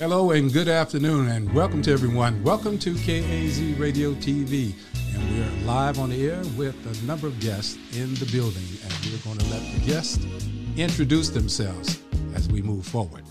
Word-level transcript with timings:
Hello 0.00 0.32
and 0.32 0.52
good 0.52 0.66
afternoon, 0.66 1.28
and 1.28 1.54
welcome 1.54 1.80
to 1.82 1.92
everyone. 1.92 2.42
Welcome 2.42 2.78
to 2.78 2.94
KAZ 2.94 3.78
Radio 3.78 4.12
TV, 4.14 4.74
and 5.14 5.30
we 5.32 5.40
are 5.40 5.64
live 5.64 6.00
on 6.00 6.10
the 6.10 6.28
air 6.28 6.42
with 6.56 6.74
a 6.84 7.06
number 7.06 7.28
of 7.28 7.38
guests 7.38 7.78
in 7.96 8.12
the 8.14 8.28
building, 8.32 8.64
and 8.82 8.92
we're 9.06 9.18
going 9.18 9.38
to 9.38 9.48
let 9.50 9.62
the 9.72 9.86
guests 9.86 10.26
introduce 10.76 11.30
themselves 11.30 12.02
as 12.34 12.48
we 12.48 12.60
move 12.60 12.84
forward. 12.84 13.22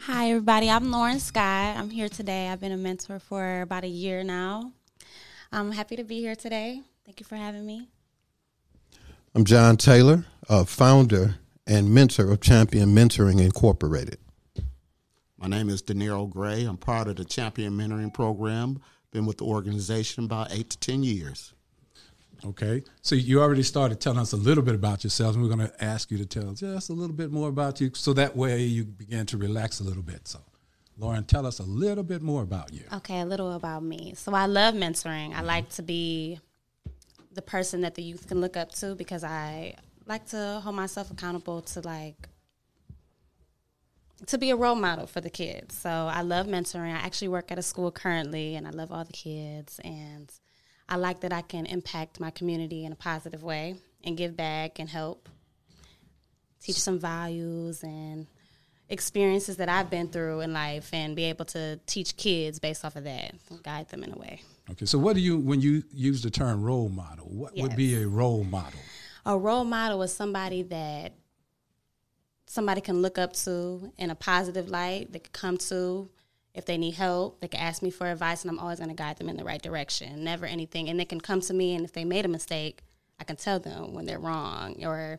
Hi, 0.00 0.30
everybody. 0.30 0.68
I'm 0.68 0.90
Lauren 0.90 1.20
Sky. 1.20 1.72
I'm 1.78 1.90
here 1.90 2.08
today. 2.08 2.48
I've 2.48 2.60
been 2.60 2.72
a 2.72 2.76
mentor 2.76 3.20
for 3.20 3.60
about 3.60 3.84
a 3.84 3.88
year 3.88 4.24
now. 4.24 4.72
I'm 5.52 5.70
happy 5.70 5.94
to 5.94 6.04
be 6.04 6.18
here 6.18 6.34
today. 6.34 6.82
Thank 7.06 7.20
you 7.20 7.26
for 7.26 7.36
having 7.36 7.64
me. 7.64 7.88
I'm 9.36 9.44
John 9.44 9.76
Taylor, 9.76 10.24
uh, 10.48 10.64
founder 10.64 11.36
and 11.64 11.94
mentor 11.94 12.32
of 12.32 12.40
Champion 12.40 12.92
Mentoring 12.92 13.40
Incorporated. 13.40 14.18
My 15.42 15.48
name 15.48 15.70
is 15.70 15.82
De 15.82 15.92
Niro 15.92 16.30
Gray. 16.30 16.62
I'm 16.62 16.76
part 16.76 17.08
of 17.08 17.16
the 17.16 17.24
Champion 17.24 17.72
Mentoring 17.72 18.14
Program. 18.14 18.80
Been 19.10 19.26
with 19.26 19.38
the 19.38 19.44
organization 19.44 20.22
about 20.22 20.52
eight 20.52 20.70
to 20.70 20.78
10 20.78 21.02
years. 21.02 21.52
Okay. 22.44 22.84
So 23.00 23.16
you 23.16 23.42
already 23.42 23.64
started 23.64 24.00
telling 24.00 24.20
us 24.20 24.32
a 24.32 24.36
little 24.36 24.62
bit 24.62 24.76
about 24.76 25.02
yourself, 25.02 25.34
and 25.34 25.42
we're 25.42 25.52
going 25.52 25.68
to 25.68 25.84
ask 25.84 26.12
you 26.12 26.18
to 26.18 26.26
tell 26.26 26.48
us 26.48 26.60
just 26.60 26.90
a 26.90 26.92
little 26.92 27.16
bit 27.16 27.32
more 27.32 27.48
about 27.48 27.80
you 27.80 27.90
so 27.92 28.12
that 28.12 28.36
way 28.36 28.62
you 28.62 28.84
begin 28.84 29.26
to 29.26 29.36
relax 29.36 29.80
a 29.80 29.82
little 29.82 30.04
bit. 30.04 30.28
So, 30.28 30.38
Lauren, 30.96 31.24
tell 31.24 31.44
us 31.44 31.58
a 31.58 31.64
little 31.64 32.04
bit 32.04 32.22
more 32.22 32.42
about 32.42 32.72
you. 32.72 32.84
Okay, 32.92 33.18
a 33.18 33.26
little 33.26 33.52
about 33.54 33.82
me. 33.82 34.14
So 34.14 34.34
I 34.34 34.46
love 34.46 34.76
mentoring. 34.76 35.30
I 35.30 35.38
mm-hmm. 35.38 35.46
like 35.46 35.68
to 35.70 35.82
be 35.82 36.38
the 37.32 37.42
person 37.42 37.80
that 37.80 37.96
the 37.96 38.02
youth 38.02 38.28
can 38.28 38.40
look 38.40 38.56
up 38.56 38.70
to 38.76 38.94
because 38.94 39.24
I 39.24 39.74
like 40.06 40.24
to 40.26 40.60
hold 40.62 40.76
myself 40.76 41.10
accountable 41.10 41.62
to 41.62 41.80
like 41.80 42.28
to 44.26 44.38
be 44.38 44.50
a 44.50 44.56
role 44.56 44.74
model 44.74 45.06
for 45.06 45.20
the 45.20 45.30
kids. 45.30 45.76
So 45.76 45.90
I 45.90 46.22
love 46.22 46.46
mentoring. 46.46 46.94
I 46.94 46.98
actually 46.98 47.28
work 47.28 47.50
at 47.50 47.58
a 47.58 47.62
school 47.62 47.90
currently 47.90 48.54
and 48.54 48.66
I 48.66 48.70
love 48.70 48.92
all 48.92 49.04
the 49.04 49.12
kids 49.12 49.80
and 49.84 50.32
I 50.88 50.96
like 50.96 51.20
that 51.20 51.32
I 51.32 51.42
can 51.42 51.66
impact 51.66 52.20
my 52.20 52.30
community 52.30 52.84
in 52.84 52.92
a 52.92 52.96
positive 52.96 53.42
way 53.42 53.76
and 54.04 54.16
give 54.16 54.36
back 54.36 54.78
and 54.78 54.88
help 54.88 55.28
teach 56.60 56.80
some 56.80 56.98
values 56.98 57.82
and 57.82 58.26
experiences 58.88 59.56
that 59.56 59.68
I've 59.68 59.90
been 59.90 60.08
through 60.08 60.40
in 60.40 60.52
life 60.52 60.90
and 60.92 61.16
be 61.16 61.24
able 61.24 61.46
to 61.46 61.80
teach 61.86 62.16
kids 62.16 62.58
based 62.58 62.84
off 62.84 62.94
of 62.94 63.04
that 63.04 63.34
and 63.50 63.62
guide 63.62 63.88
them 63.88 64.04
in 64.04 64.12
a 64.12 64.16
way. 64.16 64.42
Okay. 64.70 64.86
So 64.86 64.98
what 64.98 65.14
do 65.16 65.20
you 65.20 65.38
when 65.38 65.60
you 65.60 65.82
use 65.92 66.22
the 66.22 66.30
term 66.30 66.62
role 66.62 66.88
model, 66.88 67.26
what 67.26 67.56
yes. 67.56 67.62
would 67.62 67.76
be 67.76 68.02
a 68.02 68.06
role 68.06 68.44
model? 68.44 68.78
A 69.24 69.36
role 69.36 69.64
model 69.64 70.02
is 70.02 70.12
somebody 70.12 70.62
that 70.64 71.12
somebody 72.52 72.82
can 72.82 73.00
look 73.00 73.16
up 73.16 73.32
to 73.32 73.90
in 73.96 74.10
a 74.10 74.14
positive 74.14 74.68
light. 74.68 75.10
They 75.10 75.20
could 75.20 75.32
come 75.32 75.56
to 75.56 76.10
if 76.54 76.66
they 76.66 76.76
need 76.76 76.92
help. 76.92 77.40
They 77.40 77.48
can 77.48 77.60
ask 77.60 77.80
me 77.80 77.90
for 77.90 78.06
advice, 78.06 78.42
and 78.42 78.50
I'm 78.50 78.58
always 78.58 78.78
going 78.78 78.90
to 78.90 78.94
guide 78.94 79.16
them 79.16 79.30
in 79.30 79.38
the 79.38 79.44
right 79.44 79.62
direction. 79.62 80.22
Never 80.22 80.44
anything. 80.44 80.90
And 80.90 81.00
they 81.00 81.06
can 81.06 81.18
come 81.18 81.40
to 81.40 81.54
me, 81.54 81.74
and 81.74 81.82
if 81.82 81.94
they 81.94 82.04
made 82.04 82.26
a 82.26 82.28
mistake, 82.28 82.82
I 83.18 83.24
can 83.24 83.36
tell 83.36 83.58
them 83.58 83.94
when 83.94 84.04
they're 84.04 84.18
wrong. 84.18 84.84
Or 84.84 85.18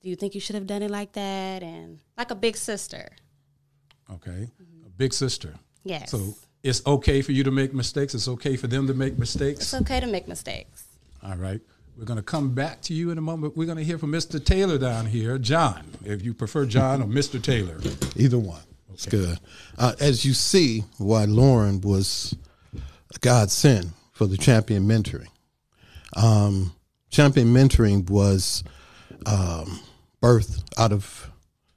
do 0.00 0.08
you 0.08 0.16
think 0.16 0.34
you 0.34 0.40
should 0.40 0.54
have 0.54 0.66
done 0.66 0.82
it 0.82 0.90
like 0.90 1.12
that? 1.12 1.62
And 1.62 1.98
like 2.16 2.30
a 2.30 2.34
big 2.34 2.56
sister. 2.56 3.10
Okay, 4.10 4.30
mm-hmm. 4.30 4.86
a 4.86 4.90
big 4.96 5.12
sister. 5.12 5.56
Yes. 5.84 6.10
So 6.10 6.36
it's 6.62 6.80
okay 6.86 7.20
for 7.20 7.32
you 7.32 7.44
to 7.44 7.50
make 7.50 7.74
mistakes. 7.74 8.14
It's 8.14 8.28
okay 8.28 8.56
for 8.56 8.66
them 8.66 8.86
to 8.86 8.94
make 8.94 9.18
mistakes. 9.18 9.60
It's 9.60 9.74
okay 9.74 10.00
to 10.00 10.06
make 10.06 10.26
mistakes. 10.26 10.84
All 11.22 11.36
right. 11.36 11.60
We're 11.96 12.04
going 12.04 12.18
to 12.18 12.22
come 12.22 12.54
back 12.54 12.80
to 12.82 12.94
you 12.94 13.10
in 13.10 13.18
a 13.18 13.20
moment. 13.20 13.56
We're 13.56 13.66
going 13.66 13.78
to 13.78 13.84
hear 13.84 13.98
from 13.98 14.12
Mr. 14.12 14.42
Taylor 14.42 14.78
down 14.78 15.06
here, 15.06 15.38
John, 15.38 15.84
if 16.04 16.22
you 16.24 16.32
prefer 16.32 16.64
John 16.64 17.02
or 17.02 17.06
Mr. 17.06 17.42
Taylor. 17.42 17.78
Either 18.16 18.38
one. 18.38 18.60
Okay. 18.60 18.94
It's 18.94 19.06
good. 19.06 19.38
Uh, 19.76 19.92
as 20.00 20.24
you 20.24 20.32
see, 20.32 20.84
why 20.98 21.24
Lauren 21.24 21.80
was 21.80 22.34
a 22.74 23.18
godsend 23.20 23.92
for 24.12 24.26
the 24.26 24.36
champion 24.36 24.86
mentoring. 24.86 25.28
Um, 26.16 26.74
champion 27.10 27.52
mentoring 27.52 28.08
was 28.08 28.64
um, 29.26 29.80
birthed 30.22 30.62
out 30.78 30.92
of 30.92 31.30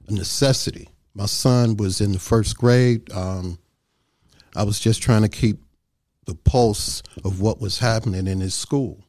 necessity. 0.08 0.88
My 1.14 1.26
son 1.26 1.76
was 1.76 2.00
in 2.00 2.12
the 2.12 2.18
first 2.18 2.56
grade. 2.56 3.12
Um, 3.12 3.58
I 4.56 4.62
was 4.62 4.80
just 4.80 5.02
trying 5.02 5.22
to 5.22 5.28
keep 5.28 5.60
the 6.24 6.34
pulse 6.34 7.02
of 7.24 7.40
what 7.40 7.60
was 7.60 7.78
happening 7.78 8.26
in 8.26 8.40
his 8.40 8.54
school 8.54 9.03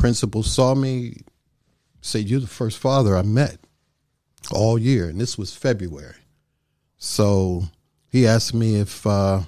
principal 0.00 0.42
saw 0.42 0.74
me, 0.74 1.18
said, 2.00 2.28
You're 2.28 2.40
the 2.40 2.46
first 2.46 2.78
father 2.78 3.16
I 3.16 3.22
met 3.22 3.58
all 4.50 4.78
year. 4.78 5.08
And 5.08 5.20
this 5.20 5.36
was 5.36 5.54
February. 5.54 6.16
So 6.96 7.64
he 8.08 8.26
asked 8.26 8.54
me 8.54 8.76
if 8.76 9.06
uh, 9.06 9.42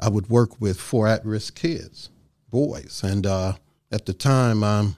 I 0.00 0.08
would 0.08 0.28
work 0.28 0.60
with 0.60 0.80
four 0.80 1.06
at 1.06 1.24
risk 1.24 1.54
kids, 1.54 2.10
boys. 2.50 3.02
And 3.04 3.26
uh, 3.26 3.54
at 3.92 4.06
the 4.06 4.14
time, 4.14 4.64
I'm, 4.64 4.96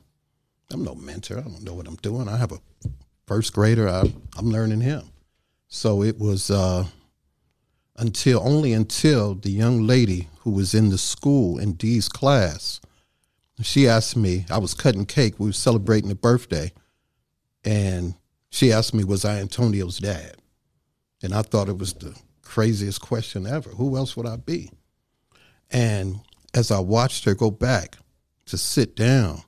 I'm 0.70 0.84
no 0.84 0.94
mentor. 0.94 1.38
I 1.38 1.42
don't 1.42 1.64
know 1.64 1.74
what 1.74 1.88
I'm 1.88 1.96
doing. 1.96 2.28
I 2.28 2.36
have 2.36 2.52
a 2.52 2.60
first 3.26 3.52
grader, 3.52 3.88
I, 3.88 4.12
am 4.38 4.50
learning 4.50 4.80
him. 4.80 5.10
So 5.66 6.02
it 6.02 6.18
was 6.20 6.50
uh, 6.50 6.86
until 7.96 8.46
only 8.46 8.72
until 8.72 9.34
the 9.34 9.50
young 9.50 9.86
lady 9.86 10.28
who 10.40 10.52
was 10.52 10.72
in 10.72 10.90
the 10.90 10.98
school 10.98 11.58
in 11.58 11.72
Dee's 11.72 12.08
class 12.08 12.80
she 13.62 13.86
asked 13.86 14.16
me, 14.16 14.46
I 14.50 14.58
was 14.58 14.74
cutting 14.74 15.06
cake, 15.06 15.38
we 15.38 15.46
were 15.46 15.52
celebrating 15.52 16.10
a 16.10 16.16
birthday, 16.16 16.72
and 17.64 18.14
she 18.50 18.72
asked 18.72 18.94
me, 18.94 19.04
Was 19.04 19.24
I 19.24 19.38
Antonio's 19.38 19.98
dad? 19.98 20.36
And 21.22 21.34
I 21.34 21.42
thought 21.42 21.68
it 21.68 21.78
was 21.78 21.94
the 21.94 22.16
craziest 22.42 23.00
question 23.00 23.46
ever. 23.46 23.70
Who 23.70 23.96
else 23.96 24.16
would 24.16 24.26
I 24.26 24.36
be? 24.36 24.70
And 25.70 26.20
as 26.52 26.70
I 26.70 26.80
watched 26.80 27.24
her 27.24 27.34
go 27.34 27.50
back 27.50 27.96
to 28.46 28.58
sit 28.58 28.94
down, 28.94 29.42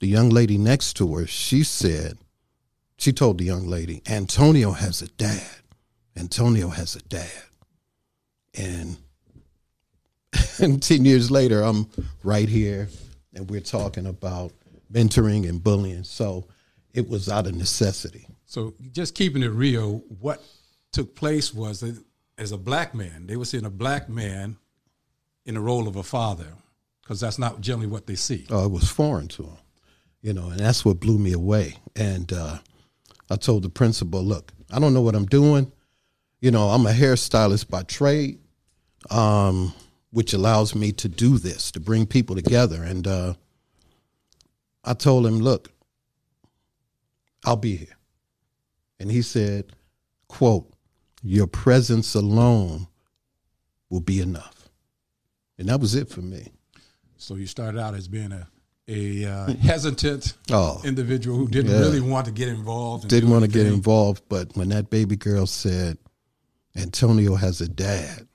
the 0.00 0.08
young 0.08 0.30
lady 0.30 0.58
next 0.58 0.94
to 0.94 1.14
her, 1.16 1.26
she 1.26 1.62
said, 1.62 2.18
she 2.98 3.12
told 3.12 3.38
the 3.38 3.44
young 3.44 3.66
lady, 3.66 4.02
Antonio 4.06 4.72
has 4.72 5.00
a 5.00 5.08
dad. 5.08 5.56
Antonio 6.16 6.68
has 6.68 6.96
a 6.96 7.02
dad. 7.02 7.30
And, 8.54 8.98
and 10.58 10.82
10 10.82 11.04
years 11.04 11.30
later, 11.30 11.62
I'm 11.62 11.88
right 12.22 12.48
here 12.48 12.88
and 13.34 13.48
we're 13.50 13.60
talking 13.60 14.06
about 14.06 14.52
mentoring 14.92 15.48
and 15.48 15.62
bullying. 15.62 16.04
So 16.04 16.46
it 16.92 17.08
was 17.08 17.28
out 17.28 17.46
of 17.46 17.54
necessity. 17.54 18.26
So 18.46 18.74
just 18.92 19.14
keeping 19.14 19.42
it 19.42 19.48
real, 19.48 20.02
what 20.20 20.42
took 20.92 21.14
place 21.14 21.54
was 21.54 21.80
that 21.80 22.02
as 22.38 22.52
a 22.52 22.58
black 22.58 22.94
man, 22.94 23.26
they 23.26 23.36
were 23.36 23.44
seeing 23.44 23.64
a 23.64 23.70
black 23.70 24.08
man 24.08 24.56
in 25.46 25.54
the 25.54 25.60
role 25.60 25.86
of 25.86 25.96
a 25.96 26.02
father 26.02 26.46
because 27.02 27.20
that's 27.20 27.38
not 27.38 27.60
generally 27.60 27.86
what 27.86 28.06
they 28.06 28.14
see. 28.14 28.46
Oh, 28.50 28.64
it 28.64 28.70
was 28.70 28.88
foreign 28.88 29.28
to 29.28 29.42
them, 29.42 29.58
you 30.22 30.32
know, 30.32 30.48
and 30.48 30.58
that's 30.58 30.84
what 30.84 31.00
blew 31.00 31.18
me 31.18 31.32
away. 31.32 31.76
And 31.96 32.32
uh, 32.32 32.58
I 33.30 33.36
told 33.36 33.62
the 33.62 33.68
principal, 33.68 34.22
look, 34.22 34.52
I 34.72 34.78
don't 34.78 34.94
know 34.94 35.02
what 35.02 35.14
I'm 35.14 35.26
doing. 35.26 35.70
You 36.40 36.50
know, 36.50 36.68
I'm 36.68 36.86
a 36.86 36.92
hairstylist 36.92 37.68
by 37.68 37.82
trade. 37.82 38.38
Um, 39.10 39.74
which 40.10 40.32
allows 40.32 40.74
me 40.74 40.92
to 40.92 41.08
do 41.08 41.38
this, 41.38 41.70
to 41.72 41.80
bring 41.80 42.06
people 42.06 42.34
together. 42.34 42.82
And 42.82 43.06
uh, 43.06 43.34
I 44.84 44.94
told 44.94 45.26
him, 45.26 45.38
look, 45.38 45.70
I'll 47.44 47.56
be 47.56 47.76
here. 47.76 47.96
And 48.98 49.10
he 49.10 49.22
said, 49.22 49.72
quote, 50.28 50.70
your 51.22 51.46
presence 51.46 52.14
alone 52.14 52.88
will 53.88 54.00
be 54.00 54.20
enough. 54.20 54.68
And 55.58 55.68
that 55.68 55.80
was 55.80 55.94
it 55.94 56.08
for 56.08 56.22
me. 56.22 56.48
So 57.16 57.34
you 57.34 57.46
started 57.46 57.78
out 57.78 57.94
as 57.94 58.08
being 58.08 58.32
a 58.32 58.48
a 58.88 59.24
uh, 59.24 59.52
hesitant 59.62 60.34
oh, 60.50 60.80
individual 60.84 61.36
who 61.36 61.48
didn't 61.48 61.70
yeah. 61.72 61.78
really 61.78 62.00
want 62.00 62.26
to 62.26 62.32
get 62.32 62.48
involved. 62.48 63.08
Didn't 63.08 63.30
want 63.30 63.44
to 63.44 63.50
get 63.50 63.66
involved, 63.66 64.24
but 64.28 64.56
when 64.56 64.70
that 64.70 64.90
baby 64.90 65.16
girl 65.16 65.46
said, 65.46 65.96
"Antonio 66.74 67.36
has 67.36 67.60
a 67.60 67.68
dad," 67.68 68.26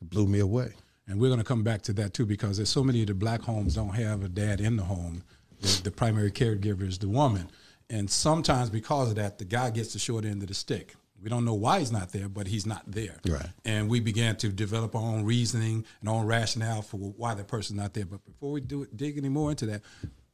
it 0.00 0.10
blew 0.10 0.26
me 0.26 0.38
away. 0.38 0.72
And 1.06 1.20
we're 1.20 1.28
going 1.28 1.40
to 1.40 1.44
come 1.44 1.62
back 1.62 1.82
to 1.82 1.92
that 1.94 2.14
too 2.14 2.26
because 2.26 2.56
there's 2.56 2.70
so 2.70 2.84
many 2.84 3.00
of 3.02 3.08
the 3.08 3.14
black 3.14 3.42
homes 3.42 3.74
don't 3.74 3.94
have 3.94 4.24
a 4.24 4.28
dad 4.28 4.60
in 4.60 4.76
the 4.76 4.84
home. 4.84 5.24
The, 5.60 5.82
the 5.84 5.90
primary 5.90 6.30
caregiver 6.30 6.82
is 6.82 6.98
the 6.98 7.08
woman. 7.08 7.50
And 7.90 8.10
sometimes 8.10 8.70
because 8.70 9.10
of 9.10 9.16
that, 9.16 9.38
the 9.38 9.44
guy 9.44 9.70
gets 9.70 9.92
the 9.92 9.98
short 9.98 10.24
end 10.24 10.42
of 10.42 10.48
the 10.48 10.54
stick. 10.54 10.94
We 11.22 11.28
don't 11.28 11.44
know 11.44 11.54
why 11.54 11.78
he's 11.78 11.92
not 11.92 12.10
there, 12.10 12.28
but 12.28 12.48
he's 12.48 12.66
not 12.66 12.82
there. 12.86 13.16
Right. 13.28 13.46
And 13.64 13.88
we 13.88 14.00
began 14.00 14.36
to 14.36 14.48
develop 14.48 14.96
our 14.96 15.02
own 15.02 15.24
reasoning 15.24 15.84
and 16.00 16.08
our 16.08 16.16
own 16.16 16.26
rationale 16.26 16.82
for 16.82 16.96
why 16.96 17.34
that 17.34 17.46
person's 17.46 17.78
not 17.78 17.94
there. 17.94 18.06
But 18.06 18.24
before 18.24 18.50
we 18.50 18.60
do 18.60 18.82
it, 18.82 18.96
dig 18.96 19.18
any 19.18 19.28
more 19.28 19.50
into 19.50 19.66
that, 19.66 19.82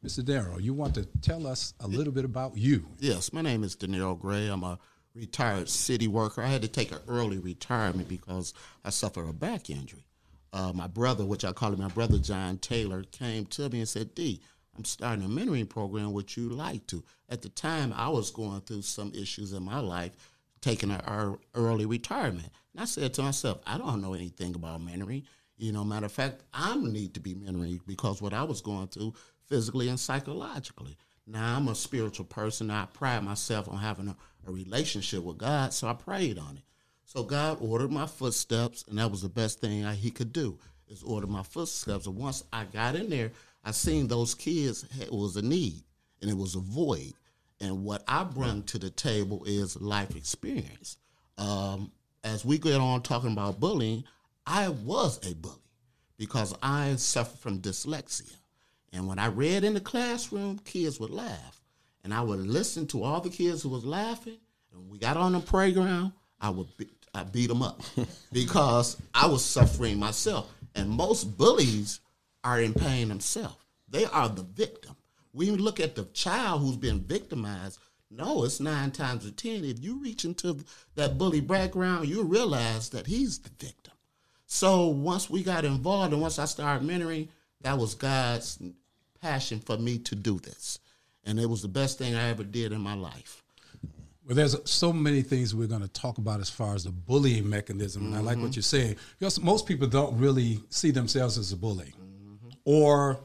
Mr. 0.04 0.24
Darrow, 0.24 0.58
you 0.58 0.72
want 0.72 0.94
to 0.94 1.04
tell 1.20 1.46
us 1.46 1.74
a 1.80 1.88
little 1.88 2.12
bit 2.12 2.24
about 2.24 2.56
you? 2.56 2.86
Yes, 3.00 3.32
my 3.32 3.42
name 3.42 3.64
is 3.64 3.74
Danilo 3.74 4.14
Gray. 4.14 4.46
I'm 4.46 4.62
a 4.62 4.78
retired 5.14 5.68
city 5.68 6.08
worker. 6.08 6.42
I 6.42 6.46
had 6.46 6.62
to 6.62 6.68
take 6.68 6.92
an 6.92 7.00
early 7.08 7.38
retirement 7.38 8.08
because 8.08 8.54
I 8.84 8.90
suffered 8.90 9.28
a 9.28 9.32
back 9.32 9.68
injury 9.68 10.04
uh, 10.52 10.72
my 10.74 10.86
brother, 10.86 11.24
which 11.24 11.44
I 11.44 11.52
call 11.52 11.72
him 11.72 11.80
my 11.80 11.88
brother 11.88 12.18
John 12.18 12.58
Taylor, 12.58 13.02
came 13.04 13.46
to 13.46 13.68
me 13.68 13.80
and 13.80 13.88
said, 13.88 14.14
D, 14.14 14.40
I'm 14.76 14.84
starting 14.84 15.24
a 15.24 15.28
mentoring 15.28 15.68
program. 15.68 16.12
Would 16.12 16.36
you 16.36 16.48
like 16.48 16.86
to? 16.88 17.02
At 17.28 17.42
the 17.42 17.48
time, 17.48 17.92
I 17.96 18.08
was 18.08 18.30
going 18.30 18.60
through 18.62 18.82
some 18.82 19.12
issues 19.14 19.52
in 19.52 19.62
my 19.64 19.80
life, 19.80 20.12
taking 20.60 20.90
an 20.90 21.36
early 21.54 21.86
retirement. 21.86 22.50
And 22.72 22.82
I 22.82 22.84
said 22.84 23.12
to 23.14 23.22
myself, 23.22 23.58
I 23.66 23.76
don't 23.76 24.00
know 24.00 24.14
anything 24.14 24.54
about 24.54 24.80
mentoring. 24.80 25.24
You 25.56 25.72
know, 25.72 25.82
matter 25.82 26.06
of 26.06 26.12
fact, 26.12 26.42
I 26.54 26.76
need 26.76 27.14
to 27.14 27.20
be 27.20 27.34
mentoring 27.34 27.80
because 27.86 28.22
what 28.22 28.32
I 28.32 28.44
was 28.44 28.60
going 28.60 28.88
through 28.88 29.14
physically 29.46 29.88
and 29.88 29.98
psychologically. 29.98 30.96
Now 31.26 31.56
I'm 31.56 31.68
a 31.68 31.74
spiritual 31.74 32.26
person. 32.26 32.70
I 32.70 32.86
pride 32.86 33.24
myself 33.24 33.68
on 33.68 33.78
having 33.78 34.08
a, 34.08 34.16
a 34.46 34.52
relationship 34.52 35.24
with 35.24 35.38
God, 35.38 35.74
so 35.74 35.88
I 35.88 35.92
prayed 35.92 36.38
on 36.38 36.58
it. 36.58 36.62
So 37.08 37.22
God 37.22 37.56
ordered 37.62 37.90
my 37.90 38.04
footsteps, 38.04 38.84
and 38.86 38.98
that 38.98 39.10
was 39.10 39.22
the 39.22 39.30
best 39.30 39.62
thing 39.62 39.82
I, 39.82 39.94
He 39.94 40.10
could 40.10 40.30
do 40.30 40.58
is 40.88 41.02
order 41.02 41.26
my 41.26 41.42
footsteps. 41.42 42.06
And 42.06 42.16
once 42.16 42.44
I 42.52 42.64
got 42.64 42.96
in 42.96 43.08
there, 43.08 43.32
I 43.64 43.70
seen 43.70 44.08
those 44.08 44.34
kids 44.34 44.84
it 45.00 45.10
was 45.10 45.34
a 45.36 45.40
need 45.40 45.84
and 46.20 46.30
it 46.30 46.36
was 46.36 46.54
a 46.54 46.60
void. 46.60 47.14
And 47.62 47.82
what 47.82 48.04
I 48.06 48.24
bring 48.24 48.62
to 48.64 48.78
the 48.78 48.90
table 48.90 49.42
is 49.46 49.80
life 49.80 50.16
experience. 50.16 50.98
Um, 51.38 51.92
as 52.24 52.44
we 52.44 52.58
get 52.58 52.78
on 52.78 53.00
talking 53.00 53.32
about 53.32 53.58
bullying, 53.58 54.04
I 54.46 54.68
was 54.68 55.16
a 55.26 55.34
bully 55.34 55.56
because 56.18 56.54
I 56.62 56.96
suffered 56.96 57.38
from 57.38 57.60
dyslexia. 57.60 58.36
And 58.92 59.08
when 59.08 59.18
I 59.18 59.28
read 59.28 59.64
in 59.64 59.72
the 59.72 59.80
classroom, 59.80 60.58
kids 60.58 61.00
would 61.00 61.10
laugh. 61.10 61.62
And 62.04 62.12
I 62.12 62.20
would 62.20 62.40
listen 62.40 62.86
to 62.88 63.02
all 63.02 63.22
the 63.22 63.30
kids 63.30 63.62
who 63.62 63.70
was 63.70 63.86
laughing. 63.86 64.36
And 64.74 64.90
we 64.90 64.98
got 64.98 65.16
on 65.16 65.32
the 65.32 65.40
playground, 65.40 66.12
I 66.40 66.50
would 66.50 66.68
I 67.14 67.24
beat 67.24 67.48
them 67.48 67.62
up 67.62 67.82
because 68.32 68.96
I 69.14 69.26
was 69.26 69.44
suffering 69.44 69.98
myself. 69.98 70.52
And 70.74 70.90
most 70.90 71.36
bullies 71.36 72.00
are 72.44 72.60
in 72.60 72.74
pain 72.74 73.08
themselves. 73.08 73.56
They 73.88 74.04
are 74.04 74.28
the 74.28 74.42
victim. 74.42 74.96
We 75.32 75.50
look 75.50 75.80
at 75.80 75.94
the 75.94 76.04
child 76.04 76.62
who's 76.62 76.76
been 76.76 77.00
victimized, 77.00 77.78
no, 78.10 78.44
it's 78.44 78.60
nine 78.60 78.90
times 78.90 79.26
a 79.26 79.30
ten. 79.30 79.64
If 79.64 79.82
you 79.82 80.00
reach 80.00 80.24
into 80.24 80.58
that 80.94 81.18
bully 81.18 81.40
background, 81.40 82.08
you 82.08 82.22
realize 82.22 82.88
that 82.90 83.06
he's 83.06 83.38
the 83.38 83.50
victim. 83.58 83.94
So 84.46 84.86
once 84.86 85.28
we 85.28 85.42
got 85.42 85.66
involved 85.66 86.12
and 86.12 86.22
once 86.22 86.38
I 86.38 86.46
started 86.46 86.88
mentoring, 86.88 87.28
that 87.60 87.76
was 87.76 87.94
God's 87.94 88.58
passion 89.20 89.60
for 89.60 89.76
me 89.76 89.98
to 89.98 90.14
do 90.14 90.38
this. 90.38 90.78
And 91.24 91.38
it 91.38 91.46
was 91.46 91.60
the 91.60 91.68
best 91.68 91.98
thing 91.98 92.14
I 92.14 92.30
ever 92.30 92.44
did 92.44 92.72
in 92.72 92.80
my 92.80 92.94
life. 92.94 93.42
Well, 94.28 94.36
there's 94.36 94.54
so 94.70 94.92
many 94.92 95.22
things 95.22 95.54
we're 95.54 95.68
going 95.68 95.80
to 95.80 95.88
talk 95.88 96.18
about 96.18 96.40
as 96.40 96.50
far 96.50 96.74
as 96.74 96.84
the 96.84 96.90
bullying 96.90 97.48
mechanism. 97.48 98.04
And 98.04 98.14
I 98.14 98.18
like 98.18 98.36
what 98.36 98.50
mm-hmm. 98.50 98.56
you're 98.56 98.62
saying. 98.62 98.96
Because 99.18 99.40
most 99.40 99.66
people 99.66 99.88
don't 99.88 100.18
really 100.18 100.60
see 100.68 100.90
themselves 100.90 101.38
as 101.38 101.50
a 101.50 101.56
bully. 101.56 101.94
Mm-hmm. 101.98 102.48
Or 102.66 103.20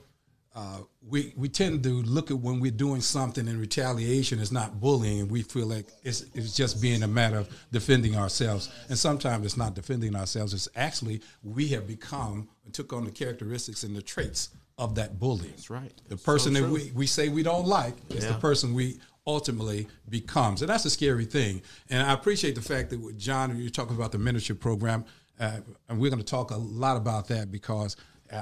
uh, 0.56 0.78
we, 1.06 1.34
we 1.36 1.50
tend 1.50 1.84
to 1.84 1.90
look 1.90 2.32
at 2.32 2.38
when 2.38 2.62
we're 2.62 2.72
doing 2.72 3.02
something 3.02 3.50
in 3.50 3.60
retaliation 3.60 4.40
is 4.40 4.54
not 4.54 4.80
bullying, 4.80 5.20
and 5.20 5.30
we 5.30 5.42
feel 5.42 5.66
like 5.66 5.88
it's, 6.04 6.22
it's 6.34 6.56
just 6.56 6.82
being 6.82 7.04
a 7.04 7.08
matter 7.08 7.38
of 7.38 7.50
defending 7.74 8.16
ourselves. 8.16 8.70
And 8.88 8.98
sometimes 8.98 9.46
it's 9.46 9.58
not 9.58 9.74
defending 9.74 10.16
ourselves, 10.16 10.54
it's 10.54 10.70
actually 10.74 11.22
we 11.44 11.68
have 11.70 11.86
become 11.86 12.48
and 12.64 12.74
took 12.74 12.94
on 12.94 13.04
the 13.04 13.12
characteristics 13.12 13.84
and 13.84 13.94
the 13.94 14.02
traits 14.02 14.50
of 14.78 14.96
that 14.96 15.20
bully. 15.20 15.50
That's 15.50 15.70
right. 15.70 15.92
The 16.08 16.18
person 16.18 16.56
so 16.56 16.62
that 16.62 16.70
we, 16.70 16.92
we 16.96 17.08
say 17.08 17.30
we 17.30 17.44
don't 17.44 17.66
like 17.66 17.96
is 18.10 18.24
yeah. 18.24 18.32
the 18.32 18.40
person 18.40 18.74
we 18.74 19.00
ultimately 19.26 19.88
becomes. 20.10 20.62
And 20.62 20.70
that's 20.70 20.86
a 20.86 20.90
scary 20.90 21.26
thing. 21.26 21.62
And 21.90 22.06
I 22.06 22.14
appreciate 22.14 22.56
the 22.56 22.62
fact 22.62 22.90
that 22.90 23.00
with 23.00 23.18
John, 23.18 23.58
you're 23.60 23.70
talking 23.70 23.96
about 23.96 24.12
the 24.12 24.18
mentorship 24.18 24.60
program, 24.60 25.06
uh, 25.40 25.58
and 25.90 26.00
we're 26.00 26.10
going 26.10 26.22
to 26.22 26.26
talk 26.26 26.52
a 26.52 26.58
lot 26.58 26.98
about 26.98 27.28
that 27.30 27.52
because 27.52 27.96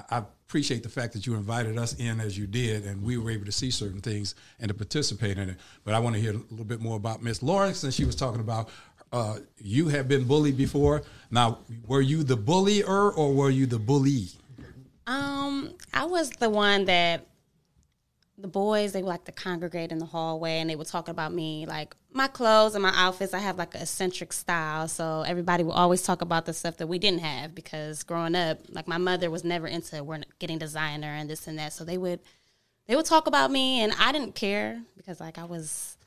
I 0.10 0.24
appreciate 0.48 0.84
the 0.84 0.90
fact 0.90 1.14
that 1.14 1.26
you 1.26 1.36
invited 1.36 1.78
us 1.78 1.94
in 2.00 2.20
as 2.20 2.38
you 2.38 2.48
did, 2.48 2.86
and 2.86 3.04
we 3.04 3.18
were 3.18 3.32
able 3.32 3.46
to 3.46 3.52
see 3.52 3.72
certain 3.72 4.02
things 4.02 4.36
and 4.60 4.70
to 4.70 4.74
participate 4.74 5.38
in 5.38 5.50
it. 5.50 5.58
But 5.84 5.94
I 5.94 6.00
want 6.00 6.16
to 6.16 6.22
hear 6.22 6.32
a 6.32 6.38
little 6.50 6.66
bit 6.66 6.80
more 6.80 6.98
about 6.98 7.22
Miss 7.22 7.44
Lawrence, 7.44 7.84
and 7.84 7.94
she 7.94 8.06
was 8.06 8.16
talking 8.16 8.42
about 8.42 8.70
uh, 9.12 9.40
you 9.58 9.90
have 9.90 10.08
been 10.08 10.24
bullied 10.24 10.58
before. 10.58 11.04
Now, 11.30 11.60
were 11.88 12.02
you 12.02 12.24
the 12.24 12.38
bullier 12.38 13.12
or 13.12 13.34
were 13.34 13.50
you 13.50 13.66
the 13.66 13.80
bully? 13.80 14.28
Um, 15.08 15.74
I 15.94 16.06
was 16.06 16.30
the 16.30 16.50
one 16.50 16.86
that 16.86 17.28
the 18.42 18.48
boys 18.48 18.92
they 18.92 19.02
would 19.02 19.10
like 19.10 19.26
to 19.26 19.32
congregate 19.32 19.92
in 19.92 20.00
the 20.00 20.06
hallway 20.06 20.60
and 20.60 20.70
they 20.70 20.76
would 20.76 20.88
talk 20.88 21.08
about 21.08 21.34
me 21.34 21.66
like 21.66 21.96
my 22.14 22.28
clothes 22.28 22.76
and 22.76 22.84
my 22.84 22.92
outfits. 22.96 23.34
I 23.34 23.40
have 23.40 23.58
like 23.58 23.76
an 23.76 23.82
eccentric 23.82 24.34
style 24.34 24.88
so 24.88 25.24
everybody 25.26 25.64
would 25.64 25.74
always 25.74 26.02
talk 26.04 26.22
about 26.22 26.46
the 26.46 26.54
stuff 26.54 26.78
that 26.78 26.88
we 26.88 27.00
didn't 27.00 27.20
have 27.22 27.54
because 27.54 28.04
growing 28.04 28.36
up 28.36 28.60
like 28.70 28.88
my 28.88 28.98
mother 28.98 29.30
was 29.30 29.44
never 29.44 29.68
into 29.68 30.04
we're 30.04 30.22
getting 30.40 30.58
designer 30.58 31.08
and 31.08 31.30
this 31.30 31.48
and 31.48 31.60
that 31.60 31.74
so 31.74 31.84
they 31.84 31.98
would 31.98 32.20
they 32.88 32.96
would 32.96 33.06
talk 33.06 33.28
about 33.28 33.52
me 33.52 33.82
and 33.82 33.94
i 34.00 34.12
didn't 34.12 34.36
care 34.36 34.82
because 34.98 35.20
like 35.20 35.38
i 35.38 35.46
was 35.46 35.98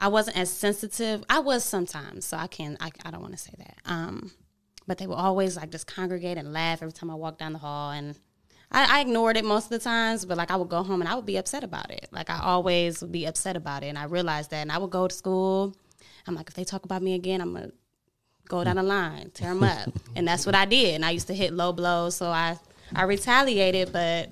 i 0.00 0.08
wasn't 0.08 0.36
as 0.36 0.50
sensitive. 0.50 1.24
I 1.30 1.38
was 1.38 1.64
sometimes 1.64 2.26
so 2.26 2.36
i 2.36 2.46
can 2.46 2.76
i, 2.80 2.90
I 3.04 3.10
don't 3.10 3.22
want 3.22 3.32
to 3.32 3.38
say 3.38 3.54
that 3.58 3.76
um 3.86 4.32
but 4.86 4.98
they 4.98 5.06
would 5.06 5.14
always 5.14 5.56
like 5.56 5.70
just 5.70 5.86
congregate 5.86 6.36
and 6.36 6.52
laugh 6.52 6.82
every 6.82 6.92
time 6.92 7.10
i 7.10 7.14
walked 7.14 7.38
down 7.38 7.52
the 7.52 7.58
hall 7.60 7.92
and 7.92 8.16
I, 8.72 8.98
I, 8.98 9.00
ignored 9.00 9.36
it 9.36 9.44
most 9.44 9.64
of 9.64 9.70
the 9.70 9.78
times, 9.78 10.24
but 10.24 10.36
like 10.36 10.50
I 10.50 10.56
would 10.56 10.68
go 10.68 10.82
home 10.82 11.00
and 11.02 11.08
I 11.08 11.14
would 11.14 11.26
be 11.26 11.36
upset 11.36 11.62
about 11.62 11.90
it. 11.90 12.08
Like 12.10 12.30
I 12.30 12.40
always 12.42 13.02
would 13.02 13.12
be 13.12 13.26
upset 13.26 13.56
about 13.56 13.82
it, 13.84 13.88
and 13.88 13.98
I 13.98 14.04
realized 14.04 14.50
that. 14.50 14.62
And 14.62 14.72
I 14.72 14.78
would 14.78 14.90
go 14.90 15.06
to 15.06 15.14
school. 15.14 15.76
I'm 16.26 16.34
like, 16.34 16.48
if 16.48 16.54
they 16.54 16.64
talk 16.64 16.84
about 16.84 17.02
me 17.02 17.14
again, 17.14 17.40
I'm 17.40 17.52
gonna 17.52 17.72
go 18.48 18.64
down 18.64 18.76
the 18.76 18.82
line, 18.82 19.30
tear 19.34 19.50
them 19.50 19.62
up, 19.62 19.90
and 20.16 20.26
that's 20.26 20.46
what 20.46 20.54
I 20.54 20.64
did. 20.64 20.94
And 20.94 21.04
I 21.04 21.10
used 21.10 21.26
to 21.26 21.34
hit 21.34 21.52
low 21.52 21.72
blows, 21.72 22.16
so 22.16 22.26
I 22.26 22.58
I 22.94 23.04
retaliated, 23.04 23.92
but 23.92 24.30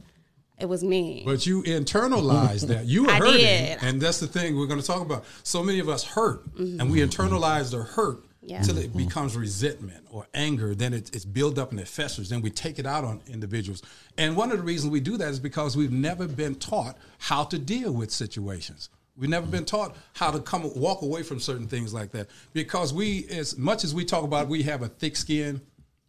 it 0.58 0.68
was 0.68 0.82
me. 0.82 1.22
But 1.24 1.46
you 1.46 1.62
internalized 1.62 2.68
that. 2.68 2.86
You 2.86 3.04
were 3.06 3.12
hurting, 3.12 3.76
and 3.82 4.00
that's 4.00 4.20
the 4.20 4.26
thing 4.26 4.56
we're 4.56 4.66
going 4.66 4.80
to 4.80 4.86
talk 4.86 5.02
about. 5.02 5.24
So 5.42 5.62
many 5.62 5.78
of 5.80 5.88
us 5.88 6.04
hurt, 6.04 6.44
mm-hmm. 6.54 6.80
and 6.80 6.90
we 6.90 7.00
internalize 7.00 7.70
the 7.70 7.82
hurt 7.82 8.24
yeah. 8.42 8.58
until 8.58 8.78
it 8.78 8.88
mm-hmm. 8.88 8.98
becomes 8.98 9.36
resentment 9.36 10.06
or 10.10 10.26
anger. 10.34 10.74
Then 10.74 10.92
it, 10.92 11.14
it's 11.14 11.24
built 11.24 11.58
up 11.58 11.70
and 11.70 11.80
it 11.80 11.88
festers. 11.88 12.30
Then 12.30 12.42
we 12.42 12.50
take 12.50 12.78
it 12.78 12.86
out 12.86 13.04
on 13.04 13.20
individuals. 13.28 13.82
And 14.18 14.36
one 14.36 14.50
of 14.50 14.58
the 14.58 14.64
reasons 14.64 14.92
we 14.92 15.00
do 15.00 15.16
that 15.16 15.28
is 15.28 15.40
because 15.40 15.76
we've 15.76 15.92
never 15.92 16.26
been 16.26 16.54
taught 16.54 16.96
how 17.18 17.44
to 17.44 17.58
deal 17.58 17.92
with 17.92 18.10
situations. 18.10 18.88
We've 19.16 19.28
never 19.28 19.44
mm-hmm. 19.44 19.52
been 19.52 19.64
taught 19.64 19.96
how 20.14 20.30
to 20.30 20.40
come 20.40 20.70
walk 20.74 21.02
away 21.02 21.22
from 21.22 21.40
certain 21.40 21.66
things 21.66 21.92
like 21.92 22.12
that. 22.12 22.28
Because 22.52 22.92
we, 22.92 23.26
as 23.28 23.58
much 23.58 23.84
as 23.84 23.94
we 23.94 24.04
talk 24.04 24.24
about 24.24 24.48
we 24.48 24.62
have 24.64 24.82
a 24.82 24.88
thick 24.88 25.16
skin, 25.16 25.60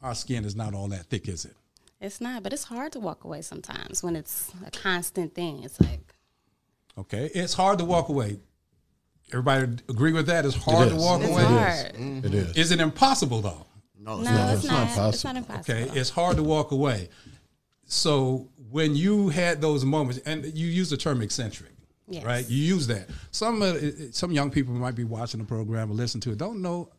our 0.02 0.16
skin 0.16 0.46
is 0.46 0.56
not 0.56 0.74
all 0.74 0.88
that 0.90 1.06
thick, 1.06 1.28
is 1.28 1.46
it? 1.46 1.56
It's 2.00 2.20
not, 2.20 2.42
but 2.42 2.52
it's 2.52 2.64
hard 2.64 2.94
to 2.94 3.00
walk 3.00 3.26
away 3.26 3.44
sometimes 3.44 4.02
when 4.02 4.16
it's 4.16 4.52
a 4.66 4.72
constant 4.72 5.36
thing. 5.36 5.64
It's 5.64 5.80
like 5.80 6.16
Okay, 6.98 7.30
it's 7.34 7.54
hard 7.54 7.80
to 7.80 7.86
walk 7.86 8.10
away. 8.10 8.40
Everybody 9.34 9.78
agree 9.90 10.14
with 10.14 10.28
that? 10.28 10.46
It's 10.46 10.56
hard 10.56 10.88
it 10.88 10.92
to 10.92 10.96
walk 10.98 11.22
it's 11.22 11.32
away. 11.32 11.44
Hard. 11.44 11.94
Mm-hmm. 11.94 12.26
It 12.26 12.34
is. 12.34 12.58
Is 12.58 12.72
it 12.72 12.80
impossible 12.80 13.42
though? 13.42 13.66
No, 14.00 14.20
it's, 14.20 14.26
no, 14.26 14.32
not. 14.36 14.54
It's, 14.54 14.64
not, 14.64 14.88
possible. 14.88 15.10
It's 15.10 15.24
not 15.24 15.36
impossible. 15.36 15.76
Okay, 15.76 16.00
it's 16.00 16.10
hard 16.10 16.38
to 16.38 16.44
walk 16.44 16.72
away. 16.72 17.10
So 17.86 18.50
when 18.72 18.96
you 18.96 19.30
had 19.30 19.62
those 19.62 19.86
moments, 19.86 20.22
and 20.26 20.46
you 20.46 20.68
use 20.68 20.90
the 20.90 20.98
term 20.98 21.22
eccentric, 21.22 21.72
yes. 22.08 22.24
right? 22.24 22.50
You 22.50 22.58
use 22.58 22.88
that. 22.88 23.10
Some 23.32 23.62
uh, 23.62 23.76
some 24.12 24.32
young 24.32 24.50
people 24.50 24.74
might 24.74 24.96
be 24.96 25.04
watching 25.04 25.40
the 25.40 25.46
program 25.46 25.92
or 25.92 25.94
listen 25.94 26.20
to 26.22 26.32
it 26.32 26.38
don't 26.38 26.62
know 26.62 26.90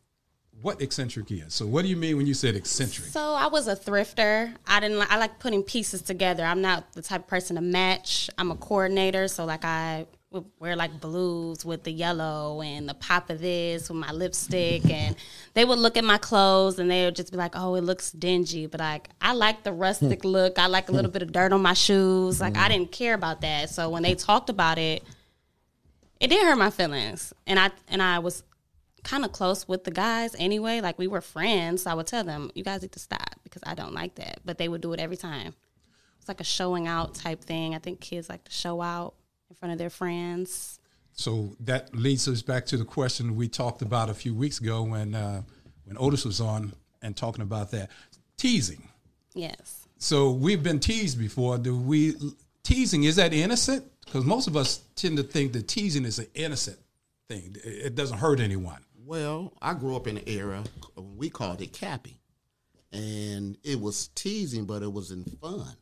what 0.61 0.81
eccentric 0.81 1.31
is. 1.31 1.53
So 1.55 1.67
what 1.67 1.83
do 1.83 1.89
you 1.89 1.97
mean 1.97 2.17
when 2.17 2.27
you 2.27 2.35
said 2.35 2.55
eccentric? 2.55 3.09
So 3.09 3.21
I 3.35 3.49
was 3.49 3.67
a 3.67 3.75
thrifter. 3.75 4.55
I 4.67 4.81
didn't. 4.81 5.01
I 5.11 5.17
like 5.19 5.39
putting 5.39 5.63
pieces 5.63 6.03
together. 6.03 6.45
I'm 6.45 6.63
not 6.63 6.93
the 6.93 7.03
type 7.03 7.23
of 7.23 7.27
person 7.27 7.57
to 7.57 7.63
match. 7.63 8.31
I'm 8.39 8.51
a 8.51 8.57
coordinator. 8.57 9.29
So 9.29 9.45
like 9.45 9.65
I 9.65 10.07
wear 10.59 10.77
like 10.77 11.01
blues 11.01 11.65
with 11.65 11.85
the 11.85 11.91
yellow 11.91 12.63
and 12.63 12.89
the 12.89 12.95
pop 12.95 13.31
of 13.31 13.41
this 13.41 13.89
with 13.89 13.99
my 13.99 14.13
lipstick. 14.13 14.89
And 14.91 15.17
they 15.55 15.65
would 15.65 15.79
look 15.79 15.97
at 15.97 16.05
my 16.05 16.19
clothes 16.19 16.79
and 16.79 16.91
they 16.91 17.05
would 17.05 17.17
just 17.17 17.31
be 17.31 17.37
like 17.37 17.53
oh 17.55 17.75
it 17.75 17.83
looks 17.83 18.11
dingy. 18.13 18.67
But 18.67 18.81
like 18.81 19.09
i 19.21 19.33
like 19.33 19.63
the 19.63 19.73
rustic 19.73 20.23
hmm. 20.23 20.29
look. 20.29 20.59
I 20.59 20.67
like 20.67 20.89
a 20.89 20.93
little 20.93 21.11
bit 21.11 21.23
of 21.23 21.33
dirt 21.33 21.53
on 21.53 21.63
my 21.63 21.75
shoes. 21.75 22.41
Like 22.41 22.57
i 22.57 22.65
hmm. 22.65 22.73
didn't 22.73 22.93
care 22.93 23.15
about 23.15 23.41
that. 23.43 23.71
So 23.71 23.91
when 23.91 24.03
they 24.03 24.15
talked 24.15 24.51
about 24.51 24.79
it 24.79 25.03
it 26.21 26.29
did 26.29 26.45
hurt 26.45 26.57
my 26.57 26.71
feelings. 26.71 27.33
And 27.47 27.59
i 27.59 27.71
and 27.89 28.03
i 28.03 28.19
was 28.19 28.43
kind 29.05 29.25
of 29.25 29.33
close 29.33 29.67
with 29.67 29.85
the 29.85 29.91
guys 29.91 30.37
anyway. 30.39 30.81
Like 30.81 30.99
we 30.99 31.07
were 31.07 31.21
friends. 31.21 31.83
So 31.83 31.91
i 31.91 31.95
would 31.95 32.07
tell 32.07 32.25
them 32.25 32.51
you 32.55 32.65
guys 32.65 32.83
need 32.83 32.93
to 32.93 33.01
stop 33.01 33.35
because 33.45 33.63
i 33.67 33.75
don't 33.75 33.95
like 33.95 34.15
that. 34.17 34.41
But 34.45 34.59
they 34.59 34.69
would 34.69 34.81
do 34.81 34.93
it 34.93 35.01
every 35.01 35.17
time. 35.17 35.55
It's 36.19 36.29
like 36.29 36.41
a 36.41 36.45
showing 36.45 36.87
out 36.87 37.17
type 37.17 37.43
thing. 37.43 37.75
I 37.75 37.79
think 37.79 38.01
kids 38.01 38.29
like 38.29 38.45
to 38.45 38.53
show 38.53 38.81
out 38.81 39.15
in 39.53 39.57
front 39.57 39.73
of 39.73 39.79
their 39.79 39.91
friends. 39.91 40.81
So 41.13 41.55
that 41.61 41.95
leads 41.95 42.27
us 42.27 42.41
back 42.41 42.65
to 42.67 42.79
the 42.79 42.87
question 42.87 43.37
we 43.37 43.49
talked 43.49 43.83
about 43.83 44.09
a 44.09 44.15
few 44.15 44.35
weeks 44.35 44.59
ago 44.61 44.83
when 44.83 45.15
uh, 45.15 45.43
when 45.85 45.99
Otis 45.99 46.25
was 46.25 46.41
on 46.41 46.73
and 47.03 47.15
talking 47.15 47.43
about 47.43 47.71
that 47.73 47.91
teasing. 48.39 48.89
Yes. 49.35 49.87
So 49.99 50.31
we've 50.31 50.63
been 50.63 50.81
teased 50.81 51.19
before. 51.19 51.59
Do 51.59 51.79
we 51.79 52.15
teasing 52.63 53.05
is 53.05 53.17
that 53.17 53.35
innocent? 53.35 53.85
Because 54.07 54.25
most 54.25 54.49
of 54.49 54.57
us 54.57 54.81
tend 54.97 55.19
to 55.19 55.23
think 55.23 55.53
that 55.53 55.69
teasing 55.69 56.07
is 56.07 56.19
an 56.19 56.29
innocent 56.35 56.79
thing. 57.29 57.55
It 57.63 57.95
doesn't 57.95 58.19
hurt 58.19 58.41
anyone. 58.41 58.83
Well, 59.05 59.53
I 59.61 59.75
grew 59.75 59.97
up 59.97 60.07
in 60.07 60.17
an 60.17 60.25
era 60.27 60.65
we 60.97 61.29
called 61.29 61.61
it 61.61 61.75
capping, 61.75 62.17
and 62.91 63.59
it 63.63 63.79
was 63.79 64.09
teasing, 64.15 64.65
but 64.65 64.83
it 64.83 64.93
was 64.93 65.11
in 65.11 65.25
fun. 65.25 65.77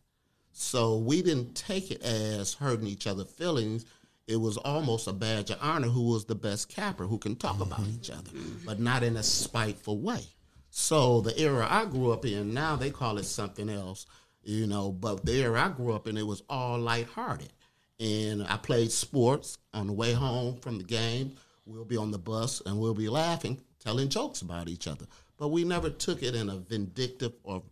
So 0.53 0.99
we 0.99 1.23
didn't 1.23 1.55
take 1.55 1.91
it 1.91 2.03
as 2.03 2.55
hurting 2.55 2.87
each 2.87 3.07
other's 3.07 3.31
feelings. 3.31 3.85
it 4.27 4.37
was 4.37 4.57
almost 4.59 5.09
a 5.09 5.13
badge 5.13 5.51
of 5.51 5.59
honor 5.61 5.89
who 5.89 6.03
was 6.03 6.25
the 6.25 6.35
best 6.37 6.69
capper, 6.69 7.05
who 7.05 7.19
can 7.19 7.35
talk 7.35 7.61
about 7.61 7.81
mm-hmm. 7.81 7.97
each 7.97 8.11
other, 8.11 8.31
but 8.65 8.79
not 8.79 9.03
in 9.03 9.17
a 9.17 9.23
spiteful 9.23 9.99
way. 9.99 10.23
So 10.71 11.21
the 11.21 11.39
era 11.39 11.67
I 11.69 11.85
grew 11.85 12.13
up 12.13 12.25
in, 12.25 12.55
now 12.55 12.77
they 12.77 12.91
call 12.91 13.19
it 13.19 13.25
something 13.25 13.69
else, 13.69 14.07
you 14.45 14.67
know, 14.69 14.93
but 14.93 15.25
the 15.27 15.33
era 15.43 15.65
I 15.65 15.69
grew 15.69 15.93
up 15.93 16.07
in, 16.07 16.17
it 16.17 16.27
was 16.27 16.43
all 16.49 16.79
lighthearted. 16.79 17.53
And 17.99 18.47
I 18.47 18.57
played 18.57 18.93
sports 18.93 19.59
on 19.75 19.89
the 19.89 19.93
way 19.93 20.13
home 20.13 20.59
from 20.61 20.79
the 20.79 20.85
game. 20.85 21.37
We'll 21.67 21.85
be 21.85 21.97
on 21.97 22.13
the 22.13 22.19
bus 22.19 22.63
and 22.65 22.79
we'll 22.79 22.95
be 22.95 23.09
laughing, 23.09 23.61
telling 23.81 24.09
jokes 24.09 24.43
about 24.43 24.69
each 24.69 24.87
other. 24.87 25.07
But 25.37 25.49
we 25.49 25.65
never 25.65 25.91
took 25.91 26.23
it 26.23 26.35
in 26.35 26.49
a 26.49 26.57
vindictive 26.57 27.33
or 27.43 27.63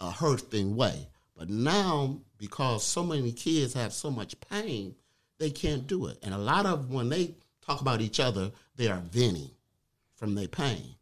a 0.00 0.10
hurting 0.10 0.76
way. 0.76 1.08
But 1.36 1.48
now, 1.48 2.20
because 2.38 2.84
so 2.84 3.02
many 3.02 3.32
kids 3.32 3.74
have 3.74 3.92
so 3.92 4.10
much 4.10 4.38
pain, 4.40 4.94
they 5.38 5.50
can't 5.50 5.86
do 5.86 6.06
it. 6.06 6.18
And 6.22 6.34
a 6.34 6.38
lot 6.38 6.66
of 6.66 6.90
when 6.90 7.08
they 7.08 7.34
talk 7.64 7.80
about 7.80 8.00
each 8.00 8.20
other, 8.20 8.50
they 8.76 8.88
are 8.88 9.02
venting 9.10 9.50
from 10.14 10.34
their 10.34 10.48
pain. 10.48 10.94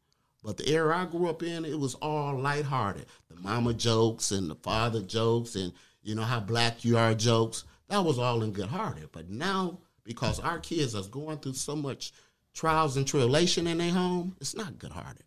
But 0.42 0.56
the 0.56 0.68
era 0.70 0.96
I 0.96 1.04
grew 1.04 1.28
up 1.28 1.42
in, 1.42 1.64
it 1.64 1.78
was 1.78 1.94
all 1.96 2.38
lighthearted. 2.38 3.06
The 3.28 3.37
mama 3.37 3.75
jokes 3.75 4.32
and 4.32 4.50
the 4.50 4.54
father 4.54 5.02
jokes 5.02 5.56
and 5.56 5.72
you 6.02 6.14
know 6.14 6.22
how 6.22 6.40
black 6.40 6.84
you 6.84 6.96
are 6.96 7.14
jokes. 7.14 7.64
That 7.88 8.04
was 8.04 8.18
all 8.18 8.42
in 8.42 8.52
good 8.52 8.68
hearted. 8.68 9.10
But 9.12 9.28
now, 9.28 9.80
because 10.04 10.40
our 10.40 10.58
kids 10.58 10.94
are 10.94 11.02
going 11.02 11.38
through 11.38 11.54
so 11.54 11.76
much 11.76 12.12
trials 12.54 12.96
and 12.96 13.06
tribulation 13.06 13.66
in 13.66 13.78
their 13.78 13.90
home, 13.90 14.37
it's 14.40 14.56
not 14.56 14.78
good 14.78 14.92
hearted. 14.92 15.25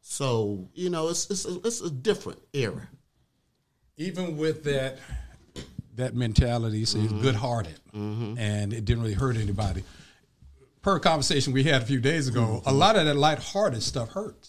So, 0.00 0.68
you 0.72 0.88
know, 0.88 1.08
it's 1.08 1.30
it's 1.30 1.44
a, 1.44 1.60
it's 1.64 1.82
a 1.82 1.90
different 1.90 2.40
era. 2.54 2.88
Even 3.98 4.36
with 4.36 4.64
that 4.64 4.98
that 5.96 6.14
mentality, 6.14 6.84
so 6.84 6.98
he's 6.98 7.10
mm-hmm. 7.10 7.22
good 7.22 7.34
hearted 7.34 7.78
mm-hmm. 7.92 8.38
and 8.38 8.72
it 8.72 8.84
didn't 8.84 9.02
really 9.02 9.14
hurt 9.14 9.36
anybody. 9.36 9.82
Per 10.80 11.00
conversation 11.00 11.52
we 11.52 11.64
had 11.64 11.82
a 11.82 11.84
few 11.84 12.00
days 12.00 12.28
ago, 12.28 12.62
a 12.64 12.68
mm-hmm. 12.68 12.78
lot 12.78 12.96
of 12.96 13.04
that 13.04 13.16
lighthearted 13.16 13.82
stuff 13.82 14.10
hurts. 14.10 14.48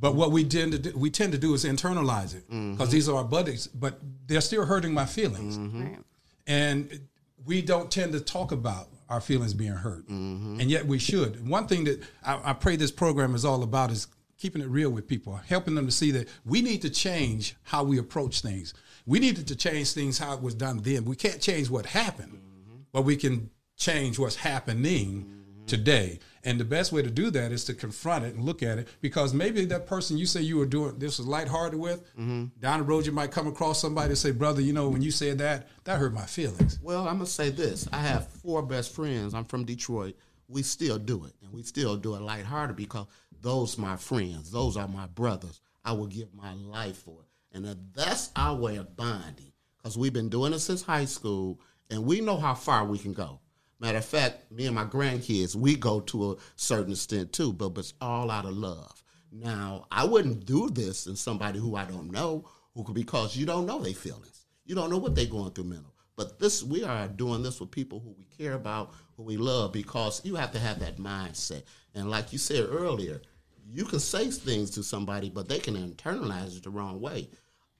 But 0.00 0.14
what 0.14 0.30
we 0.32 0.44
tend 0.44 0.72
to 0.72 0.78
do, 0.78 0.92
we 0.96 1.10
tend 1.10 1.32
to 1.32 1.38
do 1.38 1.52
is 1.54 1.64
internalize 1.64 2.34
it 2.34 2.48
because 2.48 2.90
these 2.90 3.08
are 3.08 3.16
our 3.16 3.24
buddies, 3.24 3.66
but 3.66 3.98
they're 4.26 4.40
still 4.40 4.64
hurting 4.64 4.94
my 4.94 5.04
feelings, 5.06 5.58
Right. 5.58 5.98
and 6.46 7.00
we 7.44 7.60
don't 7.62 7.90
tend 7.90 8.12
to 8.12 8.20
talk 8.20 8.52
about 8.52 8.88
our 9.08 9.20
feelings 9.20 9.54
being 9.54 9.72
hurt, 9.72 10.08
and 10.08 10.70
yet 10.70 10.86
we 10.86 10.98
should. 10.98 11.46
One 11.46 11.66
thing 11.66 11.84
that 11.84 12.00
I, 12.24 12.50
I 12.50 12.52
pray 12.54 12.76
this 12.76 12.92
program 12.92 13.34
is 13.34 13.44
all 13.44 13.62
about 13.62 13.90
is 13.90 14.06
keeping 14.38 14.62
it 14.62 14.68
real 14.68 14.90
with 14.90 15.06
people, 15.08 15.34
helping 15.48 15.74
them 15.74 15.86
to 15.86 15.92
see 15.92 16.10
that 16.12 16.28
we 16.44 16.62
need 16.62 16.80
to 16.82 16.90
change 16.90 17.56
how 17.64 17.84
we 17.84 17.98
approach 17.98 18.40
things. 18.40 18.72
We 19.04 19.18
needed 19.18 19.48
to 19.48 19.56
change 19.56 19.92
things 19.92 20.18
how 20.18 20.34
it 20.34 20.42
was 20.42 20.54
done 20.54 20.80
then. 20.82 21.04
We 21.04 21.16
can't 21.16 21.40
change 21.40 21.68
what 21.68 21.86
happened, 21.86 22.34
mm-hmm. 22.34 22.82
but 22.92 23.02
we 23.02 23.16
can 23.16 23.50
change 23.76 24.18
what's 24.18 24.36
happening 24.36 25.24
mm-hmm. 25.24 25.66
today. 25.66 26.20
And 26.44 26.58
the 26.58 26.64
best 26.64 26.92
way 26.92 27.02
to 27.02 27.10
do 27.10 27.30
that 27.30 27.52
is 27.52 27.64
to 27.64 27.74
confront 27.74 28.24
it 28.24 28.34
and 28.34 28.44
look 28.44 28.62
at 28.62 28.78
it 28.78 28.88
because 29.00 29.34
maybe 29.34 29.64
that 29.66 29.86
person 29.86 30.16
you 30.16 30.24
say 30.24 30.40
you 30.40 30.56
were 30.56 30.66
doing 30.66 30.98
this 30.98 31.18
was 31.18 31.26
lighthearted 31.26 31.78
with, 31.78 32.04
mm-hmm. 32.14 32.46
down 32.60 32.78
the 32.78 32.84
road 32.84 33.06
you 33.06 33.12
might 33.12 33.32
come 33.32 33.48
across 33.48 33.80
somebody 33.80 34.10
and 34.10 34.18
say, 34.18 34.30
Brother, 34.30 34.60
you 34.60 34.72
know, 34.72 34.88
when 34.88 35.02
you 35.02 35.10
said 35.10 35.38
that, 35.38 35.68
that 35.84 35.98
hurt 35.98 36.14
my 36.14 36.26
feelings. 36.26 36.78
Well, 36.80 37.08
I'm 37.08 37.16
gonna 37.16 37.26
say 37.26 37.50
this: 37.50 37.88
I 37.92 37.98
have 37.98 38.28
four 38.28 38.62
best 38.62 38.94
friends. 38.94 39.34
I'm 39.34 39.44
from 39.44 39.64
Detroit. 39.64 40.16
We 40.48 40.62
still 40.62 40.98
do 40.98 41.24
it, 41.24 41.34
and 41.42 41.52
we 41.52 41.62
still 41.62 41.96
do 41.96 42.14
it 42.14 42.22
lighthearted 42.22 42.76
because 42.76 43.06
those 43.40 43.76
my 43.78 43.96
friends. 43.96 44.50
Those 44.50 44.76
are 44.76 44.88
my 44.88 45.06
brothers. 45.06 45.60
I 45.84 45.92
will 45.92 46.06
give 46.06 46.34
my 46.34 46.54
life 46.54 46.98
for 46.98 47.20
it, 47.20 47.56
and 47.56 47.76
that's 47.94 48.30
our 48.34 48.54
way 48.56 48.76
of 48.76 48.96
bonding. 48.96 49.52
Because 49.76 49.96
we've 49.96 50.12
been 50.12 50.28
doing 50.28 50.52
it 50.52 50.58
since 50.58 50.82
high 50.82 51.04
school, 51.04 51.60
and 51.90 52.04
we 52.04 52.20
know 52.20 52.36
how 52.36 52.54
far 52.54 52.84
we 52.84 52.98
can 52.98 53.12
go. 53.12 53.40
Matter 53.80 53.98
of 53.98 54.04
fact, 54.04 54.50
me 54.50 54.66
and 54.66 54.74
my 54.74 54.84
grandkids, 54.84 55.54
we 55.54 55.76
go 55.76 56.00
to 56.00 56.32
a 56.32 56.36
certain 56.56 56.92
extent 56.92 57.32
too, 57.32 57.52
but, 57.52 57.70
but 57.70 57.80
it's 57.80 57.94
all 58.00 58.30
out 58.30 58.44
of 58.44 58.56
love. 58.56 59.02
Now, 59.30 59.86
I 59.90 60.04
wouldn't 60.04 60.46
do 60.46 60.68
this 60.70 61.06
in 61.06 61.14
somebody 61.14 61.58
who 61.60 61.76
I 61.76 61.84
don't 61.84 62.10
know, 62.10 62.48
who 62.74 62.82
could 62.82 62.94
because 62.94 63.36
you 63.36 63.46
don't 63.46 63.66
know 63.66 63.78
their 63.78 63.94
feelings. 63.94 64.46
You 64.64 64.74
don't 64.74 64.90
know 64.90 64.98
what 64.98 65.14
they're 65.14 65.26
going 65.26 65.52
through 65.52 65.64
mental. 65.64 65.94
But 66.18 66.40
this 66.40 66.64
we 66.64 66.82
are 66.82 67.06
doing 67.06 67.44
this 67.44 67.60
with 67.60 67.70
people 67.70 68.00
who 68.00 68.12
we 68.18 68.24
care 68.24 68.54
about, 68.54 68.92
who 69.16 69.22
we 69.22 69.36
love, 69.36 69.72
because 69.72 70.20
you 70.24 70.34
have 70.34 70.50
to 70.50 70.58
have 70.58 70.80
that 70.80 70.96
mindset. 70.96 71.62
And 71.94 72.10
like 72.10 72.32
you 72.32 72.38
said 72.38 72.66
earlier, 72.68 73.22
you 73.70 73.84
can 73.84 74.00
say 74.00 74.28
things 74.28 74.70
to 74.70 74.82
somebody, 74.82 75.30
but 75.30 75.48
they 75.48 75.60
can 75.60 75.76
internalize 75.76 76.56
it 76.56 76.64
the 76.64 76.70
wrong 76.70 77.00
way. 77.00 77.28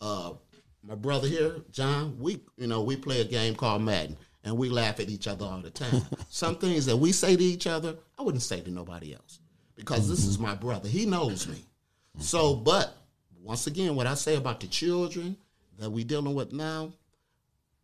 Uh, 0.01 0.35
my 0.85 0.95
brother 0.95 1.27
here, 1.27 1.57
John, 1.73 2.17
we 2.21 2.41
you 2.57 2.69
know 2.69 2.81
we 2.81 2.95
play 2.95 3.21
a 3.21 3.25
game 3.25 3.57
called 3.57 3.83
Madden, 3.83 4.17
and 4.45 4.57
we 4.57 4.69
laugh 4.69 5.01
at 5.01 5.11
each 5.11 5.27
other 5.27 5.45
all 5.45 5.61
the 5.61 5.71
time. 5.71 6.03
Some 6.29 6.59
things 6.59 6.87
that 6.87 6.97
we 6.97 7.11
say 7.11 7.35
to 7.35 7.43
each 7.43 7.67
other, 7.67 7.97
I 8.17 8.23
wouldn't 8.23 8.45
say 8.45 8.61
to 8.61 8.71
nobody 8.71 9.15
else 9.15 9.41
because 9.75 10.09
this 10.09 10.25
is 10.25 10.39
my 10.39 10.55
brother. 10.55 10.89
He 10.89 11.07
knows 11.07 11.49
me. 11.49 11.65
So, 12.21 12.55
but 12.55 12.97
once 13.43 13.67
again, 13.67 13.97
what 13.97 14.07
I 14.07 14.15
say 14.15 14.37
about 14.37 14.61
the 14.61 14.69
children 14.69 15.37
that 15.81 15.91
we 15.91 16.05
dealing 16.05 16.37
with 16.37 16.53
now, 16.53 16.93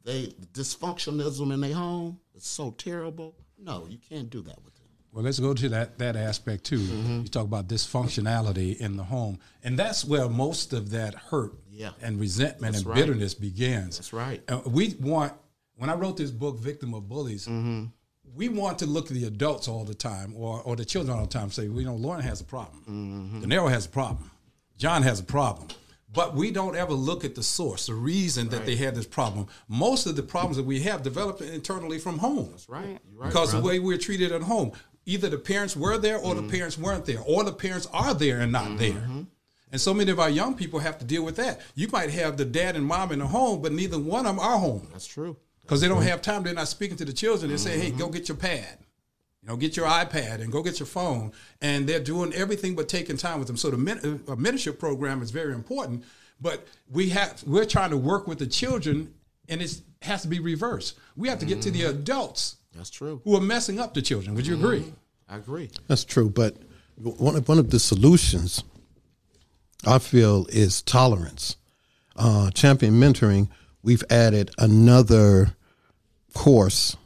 they 0.05 0.35
dysfunctionalism 0.53 1.53
in 1.53 1.61
their 1.61 1.75
home 1.75 2.19
is 2.35 2.45
so 2.45 2.71
terrible. 2.73 3.35
No, 3.59 3.87
you 3.89 3.99
can't 3.99 4.29
do 4.31 4.43
that 4.43 4.63
with 4.65 4.75
them. 4.75 4.85
Well, 5.13 5.25
let's 5.25 5.39
go 5.39 5.55
to 5.55 5.69
that 5.71 5.99
that 5.99 6.17
aspect 6.17 6.65
too. 6.65 6.79
You 6.81 7.25
talk 7.29 7.45
about 7.45 7.69
dysfunctionality 7.69 8.77
in 8.79 8.97
the 8.97 9.05
home, 9.05 9.39
and 9.63 9.79
that's 9.79 10.05
where 10.05 10.29
most 10.29 10.73
of 10.73 10.91
that 10.91 11.15
hurt 11.15 11.55
Yeah. 11.71 11.91
and 12.03 12.19
resentment 12.21 12.73
That's 12.75 12.85
and 12.85 12.87
right. 12.87 12.97
bitterness 12.97 13.35
begins. 13.35 13.97
That's 13.99 14.13
right. 14.13 14.43
Uh, 14.49 14.61
we 14.67 14.95
want 15.01 15.33
when 15.77 15.89
I 15.91 15.95
wrote 15.95 16.17
this 16.17 16.31
book, 16.33 16.59
"Victim 16.59 16.95
of 16.95 17.09
Bullies," 17.09 17.47
Mm-hmm. 17.47 17.85
we 18.35 18.49
want 18.49 18.79
to 18.81 18.87
look 18.87 19.07
at 19.07 19.13
the 19.15 19.25
adults 19.27 19.69
all 19.69 19.85
the 19.85 19.95
time, 19.95 20.35
or 20.37 20.61
or 20.63 20.75
the 20.77 20.85
children 20.85 21.17
all 21.17 21.25
the 21.27 21.31
time. 21.33 21.45
and 21.45 21.53
Say, 21.53 21.69
well, 21.69 21.81
you 21.81 21.87
know, 21.87 21.95
Lauren 21.97 22.23
has 22.23 22.41
a 22.41 22.45
problem. 22.45 22.83
Mm-hmm. 22.83 23.41
De 23.43 23.47
Niro 23.47 23.71
has 23.71 23.87
a 23.87 23.91
problem. 23.91 24.31
John 24.77 25.03
has 25.05 25.21
a 25.21 25.25
problem. 25.25 25.69
But 26.15 26.35
we 26.35 26.51
don't 26.51 26.77
ever 26.77 26.93
look 26.95 27.25
at 27.25 27.35
the 27.35 27.43
source, 27.43 27.87
the 27.87 27.95
reason 27.95 28.49
that 28.49 28.65
they 28.65 28.77
had 28.77 28.95
this 28.95 29.07
problem. 29.07 29.49
Most 29.69 30.07
of 30.07 30.15
the 30.17 30.23
problems 30.23 30.57
that 30.57 30.65
we 30.65 30.81
have 30.81 31.03
develop 31.03 31.41
internally 31.43 31.99
from 31.99 32.19
home. 32.19 32.49
That's 32.53 32.69
right. 32.69 32.99
Right. 33.15 33.29
because 33.29 33.51
brother. 33.51 33.61
the 33.61 33.67
way 33.69 33.79
we're 33.81 33.99
treated 33.99 34.31
at 34.33 34.43
home, 34.43 34.73
either 35.07 35.29
the 35.29 35.39
parents 35.39 35.77
were 35.77 35.99
there 35.99 36.17
or 36.19 36.35
Mm-hmm. 36.35 36.47
the 36.47 36.53
parents 36.53 36.79
weren't 36.79 37.05
there, 37.05 37.21
or 37.27 37.45
the 37.45 37.53
parents 37.53 37.87
are 37.93 38.15
there 38.15 38.41
and 38.41 38.53
not 38.53 38.79
there. 38.79 39.07
And 39.73 39.81
so 39.81 39.93
many 39.93 40.13
of 40.13 40.21
our 40.21 40.31
young 40.31 40.55
people 40.55 40.79
have 40.79 40.99
to 40.99 41.05
deal 41.05 41.25
with 41.25 41.35
that. 41.37 41.61
You 41.75 41.89
might 41.89 42.11
have 42.11 42.37
the 42.37 42.45
dad 42.45 42.77
and 42.77 42.87
mom 42.87 43.11
in 43.11 43.19
the 43.19 43.27
home, 43.27 43.61
but 43.61 43.73
neither 43.73 43.99
one 43.99 44.25
of 44.25 44.37
them 44.37 44.39
are 44.45 44.57
home 44.59 44.87
That's 44.93 45.07
true. 45.07 45.37
because 45.63 45.81
they 45.81 45.89
don't 45.89 46.03
have 46.05 46.23
time. 46.23 46.45
They're 46.45 46.55
not 46.55 46.69
speaking 46.69 46.97
to 46.99 47.05
the 47.05 47.13
children. 47.13 47.51
They 47.51 47.57
say, 47.57 47.77
"Hey, 47.81 47.89
Mm-hmm. 47.89 47.99
go 47.99 48.09
get 48.09 48.29
your 48.29 48.37
pad, 48.37 48.79
you 49.45 49.51
know, 49.51 49.57
get 49.57 49.77
your 49.77 49.87
iPad 49.87 50.41
and 50.41 50.51
go 50.51 50.63
get 50.63 50.79
your 50.81 50.87
phone." 50.87 51.33
And 51.61 51.87
they're 51.87 52.01
doing 52.01 52.33
everything 52.33 52.75
but 52.75 52.89
taking 52.89 53.17
time 53.19 53.39
with 53.39 53.47
them. 53.47 53.57
So 53.59 53.71
the 53.71 53.77
men- 53.77 53.99
uh, 54.27 54.35
mentorship 54.37 54.79
program 54.79 55.23
is 55.23 55.31
very 55.31 55.53
important. 55.55 56.05
But 56.41 56.67
we 56.91 57.11
have 57.11 57.43
we're 57.47 57.65
trying 57.67 57.91
to 57.91 57.97
work 57.97 58.27
with 58.27 58.39
the 58.39 58.47
children, 58.47 59.15
and 59.49 59.63
it 59.63 59.81
has 60.03 60.23
to 60.23 60.29
be 60.29 60.41
reversed. 60.41 60.97
We 61.17 61.29
have 61.29 61.39
to 61.41 61.47
get 61.47 61.63
to 61.63 61.71
the 61.71 61.83
Mm-hmm. 61.83 62.01
adults 62.01 62.57
That's 62.75 62.91
true. 62.91 63.21
who 63.25 63.37
are 63.37 63.41
messing 63.41 63.79
up 63.79 63.95
the 63.95 64.03
children. 64.03 64.35
Would 64.35 64.47
you 64.47 64.55
agree? 64.55 64.93
I 65.29 65.37
agree. 65.37 65.71
That's 65.87 66.05
true, 66.05 66.29
but 66.29 66.57
one 66.97 67.37
of, 67.37 67.49
one 67.49 67.59
of 67.59 67.71
the 67.71 67.79
solutions 67.79 68.63
I 69.87 69.99
feel 69.99 70.47
is 70.51 70.83
tolerance. 70.83 71.57
Uh, 72.17 72.51
Champion 72.51 72.95
Mentoring, 72.95 73.49
we've 73.83 74.05
added 74.11 74.51
another 74.59 75.57
course, 76.35 76.97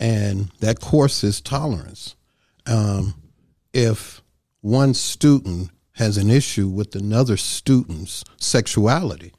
and 0.00 0.50
that 0.60 0.80
course 0.80 1.24
is 1.24 1.40
tolerance. 1.40 2.16
Um, 2.66 3.14
if 3.72 4.22
one 4.60 4.94
student 4.94 5.70
has 5.92 6.16
an 6.16 6.30
issue 6.30 6.68
with 6.68 6.94
another 6.94 7.36
student's 7.36 8.24
sexuality, 8.36 9.32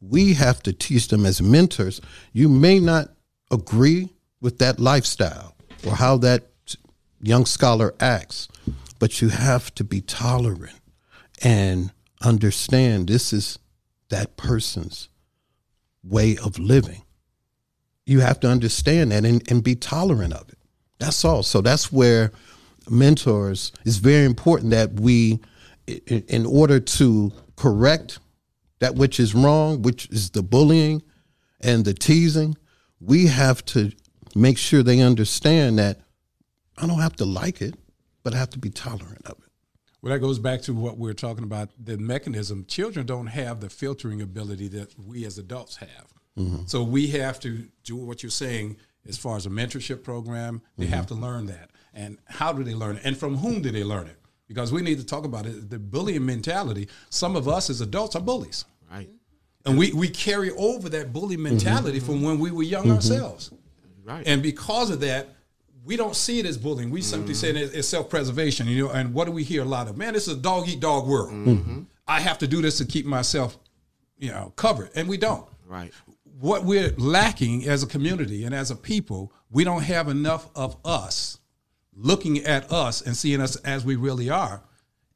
we 0.00 0.34
have 0.34 0.62
to 0.64 0.72
teach 0.72 1.08
them 1.08 1.24
as 1.24 1.40
mentors. 1.40 2.00
You 2.32 2.48
may 2.48 2.80
not 2.80 3.10
agree 3.50 4.10
with 4.40 4.58
that 4.58 4.80
lifestyle 4.80 5.54
or 5.86 5.94
how 5.94 6.16
that 6.18 6.48
young 7.20 7.46
scholar 7.46 7.94
acts, 8.00 8.48
but 8.98 9.22
you 9.22 9.28
have 9.28 9.72
to 9.76 9.84
be 9.84 10.00
tolerant 10.00 10.80
and 11.42 11.92
understand 12.20 13.08
this 13.08 13.32
is 13.32 13.58
that 14.08 14.36
person's 14.36 15.08
way 16.02 16.36
of 16.36 16.58
living. 16.58 17.02
You 18.12 18.20
have 18.20 18.40
to 18.40 18.48
understand 18.48 19.10
that 19.12 19.24
and, 19.24 19.42
and 19.50 19.64
be 19.64 19.74
tolerant 19.74 20.34
of 20.34 20.46
it. 20.50 20.58
That's 20.98 21.24
all. 21.24 21.42
So 21.42 21.62
that's 21.62 21.90
where 21.90 22.30
mentors 22.90 23.72
is 23.86 23.96
very 23.96 24.26
important 24.26 24.72
that 24.72 25.00
we, 25.00 25.40
in 25.86 26.44
order 26.44 26.78
to 26.78 27.32
correct 27.56 28.18
that 28.80 28.96
which 28.96 29.18
is 29.18 29.34
wrong, 29.34 29.80
which 29.80 30.10
is 30.10 30.28
the 30.28 30.42
bullying 30.42 31.02
and 31.62 31.86
the 31.86 31.94
teasing, 31.94 32.54
we 33.00 33.28
have 33.28 33.64
to 33.66 33.92
make 34.34 34.58
sure 34.58 34.82
they 34.82 35.00
understand 35.00 35.78
that 35.78 36.00
I 36.76 36.86
don't 36.86 37.00
have 37.00 37.16
to 37.16 37.24
like 37.24 37.62
it, 37.62 37.76
but 38.22 38.34
I 38.34 38.36
have 38.36 38.50
to 38.50 38.58
be 38.58 38.68
tolerant 38.68 39.24
of 39.24 39.38
it. 39.38 39.50
Well, 40.02 40.12
that 40.12 40.18
goes 40.18 40.38
back 40.38 40.60
to 40.62 40.74
what 40.74 40.98
we 40.98 41.08
are 41.10 41.14
talking 41.14 41.44
about 41.44 41.70
the 41.82 41.96
mechanism. 41.96 42.66
Children 42.66 43.06
don't 43.06 43.28
have 43.28 43.60
the 43.60 43.70
filtering 43.70 44.20
ability 44.20 44.68
that 44.68 44.98
we 44.98 45.24
as 45.24 45.38
adults 45.38 45.76
have. 45.76 46.11
Mm-hmm. 46.38 46.62
So 46.66 46.82
we 46.82 47.08
have 47.08 47.40
to 47.40 47.66
do 47.84 47.96
what 47.96 48.22
you're 48.22 48.30
saying 48.30 48.76
as 49.08 49.18
far 49.18 49.36
as 49.36 49.46
a 49.46 49.50
mentorship 49.50 50.02
program. 50.02 50.62
They 50.78 50.86
have 50.86 51.06
to 51.08 51.14
mm-hmm. 51.14 51.24
learn 51.24 51.46
that. 51.46 51.70
And 51.94 52.18
how 52.24 52.52
do 52.52 52.64
they 52.64 52.74
learn 52.74 52.96
it? 52.96 53.02
And 53.04 53.16
from 53.16 53.36
whom 53.36 53.60
do 53.60 53.70
they 53.70 53.84
learn 53.84 54.06
it? 54.06 54.16
Because 54.48 54.72
we 54.72 54.82
need 54.82 54.98
to 54.98 55.06
talk 55.06 55.24
about 55.24 55.46
it. 55.46 55.70
The 55.70 55.78
bullying 55.78 56.24
mentality, 56.24 56.88
some 57.10 57.36
of 57.36 57.48
us 57.48 57.70
as 57.70 57.80
adults 57.80 58.16
are 58.16 58.22
bullies. 58.22 58.64
Right. 58.90 59.10
And 59.64 59.78
we, 59.78 59.92
we 59.92 60.08
carry 60.08 60.50
over 60.52 60.88
that 60.88 61.12
bully 61.12 61.36
mm-hmm. 61.36 61.44
mentality 61.44 62.00
from 62.00 62.22
when 62.22 62.38
we 62.38 62.50
were 62.50 62.62
young 62.62 62.90
ourselves. 62.90 63.50
Right. 64.04 64.26
And 64.26 64.42
because 64.42 64.90
of 64.90 65.00
that, 65.00 65.28
we 65.84 65.96
don't 65.96 66.16
see 66.16 66.38
it 66.38 66.46
as 66.46 66.56
bullying. 66.58 66.90
We 66.90 67.02
simply 67.02 67.34
say 67.34 67.50
it- 67.50 67.74
it's 67.74 67.88
self 67.88 68.08
preservation. 68.08 68.66
You 68.66 68.86
know, 68.86 68.90
and 68.92 69.14
what 69.14 69.26
do 69.26 69.32
we 69.32 69.44
hear 69.44 69.62
a 69.62 69.66
lot 69.66 69.88
of? 69.88 69.96
Man, 69.96 70.14
this 70.14 70.28
is 70.28 70.34
a 70.34 70.40
dog 70.40 70.68
eat 70.68 70.80
dog 70.80 71.06
world. 71.06 71.86
I 72.06 72.20
have 72.20 72.38
to 72.38 72.46
do 72.46 72.60
this 72.62 72.78
to 72.78 72.84
keep 72.84 73.06
myself, 73.06 73.56
you 74.18 74.30
know, 74.30 74.52
covered, 74.56 74.90
and 74.94 75.08
we 75.08 75.16
don't. 75.16 75.46
right. 75.66 75.92
What 76.42 76.64
we're 76.64 76.92
lacking 76.98 77.68
as 77.68 77.84
a 77.84 77.86
community 77.86 78.42
and 78.42 78.52
as 78.52 78.72
a 78.72 78.74
people, 78.74 79.32
we 79.48 79.62
don't 79.62 79.84
have 79.84 80.08
enough 80.08 80.50
of 80.56 80.76
us 80.84 81.38
looking 81.94 82.38
at 82.38 82.72
us 82.72 83.00
and 83.00 83.16
seeing 83.16 83.40
us 83.40 83.54
as 83.58 83.84
we 83.84 83.94
really 83.94 84.28
are, 84.28 84.60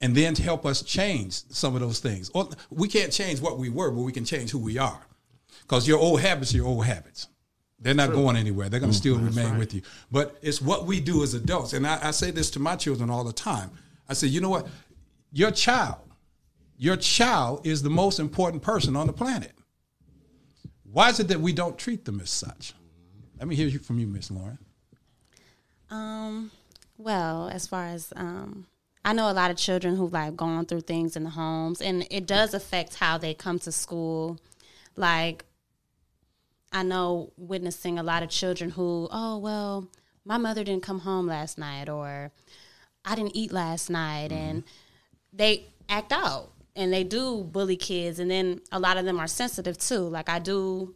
and 0.01 0.15
then 0.15 0.35
to 0.35 0.43
help 0.45 0.65
us 0.65 0.83
change 0.83 1.43
some 1.51 1.75
of 1.75 1.81
those 1.81 1.99
things. 1.99 2.31
Or 2.33 2.49
we 2.71 2.87
can't 2.87 3.11
change 3.11 3.41
what 3.41 3.59
we 3.59 3.71
were, 3.71 3.91
but 3.91 4.03
we 4.03 4.13
can 4.13 4.25
change 4.25 4.53
who 4.53 4.61
we 4.61 4.79
are. 4.79 5.05
Because 5.63 5.89
your 5.89 5.99
old 5.99 6.21
habits 6.21 6.55
are 6.55 6.59
your 6.59 6.67
old 6.69 6.85
habits. 6.85 7.27
They're 7.81 7.93
not 7.93 8.13
going 8.13 8.37
anywhere. 8.37 8.69
They're 8.69 8.79
going 8.79 8.93
to 8.93 8.97
mm-hmm. 8.97 9.19
still 9.19 9.43
remain 9.43 9.59
with 9.59 9.75
you. 9.75 9.83
But 10.13 10.39
it's 10.43 10.63
what 10.63 10.87
we 10.87 11.01
do 11.01 11.25
as 11.25 11.35
adults. 11.35 11.73
And 11.73 11.89
I, 11.89 12.07
I 12.07 12.11
say 12.13 12.31
this 12.31 12.53
to 12.53 12.61
my 12.61 12.77
children 12.77 13.11
all 13.11 13.25
the 13.25 13.33
time. 13.33 13.73
I 14.09 14.15
say, 14.15 14.29
you 14.29 14.41
know 14.41 14.51
what? 14.51 14.69
Your 15.33 15.51
child, 15.51 15.99
your 16.79 16.97
child 16.97 17.67
is 17.67 17.83
the 17.83 17.91
most 17.91 18.21
important 18.21 18.63
person 18.63 18.95
on 18.95 19.09
the 19.09 19.13
planet. 19.13 19.56
Why 20.97 21.11
is 21.11 21.21
it 21.21 21.29
that 21.29 21.43
we 21.43 21.53
don't 21.53 21.77
treat 21.77 22.07
them 22.07 22.21
as 22.21 22.31
such? 22.31 22.73
Let 23.39 23.47
me 23.47 23.55
hear 23.55 23.69
you 23.69 23.79
from 23.79 23.99
you, 23.99 24.07
Miss 24.07 24.31
Lauren. 24.31 24.57
Um, 25.91 26.51
well, 26.97 27.51
as 27.51 27.67
far 27.67 27.85
as 27.85 28.15
um, 28.17 28.67
I 29.05 29.13
know, 29.13 29.31
a 29.31 29.35
lot 29.35 29.51
of 29.51 29.59
children 29.59 29.95
who've 29.95 30.11
like 30.11 30.39
gone 30.39 30.65
through 30.65 30.81
things 30.81 31.15
in 31.15 31.25
the 31.25 31.29
homes, 31.29 31.83
and 31.83 32.07
it 32.11 32.27
does 32.27 32.55
affect 32.55 32.95
how 32.95 33.19
they 33.19 33.35
come 33.35 33.59
to 33.59 33.73
school. 33.73 34.39
Like, 34.97 35.45
I 36.73 36.83
know 36.83 37.31
witnessing 37.37 37.99
a 37.99 38.03
lot 38.03 38.23
of 38.23 38.31
children 38.31 38.71
who, 38.71 39.07
oh 39.13 39.37
well, 39.37 39.89
my 40.25 40.39
mother 40.39 40.65
didn't 40.65 40.83
come 40.83 41.01
home 41.01 41.27
last 41.27 41.59
night, 41.59 41.91
or 41.91 42.33
I 43.05 43.17
didn't 43.17 43.37
eat 43.37 43.53
last 43.53 43.91
night, 43.91 44.33
and 44.33 44.65
they 45.31 45.67
act 45.91 46.11
out 46.11 46.53
and 46.77 46.93
they 46.93 47.05
do 47.05 47.43
bully 47.43 47.77
kids, 47.77 48.19
and 48.19 48.31
then 48.31 48.61
a 48.71 48.79
lot 48.79 48.97
of 48.97 49.05
them 49.05 49.19
are 49.19 49.27
sensitive 49.27 49.79
too. 49.79 50.01
Like 50.01 50.29
I 50.29 50.39
do 50.39 50.95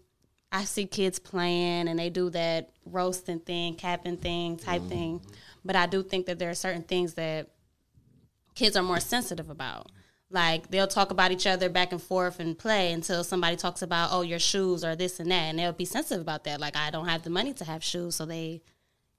I 0.53 0.65
see 0.65 0.87
kids 0.87 1.19
playing 1.19 1.89
and 1.89 1.99
they 1.99 2.11
do 2.11 2.29
that 2.31 2.71
roasting 2.85 3.39
thing, 3.39 3.75
capping 3.75 4.17
thing 4.17 4.57
type 4.57 4.81
mm-hmm. 4.81 4.91
thing. 4.91 5.21
But 5.65 5.77
I 5.77 5.87
do 5.87 6.03
think 6.03 6.27
that 6.27 6.39
there 6.39 6.51
are 6.51 6.55
certain 6.55 6.83
things 6.83 7.15
that 7.15 7.51
kids 8.55 8.77
are 8.77 8.83
more 8.83 9.01
sensitive 9.01 9.49
about. 9.49 9.91
Like 10.29 10.71
they'll 10.71 10.89
talk 10.89 11.11
about 11.11 11.31
each 11.31 11.47
other 11.47 11.69
back 11.69 11.93
and 11.93 12.03
forth 12.03 12.41
and 12.41 12.59
play 12.59 12.93
until 12.93 13.23
somebody 13.23 13.57
talks 13.57 13.83
about, 13.83 14.11
oh, 14.13 14.23
your 14.23 14.39
shoes 14.39 14.85
or 14.85 14.97
this 14.97 15.21
and 15.21 15.31
that. 15.31 15.51
And 15.51 15.59
they'll 15.59 15.73
be 15.73 15.85
sensitive 15.85 16.21
about 16.21 16.45
that. 16.45 16.61
Like, 16.61 16.77
I 16.77 16.91
don't 16.91 17.09
have 17.09 17.23
the 17.23 17.31
money 17.31 17.53
to 17.55 17.65
have 17.65 17.83
shoes. 17.85 18.17
So 18.17 18.27
they 18.27 18.63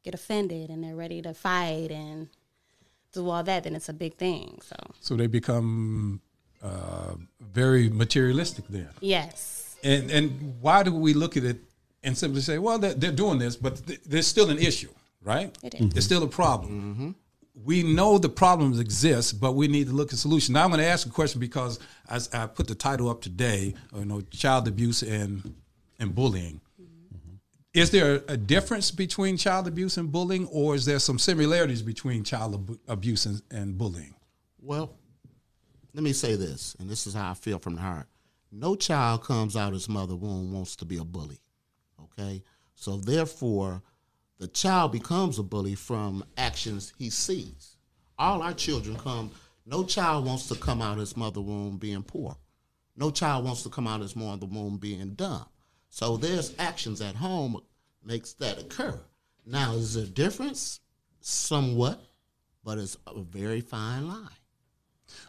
get 0.04 0.14
offended 0.14 0.70
and 0.70 0.84
they're 0.84 0.96
ready 0.96 1.22
to 1.22 1.34
fight 1.34 1.92
and 1.92 2.30
do 3.14 3.30
all 3.30 3.44
that. 3.44 3.64
Then 3.64 3.76
it's 3.76 3.90
a 3.90 3.94
big 3.94 4.16
thing. 4.16 4.60
So, 4.64 4.76
So 5.00 5.16
they 5.16 5.28
become 5.28 6.22
uh, 6.64 7.16
very 7.40 7.90
materialistic 7.90 8.66
then. 8.70 8.90
yes. 9.02 9.58
And 9.84 10.12
and 10.12 10.62
why 10.62 10.84
do 10.84 10.94
we 10.94 11.14
look 11.16 11.36
at 11.38 11.44
it 11.44 11.58
and 12.04 12.16
simply 12.16 12.42
say, 12.42 12.60
well, 12.60 12.78
they're, 12.78 12.94
they're 12.94 13.12
doing 13.12 13.40
this, 13.40 13.56
but 13.56 13.86
th- 13.88 14.02
there's 14.06 14.28
still 14.28 14.50
an 14.52 14.60
issue, 14.60 14.90
right? 15.24 15.58
It 15.64 15.74
is. 15.74 15.96
It's 15.96 16.06
still 16.06 16.22
a 16.24 16.28
problem. 16.28 17.16
We 17.66 17.82
know 17.84 18.18
the 18.20 18.30
problems 18.30 18.80
exist, 18.80 19.40
but 19.42 19.54
we 19.54 19.68
need 19.68 19.88
to 19.88 19.94
look 19.94 20.14
at 20.14 20.20
solutions. 20.20 20.52
Now 20.52 20.64
I'm 20.64 20.70
going 20.70 20.82
to 20.82 20.86
ask 20.86 21.06
a 21.08 21.10
question 21.10 21.40
because 21.40 21.80
as 22.10 22.30
I 22.34 22.46
put 22.48 22.68
the 22.68 22.76
title 22.76 23.10
up 23.10 23.22
today, 23.22 23.74
you 23.96 24.06
know, 24.06 24.22
child 24.32 24.68
abuse 24.68 25.02
and 25.02 25.56
and 26.00 26.14
bullying. 26.16 26.62
Is 27.74 27.90
there 27.92 28.22
a 28.28 28.36
difference 28.38 28.92
between 28.92 29.38
child 29.38 29.68
abuse 29.68 29.98
and 29.98 30.12
bullying, 30.12 30.46
or 30.48 30.76
is 30.76 30.86
there 30.86 31.00
some 31.00 31.18
similarities 31.18 31.82
between 31.82 32.24
child 32.24 32.54
ab- 32.56 32.80
abuse 32.88 33.26
and, 33.26 33.42
and 33.50 33.78
bullying? 33.78 34.14
Well, 34.62 34.94
let 35.94 36.04
me 36.04 36.14
say 36.14 36.36
this, 36.36 36.76
and 36.80 36.90
this 36.90 37.06
is 37.06 37.14
how 37.14 37.32
I 37.32 37.34
feel 37.34 37.60
from 37.60 37.76
the 37.76 37.82
heart. 37.82 38.08
No 38.52 38.76
child 38.76 39.24
comes 39.24 39.56
out 39.56 39.70
of 39.70 39.74
his 39.74 39.90
mother 39.90 40.16
womb 40.16 40.52
wants 40.52 40.76
to 40.78 40.86
be 40.86 40.98
a 40.98 41.04
bully. 41.04 41.40
Okay? 42.04 42.44
So 42.76 42.98
therefore, 42.98 43.82
the 44.38 44.48
child 44.48 44.92
becomes 44.92 45.38
a 45.38 45.44
bully 45.44 45.76
from 45.76 46.24
actions 46.38 46.94
he 46.98 47.10
sees. 47.10 47.78
All 48.18 48.42
our 48.42 48.54
children 48.54 48.96
come, 48.98 49.32
no 49.66 49.84
child 49.84 50.26
wants 50.26 50.48
to 50.48 50.56
come 50.56 50.82
out 50.82 50.94
of 50.94 51.00
his 51.00 51.16
mother 51.16 51.42
womb 51.42 51.78
being 51.78 52.04
poor. 52.04 52.36
No 52.96 53.12
child 53.12 53.46
wants 53.46 53.64
to 53.64 53.70
come 53.70 53.88
out 53.88 53.98
of 53.98 54.04
his 54.04 54.16
mother 54.16 54.46
womb 54.46 54.78
being 54.78 55.14
dumb. 55.14 55.46
So 55.90 56.18
there's 56.18 56.54
actions 56.58 57.02
at 57.02 57.16
home 57.16 57.62
makes 58.04 58.34
that 58.34 58.60
occur. 58.60 59.00
Now, 59.46 59.74
is 59.74 59.94
there 59.96 60.04
a 60.04 60.08
difference? 60.08 60.80
Somewhat, 61.20 62.02
but 62.64 62.78
it's 62.78 62.98
a 63.08 63.22
very 63.22 63.62
fine 63.62 64.08
line. 64.08 64.30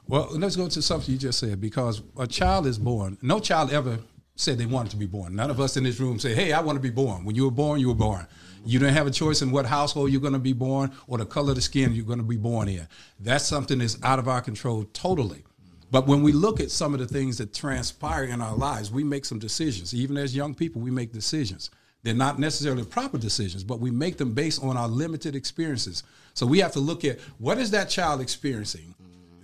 Well, 0.09 0.29
let's 0.33 0.57
go 0.57 0.69
to 0.69 0.83
something 0.83 1.13
you 1.13 1.19
just 1.19 1.39
said 1.39 1.61
because 1.61 2.03
a 2.19 2.27
child 2.27 2.67
is 2.67 2.79
born. 2.79 3.19
No 3.23 3.41
child 3.41 3.73
ever 3.73 3.99
said 4.35 4.59
they 4.59 4.67
wanted 4.67 4.91
to 4.91 4.97
be 4.97 5.07
born. 5.07 5.35
None 5.37 5.51
of 5.51 5.61
us 5.61 5.77
in 5.77 5.85
this 5.85 6.01
room 6.01 6.19
say, 6.19 6.35
"Hey, 6.35 6.53
I 6.53 6.61
want 6.61 6.77
to 6.77 6.81
be 6.81 6.91
born." 6.91 7.25
When 7.25 7.37
you 7.37 7.45
were 7.45 7.51
born, 7.51 7.81
you 7.81 7.89
were 7.89 7.95
born. 7.95 8.27
You 8.65 8.79
didn't 8.79 8.95
have 8.95 9.07
a 9.07 9.11
choice 9.11 9.43
in 9.43 9.51
what 9.51 9.67
household 9.67 10.11
you're 10.11 10.21
going 10.21 10.33
to 10.33 10.39
be 10.39 10.53
born 10.53 10.93
or 11.07 11.19
the 11.19 11.27
color 11.27 11.51
of 11.51 11.57
the 11.57 11.63
skin 11.63 11.95
you're 11.95 12.05
going 12.05 12.19
to 12.19 12.25
be 12.25 12.37
born 12.37 12.69
in. 12.69 12.87
That's 13.19 13.45
something 13.45 13.79
that's 13.79 13.99
out 14.03 14.19
of 14.19 14.29
our 14.29 14.41
control 14.41 14.85
totally. 14.93 15.43
But 15.91 16.07
when 16.07 16.23
we 16.23 16.33
look 16.33 16.59
at 16.61 16.71
some 16.71 16.95
of 16.95 17.01
the 17.01 17.07
things 17.07 17.39
that 17.39 17.53
transpire 17.53 18.25
in 18.25 18.41
our 18.41 18.57
lives, 18.57 18.91
we 18.91 19.05
make 19.05 19.25
some 19.25 19.39
decisions. 19.39 19.93
Even 19.93 20.17
as 20.17 20.35
young 20.35 20.55
people, 20.55 20.81
we 20.81 20.91
make 20.91 21.13
decisions. 21.13 21.71
They're 22.03 22.15
not 22.15 22.39
necessarily 22.39 22.85
proper 22.85 23.19
decisions, 23.19 23.63
but 23.63 23.79
we 23.79 23.91
make 23.91 24.17
them 24.17 24.33
based 24.33 24.63
on 24.63 24.77
our 24.77 24.89
limited 24.89 25.37
experiences. 25.37 26.03
So 26.35 26.47
we 26.47 26.61
have 26.61 26.73
to 26.73 26.81
look 26.81 27.05
at 27.05 27.21
what 27.39 27.59
is 27.59 27.71
that 27.73 27.91
child 27.91 28.21
experiencing 28.21 28.95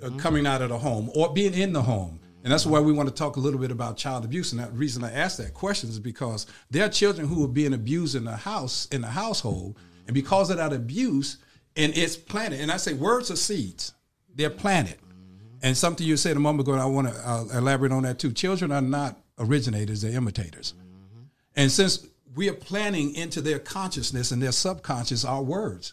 uh, 0.02 0.10
coming 0.18 0.46
out 0.46 0.62
of 0.62 0.68
the 0.68 0.78
home 0.78 1.10
or 1.14 1.32
being 1.32 1.54
in 1.54 1.72
the 1.72 1.82
home. 1.82 2.20
And 2.44 2.52
that's 2.52 2.64
why 2.64 2.80
we 2.80 2.92
want 2.92 3.08
to 3.08 3.14
talk 3.14 3.36
a 3.36 3.40
little 3.40 3.58
bit 3.58 3.70
about 3.70 3.96
child 3.96 4.24
abuse. 4.24 4.52
And 4.52 4.60
that 4.60 4.72
reason 4.72 5.02
I 5.04 5.12
ask 5.12 5.38
that 5.38 5.54
question 5.54 5.90
is 5.90 5.98
because 5.98 6.46
there 6.70 6.84
are 6.84 6.88
children 6.88 7.26
who 7.26 7.44
are 7.44 7.48
being 7.48 7.74
abused 7.74 8.14
in 8.14 8.24
the 8.24 8.36
house, 8.36 8.86
in 8.92 9.00
the 9.00 9.08
household, 9.08 9.76
and 10.06 10.14
because 10.14 10.50
of 10.50 10.56
that 10.56 10.72
abuse, 10.72 11.38
and 11.76 11.96
it's 11.96 12.16
planted. 12.16 12.60
And 12.60 12.70
I 12.70 12.76
say 12.76 12.94
words 12.94 13.30
are 13.30 13.36
seeds; 13.36 13.92
they're 14.34 14.50
planted. 14.50 14.98
And 15.62 15.76
something 15.76 16.06
you 16.06 16.16
said 16.16 16.36
a 16.36 16.40
moment 16.40 16.68
ago, 16.68 16.78
I 16.78 16.86
want 16.86 17.08
to 17.08 17.28
uh, 17.28 17.44
elaborate 17.58 17.92
on 17.92 18.04
that 18.04 18.18
too. 18.18 18.32
Children 18.32 18.72
are 18.72 18.80
not 18.80 19.20
originators; 19.38 20.00
they're 20.00 20.12
imitators. 20.12 20.74
And 21.56 21.70
since 21.70 22.06
we 22.34 22.48
are 22.48 22.54
planting 22.54 23.14
into 23.14 23.40
their 23.40 23.58
consciousness 23.58 24.30
and 24.30 24.40
their 24.40 24.52
subconscious 24.52 25.24
our 25.24 25.42
words, 25.42 25.92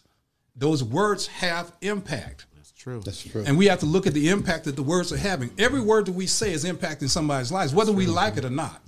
those 0.54 0.82
words 0.82 1.26
have 1.26 1.72
impact. 1.82 2.46
That's 2.86 2.92
true. 2.92 3.00
That's 3.04 3.22
true. 3.22 3.44
And 3.46 3.58
we 3.58 3.66
have 3.66 3.80
to 3.80 3.86
look 3.86 4.06
at 4.06 4.14
the 4.14 4.28
impact 4.28 4.64
that 4.64 4.76
the 4.76 4.82
words 4.82 5.12
are 5.12 5.16
having. 5.16 5.50
Every 5.58 5.80
word 5.80 6.06
that 6.06 6.12
we 6.12 6.26
say 6.26 6.52
is 6.52 6.64
impacting 6.64 7.08
somebody's 7.08 7.50
lives, 7.52 7.74
whether 7.74 7.92
we 7.92 8.06
like 8.06 8.36
it 8.36 8.44
or 8.44 8.50
not. 8.50 8.80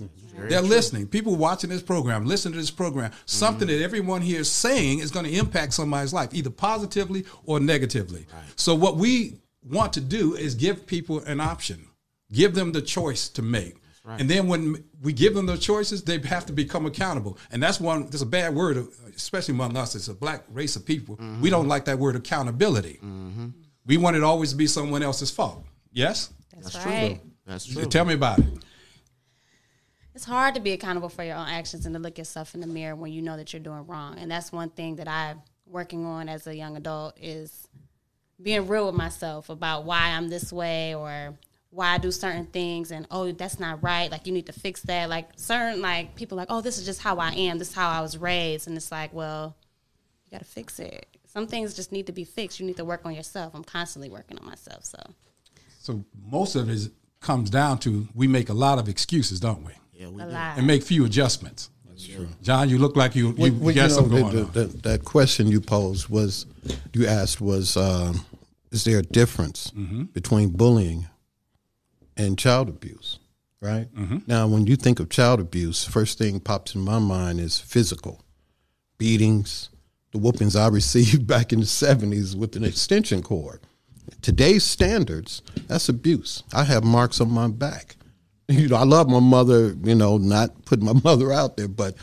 They're 0.47 0.61
listening. 0.61 1.07
People 1.07 1.35
watching 1.35 1.69
this 1.69 1.81
program, 1.81 2.25
listening 2.25 2.53
to 2.53 2.59
this 2.59 2.71
program. 2.71 3.11
Something 3.25 3.67
that 3.67 3.81
everyone 3.81 4.21
here 4.21 4.39
is 4.39 4.49
saying 4.49 4.99
is 4.99 5.11
going 5.11 5.25
to 5.25 5.31
impact 5.37 5.73
somebody's 5.73 6.13
life, 6.13 6.29
either 6.33 6.49
positively 6.49 7.25
or 7.45 7.59
negatively. 7.59 8.25
So, 8.55 8.73
what 8.73 8.95
we 8.95 9.35
want 9.69 9.91
to 9.93 10.01
do 10.01 10.35
is 10.35 10.55
give 10.55 10.87
people 10.87 11.19
an 11.25 11.41
option, 11.41 11.85
give 12.31 12.55
them 12.55 12.71
the 12.71 12.81
choice 12.81 13.27
to 13.29 13.41
make. 13.41 13.75
And 14.17 14.29
then 14.29 14.47
when 14.47 14.81
we 15.03 15.11
give 15.13 15.35
them 15.35 15.45
those 15.45 15.59
choices, 15.59 16.03
they 16.03 16.17
have 16.19 16.45
to 16.47 16.53
become 16.53 16.85
accountable. 16.87 17.37
And 17.51 17.61
that's 17.61 17.79
one, 17.79 18.07
there's 18.09 18.23
a 18.23 18.25
bad 18.25 18.55
word, 18.55 18.87
especially 19.15 19.53
among 19.53 19.75
us. 19.77 19.93
It's 19.93 20.07
a 20.07 20.13
black 20.15 20.45
race 20.49 20.75
of 20.77 20.85
people. 20.85 21.19
We 21.41 21.49
don't 21.51 21.67
like 21.67 21.85
that 21.85 21.99
word 21.99 22.15
accountability. 22.15 22.99
We 23.85 23.97
want 23.97 24.15
it 24.15 24.23
always 24.23 24.51
to 24.51 24.55
be 24.55 24.67
someone 24.67 25.03
else's 25.03 25.31
fault. 25.31 25.63
Yes? 25.91 26.31
That's, 26.53 26.73
That's 26.73 26.85
right. 26.85 27.19
true. 27.21 27.31
That's 27.45 27.65
true. 27.65 27.85
Tell 27.85 28.05
me 28.05 28.13
about 28.13 28.39
it. 28.39 28.45
it's 30.13 30.25
hard 30.25 30.55
to 30.55 30.61
be 30.61 30.71
accountable 30.71 31.09
for 31.09 31.23
your 31.23 31.35
own 31.35 31.47
actions 31.47 31.85
and 31.85 31.95
to 31.95 31.99
look 31.99 32.17
yourself 32.17 32.53
in 32.53 32.61
the 32.61 32.67
mirror 32.67 32.95
when 32.95 33.11
you 33.11 33.21
know 33.21 33.37
that 33.37 33.53
you're 33.53 33.61
doing 33.61 33.87
wrong. 33.87 34.17
And 34.19 34.29
that's 34.29 34.51
one 34.51 34.69
thing 34.69 34.97
that 34.97 35.07
I'm 35.07 35.41
working 35.65 36.05
on 36.05 36.29
as 36.29 36.45
a 36.47 36.55
young 36.55 36.77
adult 36.77 37.17
is 37.19 37.67
being 38.41 38.67
real 38.67 38.85
with 38.85 38.95
myself 38.95 39.49
about 39.49 39.85
why 39.85 40.09
I'm 40.09 40.29
this 40.29 40.51
way 40.51 40.95
or 40.95 41.37
why 41.71 41.93
I 41.93 41.97
do 41.97 42.11
certain 42.11 42.45
things 42.47 42.91
and 42.91 43.05
oh 43.11 43.31
that's 43.31 43.59
not 43.59 43.83
right 43.83 44.09
like 44.09 44.25
you 44.25 44.33
need 44.33 44.47
to 44.47 44.53
fix 44.53 44.81
that 44.83 45.07
like 45.07 45.27
certain 45.35 45.81
like 45.81 46.15
people 46.15 46.35
like 46.35 46.47
oh 46.49 46.61
this 46.61 46.77
is 46.79 46.85
just 46.85 47.01
how 47.01 47.17
I 47.17 47.31
am 47.31 47.59
this 47.59 47.69
is 47.69 47.75
how 47.75 47.89
I 47.89 48.01
was 48.01 48.17
raised 48.17 48.67
and 48.67 48.75
it's 48.75 48.91
like 48.91 49.13
well 49.13 49.55
you 50.25 50.31
got 50.31 50.39
to 50.39 50.49
fix 50.49 50.79
it 50.79 51.05
some 51.31 51.45
things 51.47 51.73
just 51.75 51.91
need 51.91 52.05
to 52.07 52.11
be 52.11 52.23
fixed 52.23 52.59
you 52.59 52.65
need 52.65 52.77
to 52.77 52.85
work 52.85 53.01
on 53.05 53.13
yourself 53.13 53.53
I'm 53.55 53.63
constantly 53.63 54.09
working 54.09 54.37
on 54.39 54.45
myself 54.45 54.83
so 54.85 54.99
So 55.79 56.03
most 56.37 56.55
of 56.55 56.69
it 56.69 56.91
comes 57.21 57.49
down 57.49 57.77
to 57.79 58.07
we 58.13 58.27
make 58.27 58.49
a 58.49 58.53
lot 58.53 58.79
of 58.79 58.87
excuses, 58.89 59.39
don't 59.39 59.63
we? 59.65 59.73
Yeah, 59.93 60.07
we 60.09 60.21
a 60.21 60.25
do. 60.25 60.31
lot 60.31 60.57
And 60.57 60.65
make 60.67 60.83
few 60.83 61.03
adjustments. 61.05 61.69
That's 61.85 62.05
true. 62.07 62.27
John, 62.41 62.69
you 62.69 62.77
look 62.77 62.95
like 62.95 63.13
you, 63.15 63.29
you 63.29 63.33
Well, 63.37 63.51
well, 63.59 63.75
got 63.75 63.89
you 63.89 63.95
something 63.95 64.19
going 64.21 64.35
the- 64.35 64.45
on. 64.45 64.51
the- 64.53 64.65
the- 64.67 64.77
that 64.89 65.03
question 65.05 65.47
you 65.47 65.59
posed 65.61 66.07
was, 66.07 66.45
you 66.93 67.05
asked 67.07 67.41
was, 67.41 67.75
um, 67.75 68.25
is 68.71 68.83
there 68.85 68.99
a 68.99 69.03
difference 69.03 69.71
Mm-hmm. 69.75 70.03
between 70.13 70.49
bullying 70.51 71.07
and 72.15 72.37
child 72.39 72.69
abuse? 72.69 73.19
Right 73.61 73.93
Mm-hmm. 73.93 74.19
now, 74.27 74.47
when 74.47 74.67
you 74.67 74.77
think 74.77 74.99
of 75.01 75.09
child 75.09 75.39
abuse, 75.41 75.83
first 75.83 76.17
thing 76.17 76.39
pops 76.39 76.75
in 76.75 76.81
my 76.81 76.99
mind 76.99 77.39
is 77.41 77.57
physical 77.59 78.23
beatings, 78.97 79.68
the 80.11 80.17
whoopings 80.17 80.55
I 80.55 80.67
received 80.67 81.27
back 81.33 81.53
in 81.53 81.59
the 81.59 81.65
seventies 81.65 82.35
with 82.35 82.55
an 82.55 82.63
extension 82.63 83.21
cord. 83.21 83.59
Today's 84.21 84.63
standards, 84.63 85.41
that's 85.67 85.87
abuse. 85.87 86.43
I 86.53 86.63
have 86.63 86.83
marks 86.83 87.21
on 87.21 87.31
my 87.31 87.47
back. 87.47 87.95
You 88.51 88.67
know, 88.67 88.77
I 88.77 88.83
love 88.83 89.07
my 89.07 89.19
mother. 89.19 89.75
You 89.83 89.93
know, 89.93 90.17
not 90.17 90.65
putting 90.65 90.83
my 90.83 90.93
mother 91.03 91.31
out 91.31 91.55
there, 91.55 91.67
but 91.67 91.93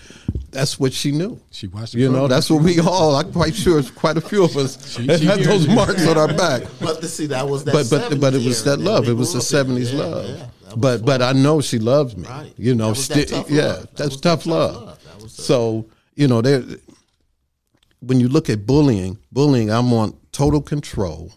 that's 0.52 0.78
what 0.78 0.92
she 0.92 1.10
knew. 1.10 1.40
She 1.50 1.66
watched 1.66 1.94
the 1.94 1.98
You 1.98 2.08
know, 2.08 2.28
that's 2.28 2.48
what 2.48 2.62
we 2.62 2.78
all. 2.78 3.16
I'm 3.16 3.32
quite 3.32 3.52
sure 3.56 3.80
it's 3.80 3.90
quite 3.90 4.16
a 4.16 4.20
few 4.20 4.44
of 4.44 4.56
us 4.56 4.78
She- 4.94 5.06
that 5.08 5.18
she 5.18 5.26
had 5.26 5.38
hears 5.38 5.48
those 5.48 5.66
you. 5.66 5.74
marks 5.74 6.06
on 6.06 6.16
our 6.16 6.28
back. 6.32 6.62
But 6.80 7.00
to 7.00 7.08
see 7.08 7.26
that 7.26 7.48
was 7.48 7.64
that. 7.64 7.72
But 7.74 7.90
but 7.90 8.20
but 8.20 8.34
it 8.34 8.44
was 8.46 8.62
that 8.62 8.78
that 8.78 8.84
love. 8.84 9.08
It 9.08 9.14
was 9.14 9.32
the 9.32 9.40
'70s 9.40 9.92
Yeah, 9.92 9.98
love. 9.98 10.24
yeah, 10.28 10.34
that 10.36 10.48
was 10.66 10.74
but 10.76 11.04
but 11.04 11.20
I 11.20 11.32
know 11.32 11.60
she 11.60 11.80
loves 11.80 12.16
me. 12.16 12.28
Right. 12.28 12.52
You 12.56 12.76
know, 12.76 12.92
That 12.92 12.96
was 12.96 13.08
that 13.08 13.28
tough 13.28 13.50
yeah, 13.50 13.62
love. 13.66 13.80
That 13.80 13.96
that's 13.96 14.10
was 14.10 14.20
that 14.20 14.28
tough 14.28 14.38
tough 14.44 14.46
love. 14.46 14.74
love. 14.84 15.04
That 15.04 15.22
was 15.24 15.32
so 15.32 15.86
you 16.14 16.28
know, 16.28 16.42
there. 16.42 16.62
When 18.06 18.20
you 18.20 18.28
look 18.28 18.48
at 18.48 18.66
bullying, 18.66 19.18
bullying, 19.32 19.70
I 19.70 19.80
want 19.80 20.32
total 20.32 20.60
control. 20.62 21.32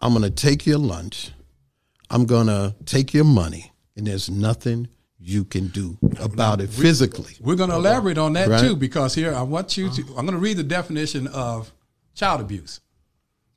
I'm 0.00 0.12
going 0.12 0.22
to 0.22 0.30
take 0.30 0.66
your 0.66 0.78
lunch. 0.78 1.30
I'm 2.10 2.24
going 2.24 2.46
to 2.46 2.74
take 2.86 3.12
your 3.12 3.24
money, 3.24 3.72
and 3.96 4.06
there's 4.06 4.30
nothing 4.30 4.88
you 5.18 5.44
can 5.44 5.68
do 5.68 5.98
about 6.20 6.60
it 6.60 6.70
physically. 6.70 7.34
We're 7.40 7.56
going 7.56 7.70
to 7.70 7.76
elaborate 7.76 8.18
on 8.18 8.34
that 8.34 8.48
Right. 8.48 8.60
too, 8.60 8.76
because 8.76 9.14
here 9.14 9.34
I 9.34 9.42
want 9.42 9.76
you 9.76 9.90
to. 9.90 10.02
I'm 10.16 10.26
going 10.26 10.32
to 10.32 10.38
read 10.38 10.56
the 10.56 10.62
definition 10.64 11.26
of 11.28 11.72
child 12.14 12.40
abuse, 12.40 12.80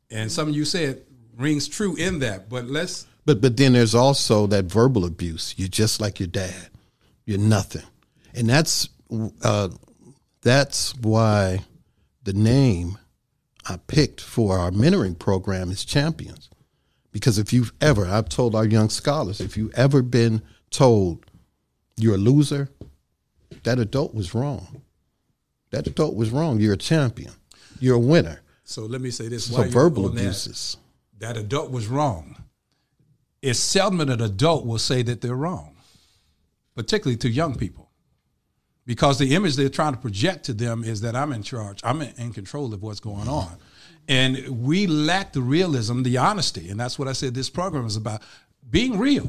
and 0.10 0.32
some 0.32 0.50
of 0.50 0.56
you 0.56 0.66
said 0.66 1.04
rings 1.38 1.68
true 1.68 1.96
in 1.96 2.20
that. 2.20 2.50
But 2.50 2.66
let's 2.68 3.06
But 3.26 3.42
but 3.42 3.58
then 3.58 3.74
there's 3.74 3.96
also 3.96 4.48
that 4.48 4.66
verbal 4.66 5.06
abuse. 5.06 5.54
You're 5.58 5.68
just 5.70 6.00
like 6.02 6.20
your 6.20 6.28
dad. 6.28 6.70
You're 7.26 7.38
nothing, 7.40 7.84
and 8.34 8.50
that's 8.50 8.88
uh, 9.44 9.70
that's 10.42 10.96
why 10.96 11.60
the 12.28 12.34
name 12.34 12.98
I 13.70 13.78
picked 13.88 14.20
for 14.20 14.60
our 14.60 14.70
mentoring 14.70 15.18
program 15.18 15.72
is 15.72 15.86
Champions. 15.86 16.50
Because 17.14 17.40
if 17.40 17.54
you've 17.54 17.72
ever, 17.80 18.06
I've 18.06 18.28
told 18.28 18.54
our 18.54 18.66
young 18.66 18.90
scholars, 18.90 19.40
if 19.40 19.56
you've 19.56 19.74
ever 19.76 20.02
been 20.02 20.42
told 20.70 21.26
you're 21.96 22.16
a 22.16 22.18
loser, 22.18 22.70
that 23.64 23.80
adult 23.80 24.14
was 24.14 24.36
wrong. 24.36 24.82
That 25.72 25.88
adult 25.88 26.16
was 26.18 26.30
wrong. 26.30 26.60
You're 26.60 26.74
a 26.74 26.78
champion. 26.78 27.32
You're 27.80 27.96
a 27.96 28.00
winner. 28.00 28.42
so 28.66 28.82
let 28.82 29.00
me 29.00 29.10
say 29.10 29.30
this: 29.30 29.46
So 29.46 29.64
verbal 29.64 30.08
on 30.08 30.16
that, 30.16 30.22
abuses. 30.22 30.76
that 31.20 31.38
adult 31.38 31.72
was 31.72 31.88
wrong. 31.88 32.44
It's 33.42 33.58
seldom 33.58 34.02
an 34.02 34.22
adult 34.22 34.66
will 34.66 34.80
say 34.80 35.02
that 35.04 35.22
they're 35.22 35.34
wrong, 35.34 35.78
particularly 36.76 37.18
to 37.20 37.30
young 37.30 37.56
people, 37.56 37.87
because 38.88 39.20
the 39.20 39.36
image 39.36 39.56
they're 39.56 39.70
trying 39.70 39.94
to 39.94 40.00
project 40.00 40.46
to 40.46 40.54
them 40.54 40.84
is 40.84 41.02
that 41.02 41.16
I'm 41.16 41.32
in 41.34 41.44
charge, 41.44 41.80
I'm 41.84 42.02
in, 42.02 42.34
control 42.34 42.74
of 42.74 42.82
what's 42.82 43.02
going 43.02 43.28
on. 43.28 43.58
And 44.08 44.66
we 44.66 44.88
lack 44.88 45.34
the 45.34 45.42
realism, 45.42 46.02
the 46.02 46.18
honesty. 46.18 46.70
And 46.70 46.80
that's 46.80 46.98
what 46.98 47.10
I 47.10 47.12
said 47.12 47.36
this 47.36 47.50
program 47.50 47.86
is 47.86 47.98
about 47.98 48.22
being 48.72 48.98
real. 48.98 49.28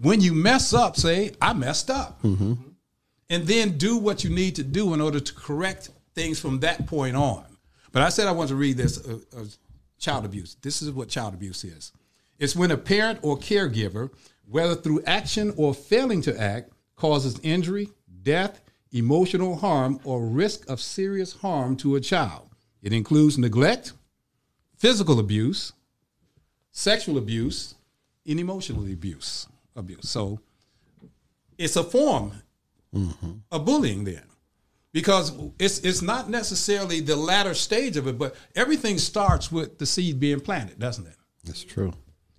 When 0.00 0.20
you 0.22 0.32
mess 0.32 0.72
up, 0.72 0.96
say, 0.96 1.32
I 1.40 1.52
messed 1.52 1.90
up. 1.90 2.18
And 3.30 3.46
then 3.46 3.78
do 3.78 3.98
what 3.98 4.24
you 4.24 4.30
need 4.30 4.56
to 4.56 4.64
do 4.64 4.94
in 4.94 5.00
order 5.00 5.20
to 5.20 5.34
correct 5.34 5.90
things 6.14 6.40
from 6.40 6.60
that 6.60 6.86
point 6.86 7.16
on. 7.16 7.44
But 7.92 8.02
I 8.02 8.08
said 8.08 8.26
I 8.26 8.32
want 8.32 8.48
to 8.48 8.56
read 8.56 8.76
this 8.76 9.06
uh, 9.06 9.18
uh, 9.36 9.44
child 9.98 10.24
abuse. 10.24 10.56
This 10.62 10.82
is 10.82 10.90
what 10.90 11.08
child 11.08 11.34
abuse 11.34 11.64
is 11.64 11.92
it's 12.38 12.56
when 12.56 12.70
a 12.70 12.76
parent 12.76 13.20
or 13.22 13.38
caregiver, 13.38 14.10
whether 14.48 14.74
through 14.74 15.02
action 15.06 15.54
or 15.56 15.72
failing 15.72 16.20
to 16.22 16.40
act, 16.40 16.72
causes 16.96 17.38
injury, 17.42 17.88
death, 18.24 18.60
emotional 18.92 19.56
harm, 19.56 20.00
or 20.04 20.24
risk 20.24 20.68
of 20.68 20.80
serious 20.80 21.34
harm 21.34 21.76
to 21.76 21.96
a 21.96 22.00
child. 22.00 22.48
It 22.82 22.92
includes 22.92 23.38
neglect, 23.38 23.92
physical 24.76 25.18
abuse, 25.20 25.72
sexual 26.70 27.18
abuse, 27.18 27.74
and 28.26 28.40
emotional 28.40 28.84
abuse. 28.84 29.46
Abuse. 29.76 30.08
So 30.08 30.40
it's 31.58 31.76
a 31.76 31.84
form 31.84 32.32
of 33.50 33.64
bullying 33.64 34.04
then. 34.04 34.22
Because 34.92 35.32
it's 35.58 35.80
it's 35.80 36.02
not 36.02 36.30
necessarily 36.30 37.00
the 37.00 37.16
latter 37.16 37.54
stage 37.54 37.96
of 37.96 38.06
it, 38.06 38.16
but 38.16 38.36
everything 38.54 38.98
starts 38.98 39.50
with 39.50 39.78
the 39.78 39.86
seed 39.86 40.20
being 40.20 40.38
planted, 40.38 40.78
doesn't 40.78 41.06
it? 41.06 41.16
That's 41.42 41.64
true. 41.64 41.92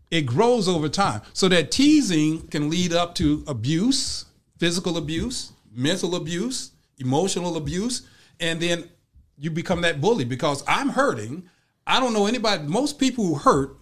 It 0.10 0.22
grows 0.22 0.70
over 0.70 0.88
time. 0.88 1.22
So 1.34 1.50
that 1.50 1.72
teasing 1.72 2.48
can 2.48 2.70
lead 2.70 2.94
up 2.94 3.14
to 3.16 3.44
abuse, 3.48 4.26
physical 4.58 4.96
abuse, 4.96 5.52
mental 5.76 6.16
abuse, 6.16 6.72
emotional 6.98 7.58
abuse, 7.58 8.08
and 8.40 8.60
then 8.60 8.90
you 9.38 9.52
become 9.52 9.82
that 9.82 10.02
bully 10.02 10.26
because 10.26 10.64
I'm 10.68 10.90
hurting. 10.90 11.50
I 11.86 12.00
don't 12.00 12.14
know 12.14 12.26
anybody. 12.26 12.64
Most 12.64 13.00
people 13.00 13.26
who 13.26 13.36
hurt 13.36 13.78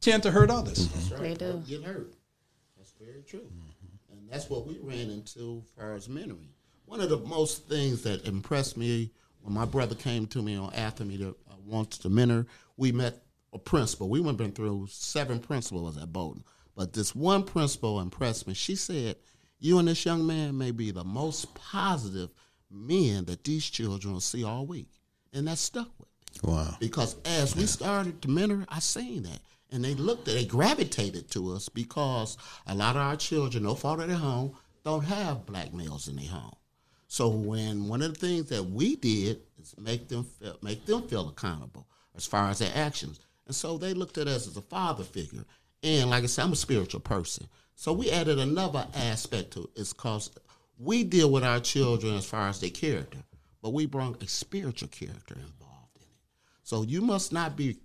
tend 0.00 0.22
to 0.24 0.30
hurt 0.30 0.50
others. 0.50 0.88
They 1.10 1.34
do. 1.34 1.62
Get 1.66 1.84
hurt. 1.84 2.14
That's 2.76 2.92
very 3.00 3.22
true. 3.22 3.46
And 4.10 4.28
that's 4.30 4.50
what 4.50 4.66
we 4.66 4.78
ran 4.82 5.10
into 5.10 5.62
as 5.64 5.70
far 5.76 5.94
as 5.94 6.08
mentoring. 6.08 6.48
One 6.86 7.00
of 7.00 7.08
the 7.08 7.18
most 7.18 7.68
things 7.68 8.02
that 8.02 8.26
impressed 8.26 8.76
me 8.76 9.10
when 9.42 9.54
my 9.54 9.64
brother 9.64 9.94
came 9.94 10.26
to 10.28 10.42
me 10.42 10.56
on 10.56 10.72
after 10.74 11.04
me 11.04 11.18
to 11.18 11.28
uh, 11.28 11.54
wants 11.66 11.98
to 11.98 12.08
mentor, 12.08 12.46
we 12.76 12.92
met 12.92 13.22
a 13.52 13.58
principal. 13.58 14.08
We 14.08 14.20
went 14.20 14.38
been 14.38 14.52
through 14.52 14.88
seven 14.90 15.38
principals 15.38 15.96
at 15.96 16.12
Bowdoin. 16.12 16.44
But 16.74 16.92
this 16.92 17.14
one 17.14 17.44
principal 17.44 18.00
impressed 18.00 18.48
me. 18.48 18.54
She 18.54 18.74
said, 18.74 19.16
You 19.60 19.78
and 19.78 19.88
this 19.88 20.04
young 20.04 20.26
man 20.26 20.58
may 20.58 20.70
be 20.70 20.90
the 20.90 21.04
most 21.04 21.54
positive 21.54 22.30
men 22.70 23.24
that 23.26 23.44
these 23.44 23.64
children 23.64 24.12
will 24.14 24.20
see 24.20 24.44
all 24.44 24.66
week. 24.66 24.88
And 25.32 25.46
that 25.48 25.58
stuck 25.58 25.88
with 25.98 26.08
me 26.08 26.50
Wow. 26.52 26.76
because 26.80 27.16
as 27.24 27.56
we 27.56 27.66
started 27.66 28.20
to 28.22 28.28
mentor, 28.30 28.66
I 28.68 28.80
seen 28.80 29.22
that. 29.24 29.40
And 29.70 29.84
they 29.84 29.94
looked 29.94 30.28
at, 30.28 30.34
they 30.34 30.44
gravitated 30.44 31.30
to 31.32 31.52
us 31.52 31.68
because 31.68 32.36
a 32.66 32.74
lot 32.74 32.96
of 32.96 33.02
our 33.02 33.16
children, 33.16 33.64
no 33.64 33.74
fault 33.74 34.00
of 34.00 34.08
their 34.08 34.16
home, 34.16 34.54
don't 34.84 35.04
have 35.04 35.46
black 35.46 35.72
males 35.72 36.08
in 36.08 36.16
their 36.16 36.28
home. 36.28 36.54
So 37.08 37.28
when 37.28 37.88
one 37.88 38.02
of 38.02 38.14
the 38.14 38.26
things 38.26 38.48
that 38.50 38.64
we 38.64 38.96
did 38.96 39.40
is 39.60 39.74
make 39.78 40.08
them 40.08 40.24
feel, 40.24 40.58
make 40.62 40.84
them 40.84 41.06
feel 41.08 41.28
accountable 41.28 41.86
as 42.16 42.26
far 42.26 42.50
as 42.50 42.58
their 42.58 42.72
actions, 42.74 43.18
and 43.46 43.54
so 43.54 43.76
they 43.78 43.92
looked 43.94 44.18
at 44.18 44.26
us 44.28 44.46
as 44.46 44.56
a 44.56 44.62
father 44.62 45.04
figure. 45.04 45.44
And 45.82 46.10
like 46.10 46.22
I 46.22 46.26
said, 46.26 46.44
I'm 46.44 46.52
a 46.52 46.56
spiritual 46.56 47.00
person, 47.00 47.46
so 47.74 47.92
we 47.92 48.10
added 48.10 48.38
another 48.38 48.86
aspect 48.94 49.52
to 49.52 49.64
it. 49.64 49.70
It's 49.76 49.92
because 49.92 50.30
we 50.78 51.04
deal 51.04 51.30
with 51.30 51.44
our 51.44 51.60
children 51.60 52.14
as 52.16 52.26
far 52.26 52.48
as 52.48 52.60
their 52.60 52.70
character, 52.70 53.18
but 53.62 53.72
we 53.72 53.86
brought 53.86 54.22
a 54.22 54.28
spiritual 54.28 54.88
character 54.88 55.34
involved 55.34 55.96
in 55.96 56.02
it. 56.02 56.22
So 56.62 56.82
you 56.82 57.00
must 57.00 57.32
not 57.32 57.56
be 57.56 57.76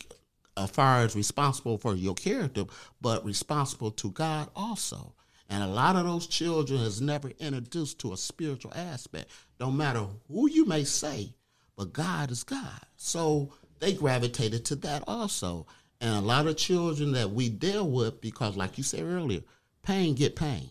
as 0.57 0.69
far 0.71 0.99
as 0.99 1.15
responsible 1.15 1.77
for 1.77 1.95
your 1.95 2.15
character, 2.15 2.65
but 3.01 3.25
responsible 3.25 3.91
to 3.91 4.11
God 4.11 4.49
also. 4.55 5.13
And 5.49 5.63
a 5.63 5.67
lot 5.67 5.95
of 5.95 6.05
those 6.05 6.27
children 6.27 6.81
is 6.81 7.01
never 7.01 7.29
introduced 7.39 7.99
to 7.99 8.13
a 8.13 8.17
spiritual 8.17 8.73
aspect. 8.75 9.31
Don't 9.57 9.77
matter 9.77 10.05
who 10.27 10.49
you 10.49 10.65
may 10.65 10.83
say, 10.83 11.33
but 11.75 11.93
God 11.93 12.29
is 12.29 12.43
God. 12.43 12.81
So 12.97 13.53
they 13.79 13.93
gravitated 13.93 14.65
to 14.65 14.75
that 14.77 15.03
also. 15.07 15.65
And 16.01 16.15
a 16.15 16.21
lot 16.21 16.45
of 16.47 16.55
children 16.57 17.13
that 17.13 17.31
we 17.31 17.49
deal 17.49 17.89
with, 17.89 18.21
because 18.21 18.55
like 18.55 18.77
you 18.77 18.83
said 18.83 19.03
earlier, 19.03 19.41
pain 19.89 20.13
get 20.13 20.35
pain. 20.35 20.69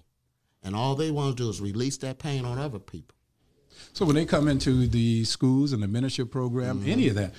And 0.63 0.77
all 0.77 0.95
they 0.95 1.11
want 1.11 1.37
to 1.37 1.43
do 1.43 1.51
is 1.51 1.61
release 1.61 1.97
that 1.99 2.19
pain 2.19 2.45
on 2.45 2.59
other 2.59 2.79
people. 2.79 3.17
So 3.93 4.05
when 4.05 4.15
they 4.15 4.25
come 4.25 4.49
into 4.49 4.87
the 4.87 5.25
schools 5.25 5.73
and 5.73 5.83
the 5.83 5.87
mentorship 5.87 6.31
program, 6.31 6.81
Mm-hmm. 6.81 6.89
any 6.91 7.09
of 7.09 7.17
that, 7.17 7.33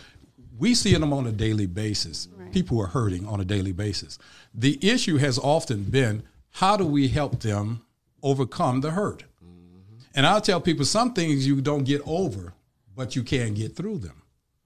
we 0.57 0.75
see 0.75 0.93
them 0.93 1.13
on 1.13 1.25
a 1.25 1.31
daily 1.31 1.67
basis. 1.67 2.27
People 2.51 2.81
are 2.81 2.87
hurting 2.87 3.25
on 3.25 3.39
a 3.39 3.45
daily 3.45 3.71
basis. 3.71 4.17
The 4.53 4.77
issue 4.81 5.17
has 5.17 5.37
often 5.37 5.83
been 5.83 6.23
how 6.51 6.75
do 6.75 6.85
we 6.85 7.07
help 7.07 7.39
them 7.41 7.81
overcome 8.23 8.81
the 8.81 8.91
hurt? 8.91 9.23
Mm-hmm. 9.43 9.99
And 10.15 10.25
I'll 10.25 10.41
tell 10.41 10.59
people 10.59 10.83
some 10.85 11.13
things 11.13 11.47
you 11.47 11.61
don't 11.61 11.83
get 11.85 12.01
over, 12.05 12.53
but 12.95 13.15
you 13.15 13.23
can 13.23 13.53
get 13.53 13.75
through 13.75 13.99
them. 13.99 14.21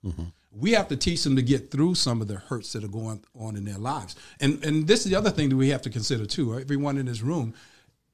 Mm-hmm. 0.05 0.23
We 0.55 0.71
have 0.73 0.87
to 0.89 0.95
teach 0.95 1.23
them 1.23 1.35
to 1.35 1.41
get 1.41 1.71
through 1.71 1.95
some 1.95 2.21
of 2.21 2.27
the 2.27 2.35
hurts 2.35 2.73
that 2.73 2.83
are 2.83 2.87
going 2.87 3.23
on 3.39 3.55
in 3.55 3.65
their 3.65 3.77
lives. 3.79 4.15
And 4.39 4.63
and 4.63 4.87
this 4.87 5.05
is 5.05 5.11
the 5.11 5.15
other 5.17 5.31
thing 5.31 5.49
that 5.49 5.55
we 5.55 5.69
have 5.69 5.81
to 5.83 5.89
consider 5.89 6.25
too. 6.25 6.59
Everyone 6.59 6.97
in 6.97 7.07
this 7.07 7.21
room, 7.21 7.53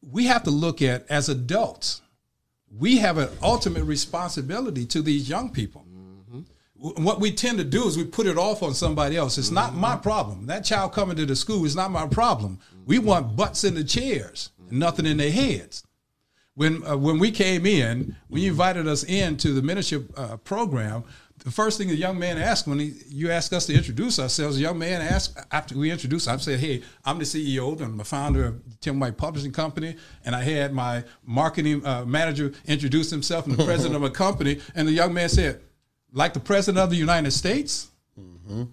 we 0.02 0.25
have 0.25 0.43
to 0.43 0.52
look 0.52 0.82
at 0.82 1.06
as 1.10 1.30
adults 1.30 2.02
we 2.78 2.97
have 2.97 3.17
an 3.17 3.30
ultimate 3.41 3.84
responsibility 3.84 4.86
to 4.86 5.02
these 5.02 5.28
young 5.28 5.49
people. 5.49 5.84
W- 6.78 7.04
What 7.04 7.19
we 7.19 7.32
tend 7.32 7.58
to 7.58 7.63
do 7.63 7.88
is 7.88 7.97
we 7.97 8.04
put 8.04 8.28
it 8.28 8.38
off 8.38 8.62
on 8.62 8.75
somebody 8.75 9.17
else. 9.17 9.39
It's 9.39 9.49
not 9.49 9.73
my 9.75 9.95
problem. 9.95 10.45
That 10.45 10.63
child 10.65 10.93
coming 10.93 11.17
to 11.17 11.25
the 11.25 11.36
school 11.36 11.65
is 11.65 11.75
not 11.75 11.89
my 11.89 12.06
problem. 12.08 12.60
We 12.86 12.99
want 12.99 13.36
butts 13.36 13.63
in 13.63 13.73
the 13.73 13.84
chairs 13.84 14.52
and 14.69 14.80
nothing 14.80 15.08
in 15.08 15.17
their 15.17 15.32
heads. 15.32 15.84
when 16.54 16.86
uh, 16.86 16.95
when 16.97 17.17
we 17.19 17.32
came 17.32 17.65
in, 17.65 18.15
when 18.28 18.41
you 18.43 18.49
invited 18.52 18.88
us 18.88 19.04
into 19.04 19.52
the 19.54 19.62
mentorship 19.62 20.04
uh, 20.17 20.38
program, 20.38 21.04
the 21.39 21.52
first 21.52 21.78
thing 21.78 21.88
the 21.88 21.95
young 21.95 22.19
man 22.19 22.38
asked 22.38 22.67
when 22.67 22.80
he, 22.80 22.93
you 23.08 23.32
asked 23.32 23.54
us 23.54 23.65
to 23.67 23.73
introduce 23.73 24.19
ourselves, 24.19 24.58
the 24.58 24.62
young 24.62 24.78
man 24.78 25.02
asked 25.02 25.38
after 25.52 25.78
we 25.78 25.91
introduced, 25.91 26.28
I 26.28 26.38
said, 26.38 26.60
"Hey, 26.60 26.84
I'm 27.06 27.17
the 27.17 27.25
CEO, 27.25 27.80
I'm 27.82 27.97
the 27.97 28.04
founder 28.04 28.45
of 28.45 28.80
Tim 28.82 28.99
White 28.99 29.17
Publishing 29.17 29.52
Company, 29.52 29.95
and 30.25 30.36
I 30.36 30.43
had 30.43 30.73
my 30.73 31.04
marketing 31.25 31.86
uh, 31.86 32.06
manager 32.06 32.54
introduce 32.65 33.10
himself 33.10 33.47
and 33.47 33.58
the 33.58 33.63
president 33.65 33.95
of 33.95 34.04
a 34.04 34.10
company." 34.10 34.60
And 34.75 34.88
the 34.88 34.91
young 34.91 35.13
man 35.13 35.30
said, 35.30 35.62
"Like 36.12 36.34
the 36.34 36.39
president 36.39 36.84
of 36.84 36.89
the 36.89 36.97
United 36.97 37.32
States." 37.32 37.89
Mm-hmm. 38.19 38.63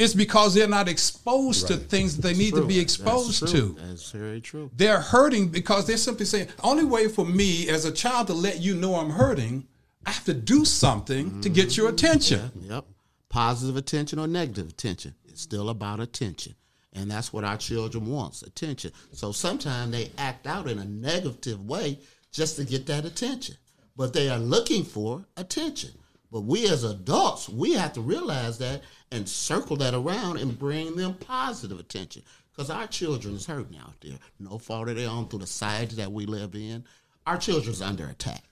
It's 0.00 0.14
because 0.14 0.54
they're 0.54 0.66
not 0.66 0.88
exposed 0.88 1.68
right. 1.68 1.78
to 1.78 1.86
things 1.86 2.16
that 2.16 2.22
they 2.22 2.32
need 2.32 2.52
true. 2.52 2.62
to 2.62 2.66
be 2.66 2.80
exposed 2.80 3.42
That's 3.42 3.52
to. 3.52 3.76
That's 3.78 4.10
very 4.12 4.40
true. 4.40 4.70
They're 4.74 5.00
hurting 5.00 5.48
because 5.48 5.86
they're 5.86 5.98
simply 5.98 6.24
saying, 6.24 6.48
only 6.64 6.84
way 6.84 7.06
for 7.06 7.26
me 7.26 7.68
as 7.68 7.84
a 7.84 7.92
child 7.92 8.28
to 8.28 8.32
let 8.32 8.60
you 8.62 8.74
know 8.74 8.94
I'm 8.94 9.10
hurting, 9.10 9.66
I 10.06 10.10
have 10.10 10.24
to 10.24 10.34
do 10.34 10.64
something 10.64 11.26
mm-hmm. 11.26 11.40
to 11.40 11.48
get 11.48 11.76
your 11.76 11.88
attention. 11.88 12.50
Yeah, 12.54 12.76
yep. 12.76 12.84
Positive 13.28 13.76
attention 13.76 14.18
or 14.18 14.26
negative 14.26 14.68
attention. 14.68 15.14
It's 15.28 15.42
still 15.42 15.68
about 15.68 16.00
attention. 16.00 16.54
And 16.92 17.10
that's 17.10 17.32
what 17.32 17.44
our 17.44 17.56
children 17.56 18.06
wants, 18.06 18.42
attention. 18.42 18.92
So 19.12 19.30
sometimes 19.30 19.92
they 19.92 20.10
act 20.18 20.46
out 20.46 20.68
in 20.68 20.78
a 20.78 20.84
negative 20.84 21.64
way 21.64 21.98
just 22.32 22.56
to 22.56 22.64
get 22.64 22.86
that 22.86 23.04
attention. 23.04 23.56
But 23.96 24.12
they 24.12 24.28
are 24.28 24.38
looking 24.38 24.84
for 24.84 25.24
attention. 25.36 25.90
But 26.32 26.42
we 26.42 26.68
as 26.68 26.84
adults, 26.84 27.48
we 27.48 27.72
have 27.74 27.92
to 27.94 28.00
realize 28.00 28.58
that 28.58 28.82
and 29.12 29.28
circle 29.28 29.76
that 29.76 29.94
around 29.94 30.38
and 30.38 30.58
bring 30.58 30.96
them 30.96 31.14
positive 31.14 31.78
attention. 31.78 32.22
Because 32.50 32.70
our 32.70 32.86
children 32.86 33.34
is 33.34 33.46
hurting 33.46 33.78
out 33.78 33.94
there. 34.00 34.18
No 34.38 34.58
fault 34.58 34.88
of 34.88 34.96
their 34.96 35.08
own 35.08 35.28
through 35.28 35.40
the 35.40 35.46
society 35.46 35.96
that 35.96 36.10
we 36.10 36.26
live 36.26 36.54
in. 36.54 36.84
Our 37.26 37.36
children's 37.36 37.82
under 37.82 38.06
attack. 38.06 38.42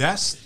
That's 0.00 0.42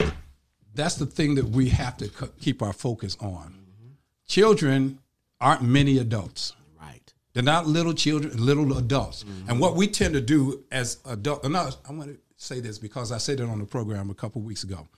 that's 0.74 0.96
the 0.96 1.06
thing 1.06 1.36
that 1.36 1.46
we 1.46 1.68
have 1.68 1.96
to 1.98 2.10
keep 2.40 2.62
our 2.62 2.72
focus 2.72 3.16
on. 3.20 3.54
Mm-hmm. 3.54 3.88
Children 4.26 4.98
aren't 5.40 5.62
many 5.62 5.98
adults. 5.98 6.54
Right. 6.80 7.12
They're 7.32 7.42
not 7.42 7.66
little 7.66 7.94
children, 7.94 8.44
little 8.44 8.76
adults. 8.76 9.22
Mm-hmm. 9.22 9.50
And 9.50 9.60
what 9.60 9.76
we 9.76 9.86
tend 9.86 10.14
to 10.14 10.20
do 10.20 10.64
as 10.72 10.98
adults, 11.04 11.46
and 11.46 11.56
I, 11.56 11.70
I'm 11.88 11.96
going 11.96 12.14
to 12.14 12.20
say 12.36 12.58
this 12.60 12.78
because 12.78 13.12
I 13.12 13.18
said 13.18 13.38
it 13.40 13.48
on 13.48 13.60
the 13.60 13.64
program 13.64 14.10
a 14.10 14.14
couple 14.14 14.42
weeks 14.42 14.64
ago 14.64 14.88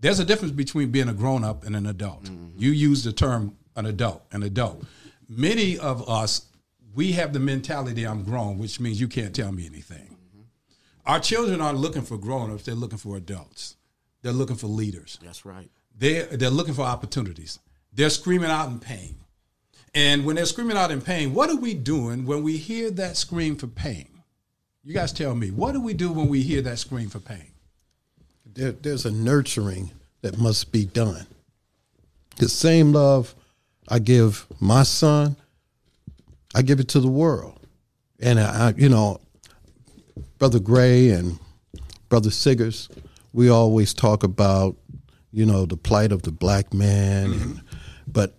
there's 0.00 0.18
a 0.18 0.24
difference 0.24 0.52
between 0.52 0.90
being 0.90 1.08
a 1.08 1.12
grown 1.12 1.44
up 1.44 1.64
and 1.64 1.76
an 1.76 1.86
adult. 1.86 2.24
Mm-hmm. 2.24 2.58
You 2.58 2.70
use 2.70 3.04
the 3.04 3.12
term 3.12 3.56
an 3.76 3.86
adult, 3.86 4.22
an 4.32 4.42
adult. 4.42 4.82
Many 5.28 5.78
of 5.78 6.08
us, 6.08 6.46
we 6.94 7.12
have 7.12 7.32
the 7.32 7.38
mentality 7.38 8.06
I'm 8.06 8.24
grown, 8.24 8.58
which 8.58 8.80
means 8.80 9.00
you 9.00 9.08
can't 9.08 9.34
tell 9.34 9.52
me 9.52 9.66
anything. 9.66 10.16
Our 11.10 11.18
children 11.18 11.60
aren't 11.60 11.78
looking 11.78 12.02
for 12.02 12.16
grown 12.16 12.52
ups, 12.52 12.62
they're 12.62 12.74
looking 12.76 12.98
for 12.98 13.16
adults. 13.16 13.74
They're 14.22 14.32
looking 14.32 14.54
for 14.54 14.68
leaders. 14.68 15.18
That's 15.20 15.44
right. 15.44 15.68
They're, 15.98 16.26
they're 16.26 16.50
looking 16.50 16.74
for 16.74 16.82
opportunities. 16.82 17.58
They're 17.92 18.10
screaming 18.10 18.50
out 18.50 18.68
in 18.68 18.78
pain. 18.78 19.16
And 19.92 20.24
when 20.24 20.36
they're 20.36 20.46
screaming 20.46 20.76
out 20.76 20.92
in 20.92 21.00
pain, 21.00 21.34
what 21.34 21.50
are 21.50 21.56
we 21.56 21.74
doing 21.74 22.26
when 22.26 22.44
we 22.44 22.58
hear 22.58 22.90
that 22.92 23.16
scream 23.16 23.56
for 23.56 23.66
pain? 23.66 24.08
You 24.84 24.94
guys 24.94 25.12
tell 25.12 25.34
me, 25.34 25.50
what 25.50 25.72
do 25.72 25.80
we 25.80 25.94
do 25.94 26.12
when 26.12 26.28
we 26.28 26.42
hear 26.42 26.62
that 26.62 26.78
scream 26.78 27.08
for 27.08 27.18
pain? 27.18 27.50
there, 28.54 28.72
there's 28.72 29.06
a 29.06 29.10
nurturing 29.10 29.90
that 30.22 30.38
must 30.38 30.70
be 30.70 30.84
done. 30.84 31.26
The 32.36 32.48
same 32.48 32.92
love 32.92 33.34
I 33.88 33.98
give 33.98 34.46
my 34.60 34.84
son, 34.84 35.36
I 36.54 36.62
give 36.62 36.78
it 36.78 36.88
to 36.88 37.00
the 37.00 37.08
world. 37.08 37.58
And 38.20 38.38
I, 38.38 38.74
you 38.76 38.88
know, 38.88 39.20
Brother 40.40 40.58
Gray 40.58 41.10
and 41.10 41.38
Brother 42.08 42.30
Siggers, 42.30 42.88
we 43.34 43.50
always 43.50 43.92
talk 43.92 44.24
about, 44.24 44.74
you 45.32 45.44
know, 45.44 45.66
the 45.66 45.76
plight 45.76 46.12
of 46.12 46.22
the 46.22 46.32
black 46.32 46.72
man. 46.72 47.28
Mm-hmm. 47.28 47.42
And, 47.42 47.62
but 48.06 48.38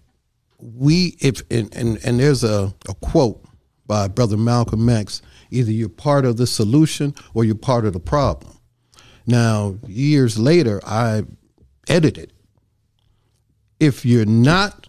we, 0.57 1.15
if 1.19 1.43
and, 1.51 1.73
and, 1.75 2.03
and 2.03 2.19
there's 2.19 2.43
a, 2.43 2.73
a 2.89 2.95
quote 2.95 3.45
by 3.85 4.07
Brother 4.07 4.35
Malcolm 4.35 4.89
X: 4.89 5.21
either 5.51 5.71
you're 5.71 5.89
part 5.89 6.25
of 6.25 6.37
the 6.37 6.47
solution 6.47 7.13
or 7.35 7.45
you're 7.45 7.53
part 7.53 7.85
of 7.85 7.93
the 7.93 7.99
problem. 7.99 8.57
Now, 9.27 9.77
years 9.85 10.39
later, 10.39 10.81
I 10.83 11.21
edited. 11.87 12.33
If 13.79 14.07
you're 14.07 14.25
not 14.25 14.87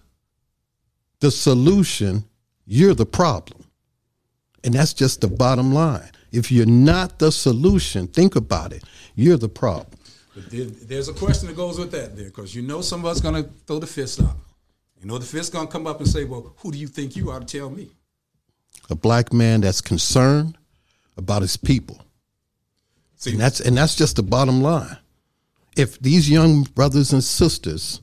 the 1.21 1.31
solution, 1.31 2.25
you're 2.65 2.95
the 2.95 3.05
problem. 3.05 3.67
And 4.65 4.73
that's 4.73 4.95
just 4.95 5.21
the 5.21 5.29
bottom 5.29 5.75
line. 5.75 6.12
If 6.33 6.51
you're 6.51 6.67
not 6.67 7.19
the 7.19 7.31
solution, 7.31 8.09
think 8.09 8.35
about 8.35 8.73
it. 8.73 8.83
You're 9.15 9.37
the 9.37 9.51
problem. 9.51 9.99
But 10.35 10.45
there's 10.51 11.09
a 11.09 11.13
question 11.13 11.49
that 11.49 11.57
goes 11.57 11.79
with 11.79 11.91
that 11.93 12.17
there, 12.17 12.27
because 12.27 12.55
you 12.55 12.63
know 12.63 12.81
some 12.81 13.01
of 13.01 13.07
us 13.07 13.21
going 13.21 13.45
to 13.45 13.51
throw 13.67 13.79
the 13.79 13.87
fist 13.87 14.21
up. 14.21 14.39
You 14.99 15.07
know 15.07 15.19
the 15.19 15.27
fist 15.27 15.53
going 15.53 15.67
to 15.67 15.73
come 15.73 15.87
up 15.87 15.99
and 16.01 16.09
say, 16.09 16.25
"Well, 16.25 16.55
who 16.59 16.73
do 16.73 16.79
you 16.79 16.87
think 16.87 17.17
you 17.17 17.31
are 17.31 17.39
to 17.39 17.45
tell 17.45 17.69
me?" 17.69 17.91
A 18.89 18.95
black 18.95 19.33
man 19.33 19.61
that's 19.61 19.83
concerned 19.83 20.57
about 21.19 21.43
his 21.43 21.57
people. 21.59 22.01
See, 23.17 23.33
and 23.33 23.41
that's 23.41 23.61
and 23.61 23.77
that's 23.77 23.95
just 23.95 24.17
the 24.17 24.23
bottom 24.23 24.63
line. 24.63 24.97
If 25.77 25.99
these 26.01 26.31
young 26.31 26.63
brothers 26.63 27.13
and 27.13 27.23
sisters 27.23 28.01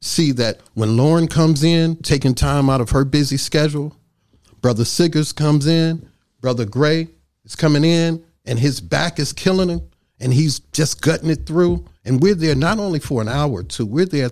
see 0.00 0.32
that 0.32 0.60
when 0.74 0.96
Lauren 0.96 1.28
comes 1.28 1.62
in, 1.62 1.96
taking 1.96 2.34
time 2.34 2.70
out 2.70 2.80
of 2.80 2.90
her 2.90 3.04
busy 3.04 3.36
schedule, 3.36 3.94
Brother 4.62 4.84
Siggers 4.84 5.32
comes 5.34 5.66
in, 5.66 6.08
Brother 6.40 6.64
Gray 6.64 7.08
is 7.46 7.56
coming 7.56 7.84
in, 7.84 8.22
and 8.44 8.58
his 8.58 8.80
back 8.80 9.18
is 9.18 9.32
killing 9.32 9.70
him, 9.70 9.80
and 10.20 10.34
he's 10.34 10.58
just 10.58 11.00
gutting 11.00 11.30
it 11.30 11.46
through. 11.46 11.86
And 12.04 12.20
we're 12.22 12.34
there 12.34 12.54
not 12.54 12.78
only 12.78 12.98
for 12.98 13.22
an 13.22 13.28
hour 13.28 13.50
or 13.50 13.62
two, 13.62 13.86
we're 13.86 14.04
there 14.04 14.30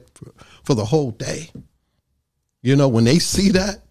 for 0.65 0.75
the 0.75 0.85
whole 0.85 1.13
day. 1.13 1.51
You 2.63 2.77
know, 2.77 2.89
when 2.89 3.05
they 3.05 3.19
see 3.19 3.51
that, 3.51 3.83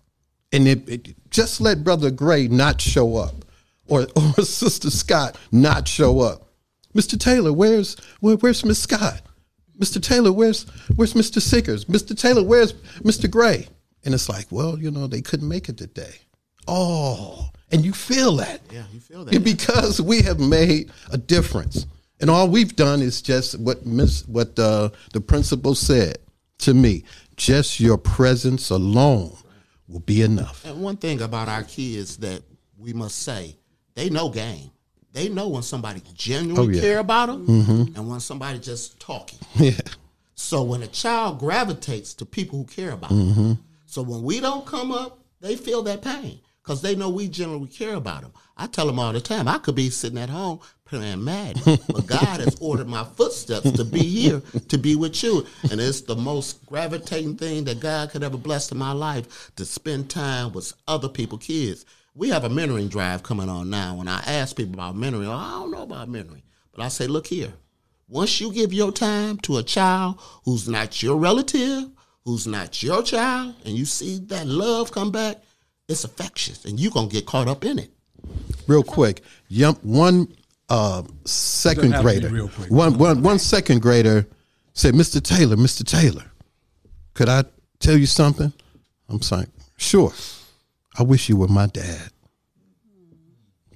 and 0.52 0.68
it, 0.68 0.90
it, 0.90 1.30
just 1.32 1.62
let 1.62 1.84
Brother 1.84 2.12
Gray 2.12 2.48
not 2.48 2.80
show 2.80 3.18
up 3.18 3.46
or, 3.88 4.08
or 4.16 4.44
Sister 4.44 4.90
Scott 4.90 5.38
not 5.52 5.88
show 5.88 6.20
up. 6.20 6.48
Mr. 6.94 7.20
Taylor, 7.20 7.52
where's 7.52 7.96
where, 8.20 8.36
where's 8.36 8.64
Miss 8.64 8.80
Scott? 8.80 9.22
Mr. 9.80 10.02
Taylor, 10.02 10.32
where's 10.32 10.64
where's 10.96 11.14
Mr. 11.14 11.42
Sickers? 11.42 11.86
Mr. 11.86 12.18
Taylor, 12.18 12.44
where's 12.44 12.74
Mr. 13.02 13.30
Gray? 13.30 13.68
And 14.06 14.14
it's 14.14 14.30
like, 14.30 14.48
well, 14.52 14.78
you 14.78 14.92
know, 14.92 15.08
they 15.08 15.22
couldn't 15.22 15.48
make 15.48 15.70
it 15.70 15.78
today. 15.78 16.14
Oh, 16.67 17.49
and 17.71 17.84
you 17.84 17.91
feel 17.91 18.36
that. 18.38 18.62
Yeah, 18.71 18.84
you 18.93 18.99
feel 18.99 19.26
that. 19.26 19.43
Because 19.43 19.99
we 19.99 20.21
have 20.21 20.39
made 20.39 20.91
a 21.12 21.17
difference. 21.17 21.88
And 22.21 22.30
all 22.30 22.47
we've 22.47 22.76
done 22.76 23.02
is 23.02 23.21
just 23.21 23.60
what 23.60 23.86
Miss 23.86 24.26
what 24.28 24.58
uh, 24.58 24.89
the 25.12 25.19
principal 25.19 25.76
said 25.76 26.19
to 26.60 26.73
me. 26.73 27.04
Just 27.36 27.80
your 27.80 27.97
presence 27.97 28.69
alone 28.69 29.36
will 29.88 29.99
be 29.99 30.21
enough. 30.21 30.63
And 30.65 30.82
one 30.82 30.97
thing 30.97 31.21
about 31.21 31.49
our 31.49 31.63
kids 31.63 32.17
that 32.17 32.43
we 32.78 32.93
must 32.93 33.23
say 33.23 33.58
they 33.95 34.10
know 34.10 34.30
game. 34.30 34.69
They 35.12 35.30
know 35.30 35.47
when 35.49 35.63
somebody 35.63 36.02
genuinely 36.15 36.76
oh, 36.76 36.76
yeah. 36.76 36.82
care 36.82 36.99
about 36.99 37.28
them 37.28 37.47
mm-hmm. 37.47 37.95
and 37.95 38.10
when 38.10 38.19
somebody 38.19 38.60
just 38.60 38.99
talking. 38.99 39.39
Yeah. 39.56 39.80
So 40.36 40.63
when 40.63 40.82
a 40.82 40.88
child 40.88 41.39
gravitates 41.39 42.13
to 42.15 42.26
people 42.26 42.60
who 42.60 42.65
care 42.65 42.91
about 42.91 43.12
mm-hmm. 43.12 43.43
them, 43.43 43.63
so 43.86 44.02
when 44.02 44.23
we 44.23 44.39
don't 44.39 44.65
come 44.65 44.91
up, 44.91 45.19
they 45.39 45.56
feel 45.56 45.84
that 45.84 46.02
pain 46.02 46.39
because 46.63 46.82
they 46.82 46.95
know 46.95 47.10
we 47.10 47.28
generally 47.28 47.67
care 47.67 47.95
about 47.95 48.21
them. 48.21 48.32
I 48.56 48.67
tell 48.67 48.88
them 48.88 48.99
all 48.99 49.13
the 49.13 49.21
time, 49.21 49.47
I 49.47 49.58
could 49.58 49.76
be 49.76 49.89
sitting 49.89 50.17
at 50.17 50.30
home 50.30 50.60
playing 50.86 51.23
Madden, 51.23 51.80
but 51.88 52.06
God 52.06 52.39
has 52.39 52.56
ordered 52.62 52.88
my 52.88 53.04
footsteps 53.04 53.71
to 53.71 53.84
be 53.84 53.99
here 53.99 54.41
to 54.69 54.78
be 54.78 54.95
with 54.95 55.23
you, 55.23 55.45
and 55.69 55.82
it's 55.82 56.02
the 56.02 56.15
most 56.15 56.65
gravitating 56.65 57.36
thing 57.36 57.63
that 57.65 57.80
God 57.80 58.12
could 58.12 58.23
ever 58.23 58.38
bless 58.38 58.71
in 58.71 58.78
my 58.78 58.91
life 58.91 59.52
to 59.56 59.65
spend 59.65 60.10
time 60.10 60.54
with 60.54 60.73
other 60.88 61.10
people, 61.10 61.38
kids 61.38 61.86
we 62.15 62.30
have 62.30 62.43
a 62.43 62.49
mentoring 62.49 62.89
drive 62.89 63.23
coming 63.23 63.49
on 63.49 63.69
now. 63.69 63.95
When 63.95 64.08
I 64.08 64.21
ask 64.26 64.56
people 64.56 64.76
about 64.76 64.95
mentoring, 64.95 65.28
I 65.28 65.52
don't 65.52 65.71
know 65.71 65.84
about 65.84 66.10
mentoring. 66.10 66.43
But 66.71 66.84
I 66.84 66.88
say, 66.89 67.08
look 67.08 67.28
here. 67.28 67.54
Once 68.08 68.39
you 68.39 68.54
give 68.54 68.73
your 68.73 68.91
time 68.91 69.38
to 69.38 69.58
a 69.58 69.63
child 69.63 70.19
who's 70.45 70.67
not 70.69 71.02
your 71.02 71.17
relative, 71.17 71.89
who's 72.23 72.45
not 72.45 72.84
your 72.84 73.02
child, 73.02 73.56
and 73.65 73.76
you 73.76 73.86
see 73.86 74.19
that 74.26 74.45
love 74.45 74.91
come 74.91 75.12
back, 75.12 75.41
it's 75.88 76.04
infectious, 76.04 76.65
and 76.65 76.80
you're 76.80 76.91
going 76.91 77.10
to 77.10 77.13
get 77.13 77.26
caught 77.26 77.48
up 77.48 77.65
in 77.65 77.80
it. 77.80 77.91
Real 78.67 78.84
quick, 78.84 79.22
one 79.82 80.28
uh, 80.69 81.04
second 81.26 81.93
grader, 82.02 82.30
one, 82.69 82.98
one, 82.98 83.22
one 83.22 83.39
second 83.39 83.82
grader 83.82 84.26
said, 84.74 84.93
Mr. 84.93 85.22
Taylor, 85.22 85.56
Mr. 85.56 85.86
Taylor, 85.86 86.24
could 87.13 87.30
I 87.30 87.43
tell 87.80 87.98
you 87.98 88.06
something? 88.06 88.54
I'm 89.10 89.22
saying, 89.22 89.52
sure. 89.78 90.13
I 90.98 91.04
wish 91.04 91.28
you 91.28 91.38
were 91.38 91.48
my 91.48 91.67
dad. 91.67 92.10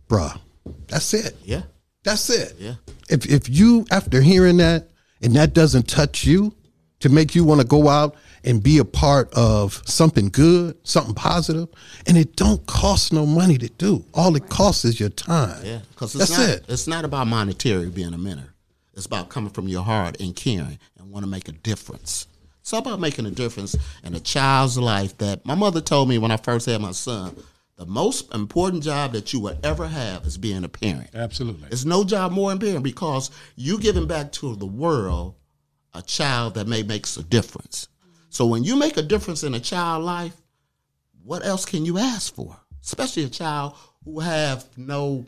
Bruh. 0.07 0.39
That's 0.87 1.13
it. 1.13 1.35
Yeah. 1.43 1.63
That's 2.03 2.29
it. 2.29 2.55
Yeah. 2.57 2.75
If 3.09 3.25
if 3.25 3.49
you 3.49 3.85
after 3.91 4.21
hearing 4.21 4.57
that 4.57 4.89
and 5.21 5.33
that 5.35 5.53
doesn't 5.53 5.87
touch 5.87 6.25
you 6.25 6.53
to 6.99 7.09
make 7.09 7.35
you 7.35 7.43
want 7.43 7.61
to 7.61 7.67
go 7.67 7.89
out 7.89 8.15
and 8.47 8.63
be 8.63 8.77
a 8.77 8.85
part 8.85 9.31
of 9.33 9.83
something 9.85 10.29
good, 10.29 10.77
something 10.87 11.13
positive, 11.13 11.67
and 12.07 12.17
it 12.17 12.37
don't 12.37 12.65
cost 12.65 13.11
no 13.11 13.25
money 13.25 13.57
to 13.57 13.67
do. 13.67 14.05
All 14.13 14.33
it 14.37 14.47
costs 14.47 14.85
is 14.85 14.99
your 15.01 15.09
time. 15.09 15.63
Yeah, 15.65 15.79
because 15.89 16.13
That's 16.13 16.31
not 16.31 16.49
it. 16.49 16.65
it's 16.69 16.87
not 16.87 17.03
about 17.03 17.27
monetary 17.27 17.89
being 17.89 18.13
a 18.13 18.17
mentor. 18.17 18.53
It's 18.93 19.05
about 19.05 19.27
coming 19.27 19.51
from 19.51 19.67
your 19.67 19.83
heart 19.83 20.21
and 20.21 20.33
caring 20.33 20.79
and 20.97 21.11
want 21.11 21.25
to 21.25 21.29
make 21.29 21.49
a 21.49 21.51
difference. 21.51 22.27
It's 22.61 22.71
about 22.71 23.01
making 23.01 23.25
a 23.25 23.31
difference 23.31 23.75
in 24.03 24.15
a 24.15 24.19
child's 24.19 24.77
life. 24.77 25.17
That 25.17 25.45
my 25.45 25.55
mother 25.55 25.81
told 25.81 26.07
me 26.07 26.17
when 26.17 26.31
I 26.31 26.37
first 26.37 26.67
had 26.67 26.81
my 26.81 26.91
son, 26.91 27.35
the 27.75 27.85
most 27.85 28.33
important 28.33 28.81
job 28.81 29.11
that 29.11 29.33
you 29.33 29.41
will 29.41 29.57
ever 29.61 29.87
have 29.87 30.25
is 30.25 30.37
being 30.37 30.63
a 30.63 30.69
parent. 30.69 31.09
Absolutely. 31.13 31.67
There's 31.67 31.85
no 31.85 32.05
job 32.05 32.31
more 32.31 32.51
important 32.53 32.83
because 32.83 33.29
you 33.57 33.77
giving 33.77 34.07
back 34.07 34.31
to 34.33 34.55
the 34.55 34.65
world 34.65 35.35
a 35.93 36.01
child 36.01 36.53
that 36.55 36.65
may 36.67 36.81
makes 36.83 37.17
a 37.17 37.23
difference. 37.23 37.89
So 38.37 38.45
when 38.45 38.63
you 38.63 38.75
make 38.75 38.97
a 38.97 39.01
difference 39.01 39.41
in 39.43 39.55
a 39.55 39.59
child's 39.59 40.05
life, 40.05 40.37
what 41.23 41.43
else 41.43 41.65
can 41.65 41.85
you 41.85 41.97
ask 41.97 42.35
for? 42.35 42.55
Especially 42.83 43.23
a 43.23 43.29
child 43.29 43.73
who 44.05 44.19
have 44.19 44.63
no 44.77 45.25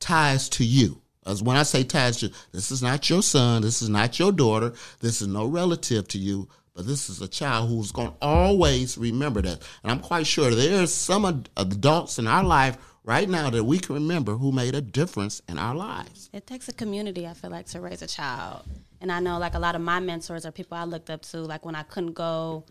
ties 0.00 0.48
to 0.48 0.64
you. 0.64 1.00
As 1.24 1.44
when 1.44 1.56
I 1.56 1.62
say 1.62 1.84
ties 1.84 2.16
to 2.16 2.32
this 2.50 2.72
is 2.72 2.82
not 2.82 3.08
your 3.08 3.22
son, 3.22 3.62
this 3.62 3.82
is 3.82 3.88
not 3.88 4.18
your 4.18 4.32
daughter, 4.32 4.72
this 4.98 5.22
is 5.22 5.28
no 5.28 5.46
relative 5.46 6.08
to 6.08 6.18
you, 6.18 6.48
but 6.74 6.88
this 6.88 7.08
is 7.08 7.22
a 7.22 7.28
child 7.28 7.68
who's 7.68 7.92
going 7.92 8.08
to 8.08 8.16
always 8.20 8.98
remember 8.98 9.40
that. 9.42 9.62
And 9.84 9.92
I'm 9.92 10.00
quite 10.00 10.26
sure 10.26 10.50
there's 10.50 10.92
some 10.92 11.44
adults 11.56 12.18
in 12.18 12.26
our 12.26 12.42
life 12.42 12.78
right 13.04 13.28
now 13.28 13.48
that 13.48 13.62
we 13.62 13.78
can 13.78 13.94
remember 13.94 14.32
who 14.32 14.50
made 14.50 14.74
a 14.74 14.80
difference 14.80 15.40
in 15.48 15.56
our 15.56 15.76
lives. 15.76 16.30
It 16.32 16.48
takes 16.48 16.68
a 16.68 16.72
community, 16.72 17.28
I 17.28 17.34
feel 17.34 17.50
like, 17.50 17.66
to 17.66 17.80
raise 17.80 18.02
a 18.02 18.08
child. 18.08 18.64
And 19.00 19.12
I 19.12 19.20
know, 19.20 19.38
like, 19.38 19.54
a 19.54 19.58
lot 19.58 19.74
of 19.74 19.80
my 19.80 20.00
mentors 20.00 20.44
are 20.44 20.50
people 20.52 20.76
I 20.76 20.84
looked 20.84 21.10
up 21.10 21.22
to. 21.22 21.38
Like, 21.38 21.64
when 21.64 21.74
I 21.74 21.82
couldn't 21.84 22.14
go 22.14 22.64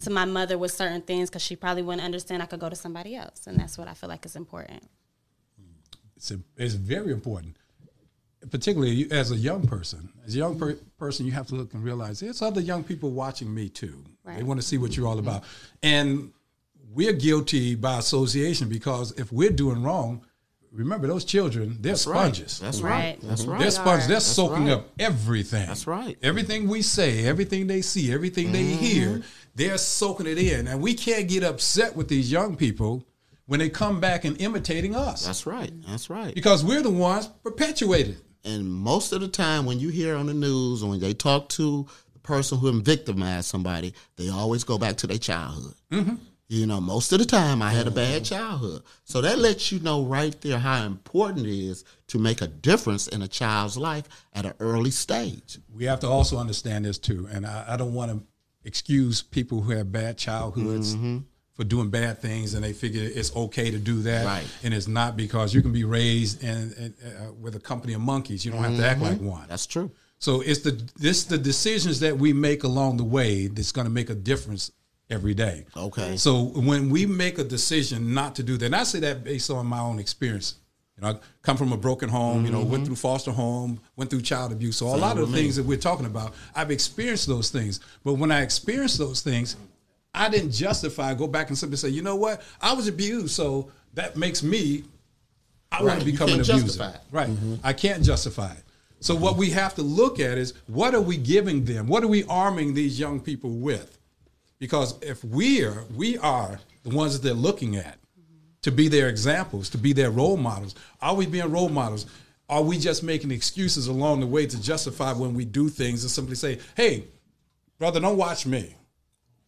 to 0.00 0.10
my 0.10 0.24
mother 0.24 0.58
with 0.58 0.72
certain 0.72 1.02
things 1.02 1.30
because 1.30 1.42
she 1.42 1.56
probably 1.56 1.82
wouldn't 1.82 2.04
understand, 2.04 2.42
I 2.42 2.46
could 2.46 2.60
go 2.60 2.68
to 2.68 2.76
somebody 2.76 3.14
else. 3.14 3.46
And 3.46 3.58
that's 3.58 3.78
what 3.78 3.88
I 3.88 3.94
feel 3.94 4.08
like 4.08 4.26
is 4.26 4.36
important. 4.36 4.82
it's, 6.16 6.30
a, 6.30 6.40
it's 6.56 6.74
very 6.74 7.12
important, 7.12 7.56
particularly 8.50 8.92
you- 8.92 9.08
as 9.10 9.30
a 9.30 9.36
young 9.36 9.66
person. 9.66 10.08
As 10.26 10.34
a 10.34 10.38
young 10.38 10.58
per- 10.58 10.78
person, 10.98 11.26
you 11.26 11.32
have 11.32 11.46
to 11.48 11.54
look 11.54 11.74
and 11.74 11.84
realize 11.84 12.20
there's 12.20 12.42
other 12.42 12.60
young 12.60 12.82
people 12.82 13.10
watching 13.10 13.52
me 13.54 13.68
too. 13.68 14.04
They 14.26 14.42
want 14.42 14.58
to 14.60 14.66
see 14.66 14.78
what 14.78 14.96
you're 14.96 15.06
all 15.06 15.16
mm-hmm. 15.16 15.28
about, 15.28 15.44
and 15.82 16.32
we're 16.94 17.12
guilty 17.12 17.74
by 17.74 17.98
association 17.98 18.68
because 18.68 19.12
if 19.18 19.30
we're 19.32 19.50
doing 19.50 19.82
wrong, 19.82 20.24
remember 20.74 21.06
those 21.06 21.24
children, 21.24 21.78
they're 21.80 21.96
sponges. 21.96 22.58
That's 22.58 22.80
Right. 22.80 22.90
right. 22.90 23.18
That's 23.22 23.44
right. 23.44 23.58
They're 23.60 23.70
sponges. 23.70 24.06
They're 24.08 24.16
That's 24.16 24.26
soaking 24.26 24.64
right. 24.66 24.72
up 24.74 24.90
everything. 24.98 25.66
That's 25.66 25.86
right. 25.86 26.18
Everything 26.22 26.68
we 26.68 26.82
say, 26.82 27.24
everything 27.26 27.66
they 27.68 27.80
see, 27.80 28.12
everything 28.12 28.52
they 28.52 28.62
Mm-hmm. 28.64 28.82
hear, 28.84 29.22
they're 29.54 29.78
soaking 29.78 30.26
it 30.26 30.38
in. 30.38 30.66
And 30.66 30.80
we 30.82 30.94
can't 30.94 31.28
get 31.28 31.44
upset 31.44 31.94
with 31.96 32.08
these 32.08 32.30
young 32.32 32.56
people 32.56 33.06
when 33.46 33.60
they 33.60 33.68
come 33.68 34.00
back 34.00 34.24
and 34.24 34.40
imitating 34.40 34.94
us 34.96 35.26
That's 35.26 35.46
right. 35.46 35.70
That's 35.86 36.10
right. 36.10 36.34
because 36.34 36.64
we're 36.64 36.82
the 36.82 36.90
ones 36.90 37.28
perpetuated. 37.42 38.16
And 38.44 38.70
most 38.70 39.12
of 39.12 39.20
the 39.20 39.28
time, 39.28 39.64
when 39.66 39.78
you 39.80 39.88
hear 39.90 40.16
on 40.16 40.26
the 40.26 40.34
news 40.34 40.82
or 40.82 40.90
when 40.90 41.00
they 41.00 41.14
talk 41.14 41.48
to 41.50 41.86
the 42.12 42.18
person 42.18 42.58
who 42.58 42.80
victimized 42.82 43.46
somebody, 43.46 43.94
they 44.16 44.28
always 44.28 44.64
go 44.64 44.76
back 44.76 44.96
to 44.98 45.06
their 45.06 45.18
childhood. 45.18 45.74
Mm-hmm. 45.90 46.14
You 46.48 46.66
know, 46.66 46.80
most 46.80 47.12
of 47.12 47.18
the 47.20 47.24
time, 47.24 47.62
I 47.62 47.70
had 47.70 47.86
a 47.86 47.90
bad 47.90 48.24
childhood. 48.24 48.82
So 49.04 49.22
that 49.22 49.38
lets 49.38 49.72
you 49.72 49.80
know 49.80 50.04
right 50.04 50.38
there 50.42 50.58
how 50.58 50.84
important 50.84 51.46
it 51.46 51.58
is 51.58 51.84
to 52.08 52.18
make 52.18 52.42
a 52.42 52.46
difference 52.46 53.08
in 53.08 53.22
a 53.22 53.28
child's 53.28 53.78
life 53.78 54.06
at 54.34 54.44
an 54.44 54.52
early 54.60 54.90
stage. 54.90 55.58
We 55.74 55.84
have 55.86 56.00
to 56.00 56.06
also 56.08 56.36
understand 56.36 56.84
this 56.84 56.98
too, 56.98 57.26
and 57.32 57.46
I, 57.46 57.64
I 57.68 57.76
don't 57.78 57.94
want 57.94 58.10
to 58.12 58.22
excuse 58.64 59.22
people 59.22 59.62
who 59.62 59.72
have 59.72 59.90
bad 59.90 60.18
childhoods 60.18 60.94
Mm-hmm. 60.94 61.18
for 61.54 61.64
doing 61.64 61.88
bad 61.88 62.20
things, 62.20 62.52
and 62.54 62.62
they 62.62 62.72
figure 62.74 63.02
it's 63.02 63.34
okay 63.34 63.70
to 63.70 63.78
do 63.78 64.02
that, 64.02 64.26
Right. 64.26 64.46
and 64.62 64.74
it's 64.74 64.88
not 64.88 65.16
because 65.16 65.54
you 65.54 65.62
can 65.62 65.72
be 65.72 65.84
raised 65.84 66.42
in, 66.44 66.72
in 66.78 66.94
uh, 67.06 67.32
with 67.32 67.54
a 67.56 67.60
company 67.60 67.94
of 67.94 68.00
monkeys. 68.02 68.44
You 68.44 68.52
don't 68.52 68.62
have 68.64 68.76
to 68.76 68.86
act 68.86 69.00
like 69.00 69.20
one. 69.20 69.46
That's 69.48 69.66
true. 69.66 69.90
So 70.18 70.40
it's 70.42 70.60
the 70.60 70.72
this 70.96 71.24
the 71.24 71.38
decisions 71.38 72.00
that 72.00 72.18
we 72.18 72.32
make 72.34 72.64
along 72.64 72.98
the 72.98 73.04
way 73.04 73.46
that's 73.46 73.72
going 73.72 73.86
to 73.86 73.90
make 73.92 74.10
a 74.10 74.14
difference 74.14 74.70
every 75.14 75.32
day. 75.32 75.64
Okay. 75.76 76.16
So 76.16 76.42
when 76.42 76.90
we 76.90 77.06
make 77.06 77.38
a 77.38 77.44
decision 77.44 78.12
not 78.12 78.34
to 78.36 78.42
do 78.42 78.56
that, 78.58 78.66
and 78.66 78.76
I 78.76 78.82
say 78.82 79.00
that 79.00 79.24
based 79.24 79.50
on 79.50 79.66
my 79.66 79.80
own 79.80 79.98
experience. 79.98 80.56
You 80.96 81.02
know, 81.02 81.08
I 81.08 81.18
come 81.42 81.56
from 81.56 81.72
a 81.72 81.76
broken 81.76 82.08
home. 82.08 82.44
You 82.44 82.52
know, 82.52 82.62
went 82.62 82.86
through 82.86 82.96
foster 82.96 83.32
home, 83.32 83.80
went 83.96 84.10
through 84.10 84.22
child 84.22 84.52
abuse. 84.52 84.76
So 84.76 84.86
a 84.86 84.94
lot 84.96 85.18
of 85.18 85.28
the 85.28 85.36
things 85.36 85.56
that 85.56 85.64
we're 85.64 85.78
talking 85.78 86.06
about, 86.06 86.34
I've 86.54 86.70
experienced 86.70 87.26
those 87.26 87.50
things. 87.50 87.80
But 88.04 88.14
when 88.14 88.30
I 88.30 88.42
experienced 88.42 88.98
those 88.98 89.20
things, 89.20 89.56
I 90.14 90.28
didn't 90.28 90.52
justify. 90.52 91.14
Go 91.14 91.26
back 91.26 91.48
and 91.48 91.58
simply 91.58 91.78
say, 91.78 91.88
you 91.88 92.02
know 92.02 92.14
what, 92.14 92.42
I 92.60 92.74
was 92.74 92.86
abused, 92.86 93.30
so 93.30 93.70
that 93.94 94.16
makes 94.16 94.42
me. 94.42 94.84
I 95.72 95.82
want 95.82 95.98
to 95.98 96.06
become 96.06 96.28
an 96.28 96.34
abuser. 96.34 96.52
justify. 96.52 96.92
Right. 97.10 97.30
I 97.64 97.72
can't 97.72 98.04
justify 98.04 98.52
it. 98.52 98.62
So 99.00 99.14
what 99.14 99.36
we 99.36 99.50
have 99.50 99.74
to 99.74 99.82
look 99.82 100.20
at 100.20 100.38
is 100.38 100.54
what 100.66 100.94
are 100.94 101.00
we 101.00 101.16
giving 101.16 101.64
them? 101.64 101.88
What 101.88 102.04
are 102.04 102.08
we 102.08 102.24
arming 102.24 102.72
these 102.72 102.98
young 102.98 103.20
people 103.20 103.50
with? 103.50 103.93
Because 104.64 104.94
if 105.02 105.22
we 105.22 105.62
are, 105.62 105.84
we 105.94 106.16
are 106.16 106.58
the 106.84 106.88
ones 106.88 107.12
that 107.12 107.22
they're 107.22 107.34
looking 107.34 107.76
at 107.76 107.98
to 108.62 108.72
be 108.72 108.88
their 108.88 109.10
examples, 109.10 109.68
to 109.68 109.76
be 109.76 109.92
their 109.92 110.10
role 110.10 110.38
models. 110.38 110.74
Are 111.02 111.14
we 111.14 111.26
being 111.26 111.52
role 111.52 111.68
models? 111.68 112.06
Are 112.48 112.62
we 112.62 112.78
just 112.78 113.02
making 113.02 113.30
excuses 113.30 113.88
along 113.88 114.20
the 114.20 114.26
way 114.26 114.46
to 114.46 114.62
justify 114.62 115.12
when 115.12 115.34
we 115.34 115.44
do 115.44 115.68
things 115.68 116.02
and 116.02 116.10
simply 116.10 116.34
say, 116.34 116.60
hey, 116.78 117.04
brother, 117.78 118.00
don't 118.00 118.16
watch 118.16 118.46
me. 118.46 118.74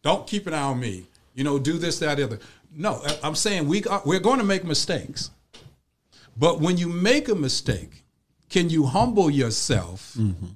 Don't 0.03 0.27
keep 0.27 0.47
an 0.49 0.53
eye 0.53 0.61
on 0.61 0.81
me. 0.81 1.07
You 1.33 1.45
know, 1.45 1.59
do 1.59 1.79
this, 1.79 1.99
that, 2.01 2.19
the 2.19 2.25
other. 2.25 2.39
No, 2.71 3.03
I'm 3.23 3.37
saying 3.37 3.67
we 3.69 3.85
are, 3.85 4.03
we're 4.05 4.21
going 4.21 4.41
to 4.41 4.45
make 4.45 4.65
mistakes. 4.65 5.31
But 6.37 6.61
when 6.61 6.77
you 6.77 6.91
make 6.91 7.31
a 7.31 7.35
mistake, 7.35 8.05
can 8.51 8.69
you 8.69 8.85
humble 8.85 9.31
yourself 9.31 10.13
mm-hmm. 10.19 10.49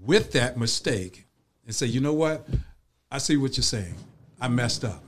with 0.00 0.30
that 0.30 0.56
mistake 0.56 1.26
and 1.66 1.74
say, 1.74 1.86
you 1.86 2.00
know 2.00 2.14
what? 2.14 2.46
I 3.14 3.18
see 3.18 3.36
what 3.36 3.56
you're 3.56 3.62
saying. 3.62 3.94
I 4.40 4.48
messed 4.48 4.84
up. 4.84 5.00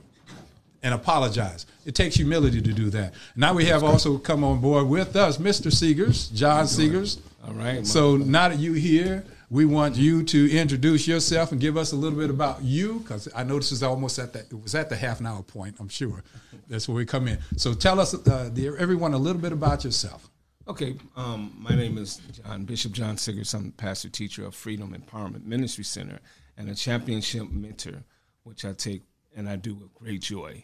And 0.81 0.93
apologize. 0.93 1.65
It 1.85 1.93
takes 1.93 2.15
humility 2.15 2.61
to 2.61 2.71
do 2.71 2.89
that. 2.91 3.13
Now 3.35 3.53
we 3.53 3.65
have 3.65 3.83
also 3.83 4.17
come 4.17 4.45
on 4.45 4.61
board 4.61 4.87
with 4.87 5.17
us, 5.17 5.37
Mr. 5.37 5.69
Seegers, 5.69 6.33
John 6.33 6.63
Seegers. 6.63 7.19
All 7.45 7.53
right. 7.53 7.85
So 7.85 8.15
now 8.15 8.47
that 8.47 8.59
you're 8.59 8.75
here, 8.75 9.25
we 9.49 9.65
want 9.65 9.97
you 9.97 10.23
to 10.23 10.51
introduce 10.57 11.05
yourself 11.05 11.51
and 11.51 11.59
give 11.59 11.75
us 11.75 11.91
a 11.91 11.97
little 11.97 12.17
bit 12.17 12.29
about 12.29 12.63
you, 12.63 12.99
because 12.99 13.27
I 13.35 13.43
know 13.43 13.57
this 13.57 13.73
is 13.73 13.83
almost 13.83 14.19
at 14.19 14.31
the 14.31 14.39
it 14.39 14.63
was 14.63 14.73
at 14.73 14.87
the 14.87 14.95
half 14.95 15.19
an 15.19 15.25
hour 15.25 15.43
point. 15.43 15.75
I'm 15.77 15.89
sure 15.89 16.23
that's 16.69 16.87
where 16.87 16.95
we 16.95 17.05
come 17.05 17.27
in. 17.27 17.39
So 17.57 17.73
tell 17.73 17.99
us, 17.99 18.13
uh, 18.13 18.49
the, 18.53 18.73
everyone, 18.79 19.15
a 19.15 19.17
little 19.17 19.41
bit 19.41 19.51
about 19.51 19.83
yourself. 19.83 20.29
Okay, 20.65 20.95
um, 21.17 21.53
my 21.59 21.75
name 21.75 21.97
is 21.97 22.21
John 22.31 22.63
Bishop 22.63 22.93
John 22.93 23.17
Siggers. 23.17 23.53
I'm 23.53 23.73
pastor 23.73 24.07
teacher 24.07 24.45
of 24.45 24.55
Freedom 24.55 24.95
Empowerment 24.95 25.43
Ministry 25.43 25.83
Center 25.83 26.19
and 26.57 26.69
a 26.69 26.75
championship 26.75 27.49
mentor, 27.51 28.03
which 28.43 28.65
I 28.65 28.73
take 28.73 29.03
and 29.35 29.47
I 29.47 29.55
do 29.55 29.75
with 29.75 29.93
great 29.93 30.21
joy. 30.21 30.63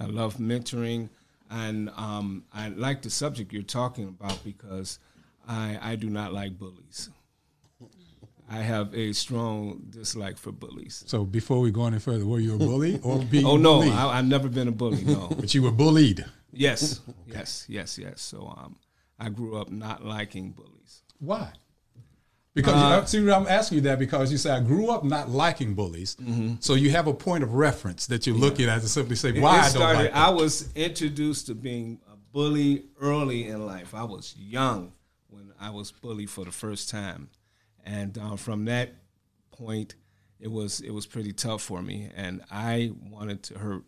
I 0.00 0.04
love 0.06 0.36
mentoring, 0.36 1.08
and 1.50 1.90
um, 1.96 2.44
I 2.52 2.68
like 2.68 3.02
the 3.02 3.10
subject 3.10 3.52
you're 3.52 3.62
talking 3.62 4.08
about 4.08 4.42
because 4.44 4.98
I, 5.46 5.78
I 5.80 5.96
do 5.96 6.08
not 6.10 6.32
like 6.32 6.58
bullies. 6.58 7.10
I 8.50 8.58
have 8.58 8.94
a 8.94 9.12
strong 9.14 9.84
dislike 9.88 10.36
for 10.36 10.52
bullies. 10.52 11.02
So 11.06 11.24
before 11.24 11.60
we 11.60 11.70
go 11.70 11.86
any 11.86 11.98
further, 11.98 12.26
were 12.26 12.40
you 12.40 12.54
a 12.54 12.58
bully 12.58 13.00
or 13.02 13.18
being 13.20 13.46
Oh 13.46 13.56
no, 13.56 13.78
bullied? 13.80 13.92
I, 13.92 14.18
I've 14.18 14.26
never 14.26 14.48
been 14.48 14.68
a 14.68 14.72
bully. 14.72 15.02
No. 15.02 15.28
but 15.38 15.54
you 15.54 15.62
were 15.62 15.70
bullied. 15.72 16.24
yes, 16.52 17.00
yes, 17.26 17.64
yes, 17.68 17.98
yes. 17.98 18.20
So 18.20 18.54
um, 18.56 18.76
I 19.18 19.30
grew 19.30 19.56
up 19.56 19.70
not 19.70 20.04
liking 20.04 20.50
bullies. 20.50 21.02
Why? 21.20 21.52
Because 22.54 22.74
you 22.74 23.20
know, 23.20 23.28
see, 23.28 23.32
I'm 23.32 23.48
asking 23.48 23.76
you 23.76 23.82
that 23.82 23.98
because 23.98 24.30
you 24.30 24.38
say 24.38 24.50
I 24.50 24.60
grew 24.60 24.88
up 24.88 25.02
not 25.02 25.28
liking 25.28 25.74
bullies, 25.74 26.16
so 26.60 26.74
you 26.74 26.90
have 26.90 27.08
a 27.08 27.14
point 27.14 27.42
of 27.42 27.54
reference 27.54 28.06
that 28.06 28.26
you're 28.26 28.36
looking 28.36 28.68
at 28.68 28.80
to 28.82 28.88
simply 28.88 29.16
say 29.16 29.38
why 29.40 29.56
it 29.56 29.58
I 29.58 29.62
don't 29.62 29.70
started, 29.70 29.98
like. 29.98 30.12
them. 30.12 30.22
I 30.22 30.30
was 30.30 30.72
introduced 30.74 31.46
to 31.46 31.54
being 31.54 31.98
a 32.12 32.16
bully 32.32 32.84
early 33.00 33.48
in 33.48 33.66
life. 33.66 33.92
I 33.94 34.04
was 34.04 34.34
young 34.38 34.92
when 35.28 35.52
I 35.60 35.70
was 35.70 35.90
bullied 35.90 36.30
for 36.30 36.44
the 36.44 36.52
first 36.52 36.88
time, 36.90 37.28
and 37.84 38.16
uh, 38.16 38.36
from 38.36 38.66
that 38.66 38.94
point, 39.50 39.96
it 40.38 40.50
was 40.50 40.80
it 40.80 40.90
was 40.90 41.06
pretty 41.06 41.32
tough 41.32 41.60
for 41.60 41.82
me, 41.82 42.08
and 42.14 42.40
I 42.52 42.92
wanted 43.10 43.42
to 43.44 43.58
hurt 43.58 43.82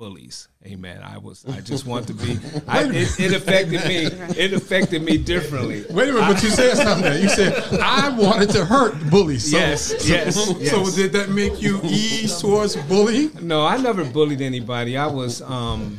bullies. 0.00 0.48
Amen. 0.66 1.02
I 1.04 1.18
was 1.18 1.44
I 1.46 1.60
just 1.72 1.84
want 1.86 2.06
to 2.08 2.14
be. 2.14 2.38
I, 2.66 2.84
it, 2.84 3.20
it 3.20 3.32
affected 3.34 3.84
me. 3.86 4.00
It 4.44 4.52
affected 4.54 5.02
me 5.02 5.18
differently. 5.18 5.84
Wait 5.90 6.08
a 6.08 6.12
minute, 6.12 6.32
but 6.32 6.42
you 6.42 6.48
said 6.48 6.76
something. 6.76 7.22
You 7.22 7.28
said 7.28 7.52
I 7.80 8.08
wanted 8.18 8.50
to 8.50 8.64
hurt 8.64 8.94
bullies. 9.10 9.50
So, 9.50 9.58
Yes, 9.58 9.82
so, 9.82 9.96
yes, 10.08 10.34
So 10.70 10.80
yes. 10.80 10.94
did 10.94 11.12
that 11.12 11.28
make 11.28 11.60
you 11.60 11.80
ease 11.84 12.40
towards 12.40 12.76
bullying? 12.88 13.30
No, 13.42 13.66
I 13.66 13.76
never 13.76 14.04
bullied 14.04 14.40
anybody. 14.40 14.96
I 14.96 15.06
was 15.06 15.42
um, 15.42 15.98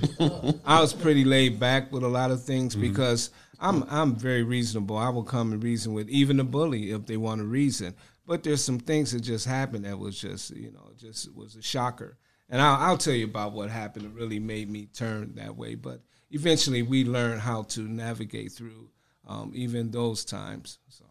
I 0.65 0.81
was 0.81 0.93
pretty 0.93 1.23
laid 1.23 1.59
back 1.59 1.91
with 1.91 2.03
a 2.03 2.07
lot 2.19 2.31
of 2.31 2.43
things 2.43 2.75
because 2.75 3.29
I'm 3.59 3.83
I'm 3.89 4.15
very 4.15 4.43
reasonable. 4.43 4.97
I 4.97 5.09
will 5.09 5.23
come 5.23 5.53
and 5.53 5.61
reason 5.63 5.93
with 5.93 6.09
even 6.09 6.39
a 6.39 6.43
bully 6.43 6.91
if 6.91 7.05
they 7.05 7.17
want 7.17 7.39
to 7.41 7.45
reason. 7.45 7.93
But 8.25 8.43
there's 8.43 8.63
some 8.63 8.79
things 8.79 9.11
that 9.11 9.21
just 9.21 9.45
happened 9.45 9.85
that 9.85 9.99
was 9.99 10.17
just, 10.19 10.51
you 10.55 10.71
know, 10.71 10.91
just 10.97 11.35
was 11.35 11.55
a 11.55 11.61
shocker. 11.61 12.17
And 12.51 12.61
I'll, 12.61 12.75
I'll 12.75 12.97
tell 12.97 13.13
you 13.13 13.25
about 13.25 13.53
what 13.53 13.71
happened 13.71 14.05
that 14.05 14.13
really 14.13 14.39
made 14.39 14.69
me 14.69 14.85
turn 14.93 15.33
that 15.35 15.55
way. 15.57 15.73
But 15.73 16.01
eventually, 16.29 16.83
we 16.83 17.05
learned 17.05 17.41
how 17.41 17.63
to 17.63 17.81
navigate 17.81 18.51
through 18.51 18.89
um, 19.27 19.51
even 19.55 19.89
those 19.89 20.23
times. 20.25 20.77
So. 20.89 21.05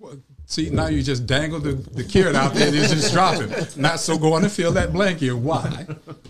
Well, 0.00 0.18
see, 0.46 0.70
now 0.70 0.88
you 0.88 1.02
just 1.02 1.24
dangle 1.26 1.60
the, 1.60 1.72
the 1.72 2.02
carrot 2.02 2.34
out 2.34 2.52
there 2.52 2.66
and 2.66 2.76
it's 2.76 2.92
just 2.92 3.12
dropping. 3.12 3.54
Not 3.80 4.00
so 4.00 4.18
going 4.18 4.42
to 4.42 4.48
fill 4.48 4.72
that 4.72 4.92
blank 4.92 5.20
here. 5.20 5.36
Why? 5.36 5.86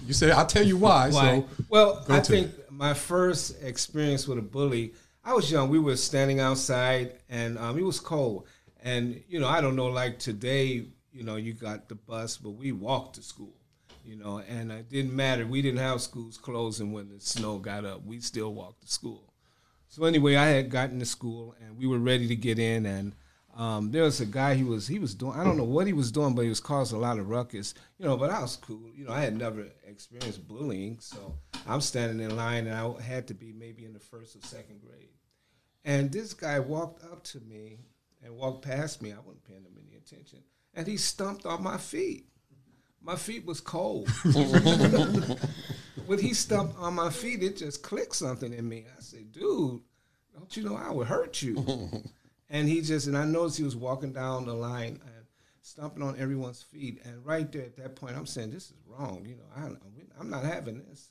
You 0.07 0.12
say, 0.12 0.30
I'll 0.30 0.47
tell 0.47 0.62
you 0.62 0.76
why. 0.76 1.11
Why? 1.11 1.40
So, 1.40 1.49
well, 1.70 2.05
I 2.09 2.20
think 2.20 2.51
my 2.70 2.92
first 2.92 3.62
experience 3.62 4.28
with 4.28 4.38
a 4.38 4.42
bully, 4.42 4.92
I 5.24 5.32
was 5.32 5.51
young. 5.51 5.70
We 5.70 5.78
were 5.78 5.97
standing 5.97 6.40
outside 6.40 7.14
and 7.30 7.59
um, 7.59 7.78
it 7.78 7.82
was 7.82 7.99
cold. 7.99 8.47
And, 8.82 9.24
you 9.28 9.40
know, 9.40 9.49
I 9.49 9.62
don't 9.62 9.76
know, 9.76 9.86
like 9.86 10.18
today, 10.18 10.84
you 11.11 11.24
know, 11.24 11.36
you 11.36 11.55
got 11.55 11.88
the 11.88 11.95
bus, 11.95 12.36
but 12.36 12.51
we 12.51 12.70
walked 12.70 13.14
to 13.14 13.22
school, 13.22 13.55
you 14.05 14.16
know, 14.16 14.42
and 14.48 14.70
it 14.70 14.90
didn't 14.90 15.14
matter. 15.14 15.46
We 15.46 15.62
didn't 15.62 15.80
have 15.80 16.00
schools 16.00 16.36
closing 16.36 16.92
when 16.92 17.09
the 17.09 17.20
snow 17.20 17.59
got 17.59 17.84
up. 17.84 18.05
We 18.05 18.20
still 18.20 18.52
walked 18.52 18.82
to 18.82 18.92
school. 18.92 19.32
So 19.88 20.05
anyway, 20.05 20.36
I 20.36 20.46
had 20.46 20.70
gotten 20.70 20.98
to 20.98 21.07
school 21.07 21.55
and 21.61 21.78
we 21.78 21.86
were 21.86 21.98
ready 21.98 22.28
to 22.28 22.36
get 22.36 22.59
in 22.59 22.84
and 22.86 23.14
um, 23.57 23.92
there 23.92 24.02
was 24.02 24.20
a 24.20 24.26
guy 24.26 24.55
he 24.55 24.64
was 24.64 24.88
he 24.88 24.98
was 24.98 25.14
doing 25.14 25.38
I 25.38 25.44
don't 25.44 25.57
know 25.57 25.64
what 25.64 25.86
he 25.86 25.92
was 25.92 26.11
doing, 26.11 26.34
but 26.34 26.42
he 26.42 26.48
was 26.48 26.61
causing 26.61 26.98
a 26.98 27.00
lot 27.00 27.18
of 27.18 27.28
ruckus, 27.28 27.74
you 27.98 28.05
know. 28.05 28.16
But 28.16 28.30
I 28.30 28.40
was 28.40 28.57
cool, 28.57 28.90
you 28.92 29.05
know. 29.05 29.12
I 29.12 29.20
had 29.20 29.36
never 29.36 29.66
experienced 29.86 30.48
bullying, 30.48 30.98
so 31.00 31.36
I'm 31.66 31.80
standing 31.80 32.18
in 32.18 32.34
line, 32.34 32.66
and 32.66 32.76
I 32.76 33.00
had 33.00 33.28
to 33.28 33.34
be 33.34 33.52
maybe 33.52 33.84
in 33.84 33.92
the 33.92 34.00
first 34.00 34.34
or 34.34 34.40
second 34.40 34.80
grade. 34.80 35.11
And 35.84 36.11
this 36.11 36.34
guy 36.34 36.59
walked 36.59 37.05
up 37.05 37.22
to 37.24 37.40
me 37.40 37.78
and 38.24 38.36
walked 38.36 38.64
past 38.64 39.00
me. 39.00 39.12
I 39.12 39.18
wasn't 39.18 39.44
paying 39.44 39.62
him 39.62 39.78
any 39.78 39.96
attention, 39.96 40.40
and 40.74 40.86
he 40.86 40.96
stumped 40.96 41.46
on 41.46 41.62
my 41.62 41.76
feet. 41.76 42.26
My 43.05 43.16
feet 43.16 43.44
was 43.44 43.61
cold. 43.61 44.09
when 46.07 46.18
he 46.18 46.34
stumped 46.34 46.78
on 46.78 46.94
my 46.94 47.11
feet, 47.11 47.42
it 47.42 47.59
just 47.59 47.82
clicked 47.82 48.16
something 48.16 48.52
in 48.52 48.68
me. 48.68 48.86
I 48.96 49.00
said, 49.00 49.30
"Dude, 49.30 49.82
don't 50.32 50.57
you 50.57 50.62
know 50.64 50.76
I 50.76 50.90
would 50.90 51.07
hurt 51.07 51.42
you?" 51.42 52.02
And 52.50 52.68
he 52.68 52.82
just, 52.82 53.07
and 53.07 53.16
I 53.16 53.24
noticed 53.24 53.57
he 53.57 53.64
was 53.64 53.74
walking 53.74 54.12
down 54.12 54.46
the 54.46 54.55
line 54.55 55.00
and 55.05 55.26
stomping 55.62 56.02
on 56.02 56.16
everyone's 56.18 56.62
feet. 56.62 57.00
And 57.05 57.24
right 57.24 57.50
there 57.50 57.62
at 57.62 57.76
that 57.78 57.96
point, 57.96 58.16
I'm 58.16 58.26
saying, 58.26 58.50
this 58.50 58.70
is 58.70 58.76
wrong. 58.86 59.24
You 59.26 59.36
know, 59.36 59.42
I, 59.57 60.20
am 60.20 60.30
not 60.30 60.44
having 60.44 60.78
this. 60.78 61.09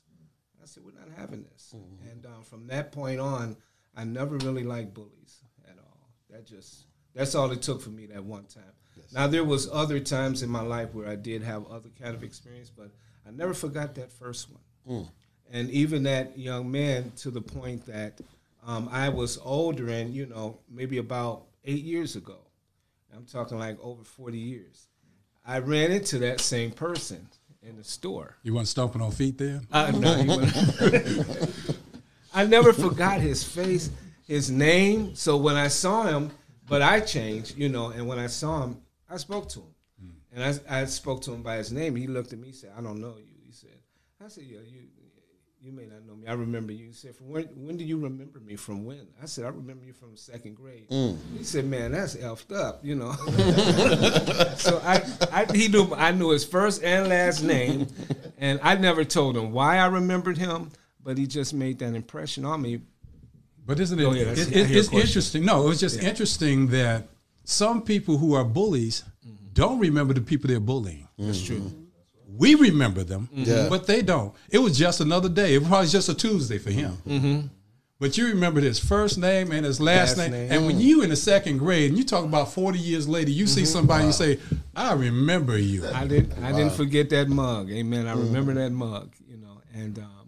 I 0.62 0.66
said, 0.66 0.84
we're 0.84 0.92
not 0.92 1.10
having 1.18 1.42
this. 1.42 1.74
Mm-hmm. 1.76 2.08
And 2.08 2.26
um, 2.26 2.42
from 2.44 2.68
that 2.68 2.92
point 2.92 3.20
on, 3.20 3.56
I 3.94 4.04
never 4.04 4.38
really 4.38 4.62
liked 4.62 4.94
bullies 4.94 5.42
at 5.68 5.76
all. 5.76 6.08
That 6.30 6.46
just, 6.46 6.86
that's 7.14 7.34
all 7.34 7.50
it 7.52 7.60
took 7.60 7.82
for 7.82 7.90
me 7.90 8.06
that 8.06 8.24
one 8.24 8.44
time. 8.44 8.62
Yes. 8.96 9.12
Now, 9.12 9.26
there 9.26 9.44
was 9.44 9.68
other 9.70 10.00
times 10.00 10.42
in 10.42 10.50
my 10.50 10.60
life 10.60 10.94
where 10.94 11.08
I 11.08 11.16
did 11.16 11.42
have 11.42 11.66
other 11.70 11.90
kind 12.00 12.14
of 12.14 12.22
experience, 12.22 12.70
but 12.70 12.90
I 13.26 13.30
never 13.30 13.54
forgot 13.54 13.94
that 13.96 14.12
first 14.12 14.48
one. 14.50 14.62
Mm. 14.88 15.08
And 15.50 15.70
even 15.70 16.02
that 16.04 16.38
young 16.38 16.70
man 16.70 17.12
to 17.18 17.30
the 17.30 17.40
point 17.40 17.86
that 17.86 18.20
um, 18.66 18.88
I 18.90 19.08
was 19.08 19.38
older 19.42 19.88
and, 19.88 20.14
you 20.14 20.26
know, 20.26 20.58
maybe 20.70 20.98
about 20.98 21.44
eight 21.64 21.84
years 21.84 22.16
ago. 22.16 22.38
I'm 23.14 23.24
talking 23.24 23.58
like 23.58 23.78
over 23.80 24.02
40 24.02 24.38
years. 24.38 24.88
I 25.46 25.58
ran 25.58 25.92
into 25.92 26.18
that 26.20 26.40
same 26.40 26.70
person 26.70 27.28
in 27.62 27.76
the 27.76 27.84
store. 27.84 28.36
You 28.42 28.54
weren't 28.54 28.68
stomping 28.68 29.02
on 29.02 29.10
feet 29.10 29.38
then? 29.38 29.66
Uh, 29.70 29.90
no, 29.92 30.42
I 32.34 32.46
never 32.46 32.72
forgot 32.72 33.20
his 33.20 33.44
face, 33.44 33.90
his 34.26 34.50
name. 34.50 35.14
So 35.14 35.36
when 35.36 35.56
I 35.56 35.68
saw 35.68 36.04
him, 36.04 36.30
but 36.66 36.82
I 36.82 37.00
changed, 37.00 37.56
you 37.56 37.68
know, 37.68 37.88
and 37.88 38.06
when 38.06 38.18
I 38.18 38.26
saw 38.26 38.64
him, 38.64 38.80
I 39.08 39.16
spoke 39.16 39.48
to 39.50 39.60
him. 39.60 39.74
Mm. 40.04 40.10
And 40.32 40.60
I, 40.68 40.80
I 40.80 40.84
spoke 40.86 41.22
to 41.22 41.32
him 41.32 41.42
by 41.42 41.56
his 41.56 41.72
name. 41.72 41.96
He 41.96 42.06
looked 42.06 42.32
at 42.32 42.38
me 42.38 42.48
and 42.48 42.56
said, 42.56 42.72
I 42.76 42.80
don't 42.80 43.00
know 43.00 43.16
you. 43.18 43.34
He 43.44 43.52
said, 43.52 43.78
I 44.24 44.28
said, 44.28 44.44
yeah, 44.44 44.60
you, 44.66 44.80
you 45.64 45.72
may 45.72 45.86
not 45.86 46.04
know 46.06 46.14
me. 46.14 46.26
I 46.26 46.34
remember 46.34 46.72
you. 46.72 46.86
He 46.86 46.92
said, 46.92 47.16
from 47.16 47.30
when, 47.30 47.44
when 47.54 47.76
do 47.78 47.84
you 47.84 47.98
remember 47.98 48.38
me 48.38 48.56
from 48.56 48.84
when? 48.84 49.06
I 49.22 49.26
said, 49.26 49.44
I 49.46 49.48
remember 49.48 49.84
you 49.86 49.94
from 49.94 50.16
second 50.16 50.56
grade. 50.56 50.88
Mm. 50.90 51.16
He 51.38 51.44
said, 51.44 51.64
man, 51.64 51.92
that's 51.92 52.16
elfed 52.16 52.52
up, 52.52 52.84
you 52.84 52.94
know. 52.94 53.12
so 54.56 54.80
I, 54.84 55.02
I, 55.32 55.46
he 55.54 55.68
knew, 55.68 55.94
I 55.94 56.12
knew 56.12 56.30
his 56.30 56.44
first 56.44 56.82
and 56.82 57.08
last 57.08 57.42
name, 57.42 57.86
and 58.36 58.60
I 58.62 58.74
never 58.76 59.04
told 59.04 59.36
him 59.36 59.52
why 59.52 59.78
I 59.78 59.86
remembered 59.86 60.36
him, 60.36 60.70
but 61.02 61.16
he 61.16 61.26
just 61.26 61.54
made 61.54 61.78
that 61.78 61.94
impression 61.94 62.44
on 62.44 62.60
me. 62.60 62.80
But 63.66 63.80
isn't 63.80 63.98
it, 63.98 64.04
oh, 64.04 64.12
yeah, 64.12 64.24
it, 64.24 64.54
it 64.54 64.70
it's 64.70 64.92
interesting. 64.92 65.44
No, 65.44 65.64
it 65.64 65.68
was 65.68 65.80
just 65.80 66.02
yeah. 66.02 66.08
interesting 66.08 66.68
that 66.68 67.08
some 67.44 67.82
people 67.82 68.18
who 68.18 68.34
are 68.34 68.44
bullies 68.44 69.04
mm-hmm. 69.26 69.34
don't 69.52 69.78
remember 69.78 70.12
the 70.14 70.20
people 70.20 70.48
they're 70.48 70.60
bullying. 70.60 71.08
That's 71.18 71.38
mm-hmm. 71.38 71.68
true. 71.68 71.86
We 72.36 72.56
remember 72.56 73.04
them, 73.04 73.28
yeah. 73.32 73.68
but 73.68 73.86
they 73.86 74.02
don't. 74.02 74.34
It 74.50 74.58
was 74.58 74.76
just 74.76 75.00
another 75.00 75.28
day. 75.28 75.54
It 75.54 75.60
was 75.60 75.68
probably 75.68 75.88
just 75.88 76.08
a 76.08 76.14
Tuesday 76.14 76.58
for 76.58 76.72
him. 76.72 76.98
Mm-hmm. 77.06 77.46
But 78.00 78.18
you 78.18 78.26
remember 78.26 78.60
his 78.60 78.80
first 78.80 79.18
name 79.18 79.52
and 79.52 79.64
his 79.64 79.80
last, 79.80 80.18
last 80.18 80.30
name. 80.30 80.48
name. 80.48 80.52
And 80.52 80.66
when 80.66 80.80
you 80.80 81.02
in 81.02 81.10
the 81.10 81.16
second 81.16 81.58
grade 81.58 81.90
and 81.90 81.96
you 81.96 82.04
talk 82.04 82.24
about 82.24 82.52
40 82.52 82.78
years 82.78 83.08
later, 83.08 83.30
you 83.30 83.44
mm-hmm. 83.44 83.54
see 83.54 83.64
somebody 83.64 84.02
wow. 84.02 84.06
you 84.08 84.12
say, 84.12 84.40
I 84.74 84.94
remember 84.94 85.56
you. 85.56 85.86
I 85.86 86.06
didn't 86.06 86.36
I 86.42 86.50
wow. 86.50 86.58
didn't 86.58 86.72
forget 86.72 87.08
that 87.10 87.28
mug. 87.28 87.70
Amen. 87.70 88.08
I 88.08 88.12
mm-hmm. 88.12 88.24
remember 88.24 88.54
that 88.54 88.70
mug, 88.70 89.14
you 89.28 89.36
know. 89.36 89.62
And 89.72 89.98
um, 90.00 90.23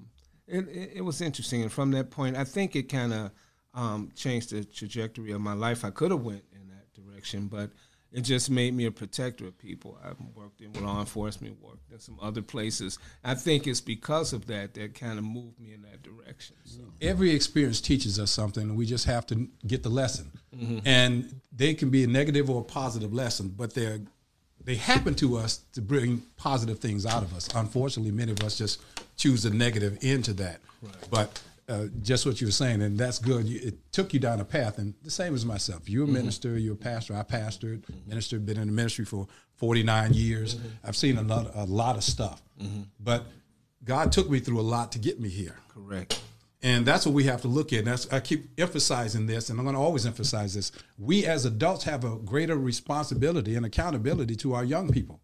it, 0.46 0.68
it, 0.68 0.90
it, 0.96 1.00
was 1.02 1.20
interesting. 1.20 1.62
And 1.62 1.72
from 1.72 1.90
that 1.92 2.10
point, 2.10 2.36
I 2.36 2.44
think 2.44 2.76
it 2.76 2.84
kind 2.84 3.12
of 3.12 3.30
um, 3.74 4.10
changed 4.14 4.50
the 4.50 4.64
trajectory 4.64 5.32
of 5.32 5.40
my 5.40 5.52
life. 5.54 5.84
I 5.84 5.90
could 5.90 6.10
have 6.10 6.22
went 6.22 6.44
in 6.52 6.68
that 6.68 6.92
direction, 6.94 7.48
but– 7.48 7.70
it 8.16 8.22
just 8.22 8.48
made 8.50 8.72
me 8.74 8.86
a 8.86 8.90
protector 8.90 9.46
of 9.46 9.58
people. 9.58 9.98
I've 10.02 10.16
worked 10.34 10.62
in 10.62 10.72
law 10.82 11.00
enforcement, 11.00 11.60
worked 11.60 11.92
in 11.92 11.98
some 11.98 12.18
other 12.22 12.40
places. 12.40 12.98
I 13.22 13.34
think 13.34 13.66
it's 13.66 13.82
because 13.82 14.32
of 14.32 14.46
that 14.46 14.72
that 14.72 14.94
kind 14.94 15.18
of 15.18 15.24
moved 15.24 15.60
me 15.60 15.74
in 15.74 15.82
that 15.82 16.02
direction. 16.02 16.56
So. 16.64 16.80
Every 17.02 17.32
experience 17.32 17.80
teaches 17.80 18.18
us 18.18 18.30
something. 18.30 18.62
and 18.70 18.76
We 18.78 18.86
just 18.86 19.04
have 19.04 19.26
to 19.26 19.48
get 19.66 19.82
the 19.82 19.90
lesson, 19.90 20.32
mm-hmm. 20.54 20.78
and 20.86 21.40
they 21.52 21.74
can 21.74 21.90
be 21.90 22.04
a 22.04 22.06
negative 22.06 22.48
or 22.48 22.62
a 22.62 22.64
positive 22.64 23.12
lesson, 23.12 23.48
but 23.48 23.74
they're 23.74 24.00
they 24.66 24.74
happen 24.74 25.14
to 25.14 25.36
us 25.38 25.60
to 25.72 25.80
bring 25.80 26.22
positive 26.36 26.80
things 26.80 27.06
out 27.06 27.22
of 27.22 27.32
us. 27.34 27.48
Unfortunately, 27.54 28.10
many 28.10 28.32
of 28.32 28.40
us 28.42 28.58
just 28.58 28.82
choose 29.16 29.44
the 29.44 29.50
negative 29.50 29.96
into 30.02 30.32
that. 30.34 30.58
Right. 30.82 30.94
But 31.08 31.40
uh, 31.68 31.84
just 32.02 32.26
what 32.26 32.40
you 32.40 32.48
were 32.48 32.52
saying, 32.52 32.82
and 32.82 32.98
that's 32.98 33.20
good. 33.20 33.46
You, 33.46 33.60
it 33.62 33.92
took 33.92 34.12
you 34.12 34.18
down 34.18 34.40
a 34.40 34.44
path, 34.44 34.78
and 34.78 34.92
the 35.02 35.10
same 35.10 35.34
as 35.34 35.46
myself. 35.46 35.88
You're 35.88 36.02
a 36.02 36.06
mm-hmm. 36.06 36.14
minister, 36.14 36.58
you're 36.58 36.74
a 36.74 36.76
pastor. 36.76 37.14
I 37.14 37.22
pastored, 37.22 37.78
mm-hmm. 37.78 38.08
ministered, 38.08 38.44
been 38.44 38.58
in 38.58 38.66
the 38.66 38.72
ministry 38.72 39.04
for 39.04 39.28
49 39.54 40.12
years. 40.12 40.56
Mm-hmm. 40.56 40.68
I've 40.84 40.96
seen 40.96 41.16
a 41.16 41.22
lot, 41.22 41.50
a 41.54 41.64
lot 41.64 41.96
of 41.96 42.02
stuff, 42.02 42.42
mm-hmm. 42.60 42.82
but 42.98 43.24
God 43.84 44.10
took 44.10 44.28
me 44.28 44.40
through 44.40 44.60
a 44.60 44.62
lot 44.62 44.92
to 44.92 44.98
get 44.98 45.20
me 45.20 45.28
here. 45.28 45.56
Correct. 45.68 46.20
And 46.62 46.86
that's 46.86 47.04
what 47.04 47.14
we 47.14 47.24
have 47.24 47.42
to 47.42 47.48
look 47.48 47.72
at. 47.72 47.80
And 47.80 47.88
that's, 47.88 48.10
I 48.12 48.20
keep 48.20 48.48
emphasizing 48.58 49.26
this, 49.26 49.50
and 49.50 49.58
I'm 49.58 49.64
going 49.64 49.76
to 49.76 49.80
always 49.80 50.06
emphasize 50.06 50.54
this. 50.54 50.72
We 50.98 51.26
as 51.26 51.44
adults 51.44 51.84
have 51.84 52.04
a 52.04 52.16
greater 52.16 52.56
responsibility 52.56 53.54
and 53.56 53.66
accountability 53.66 54.36
to 54.36 54.54
our 54.54 54.64
young 54.64 54.90
people. 54.90 55.20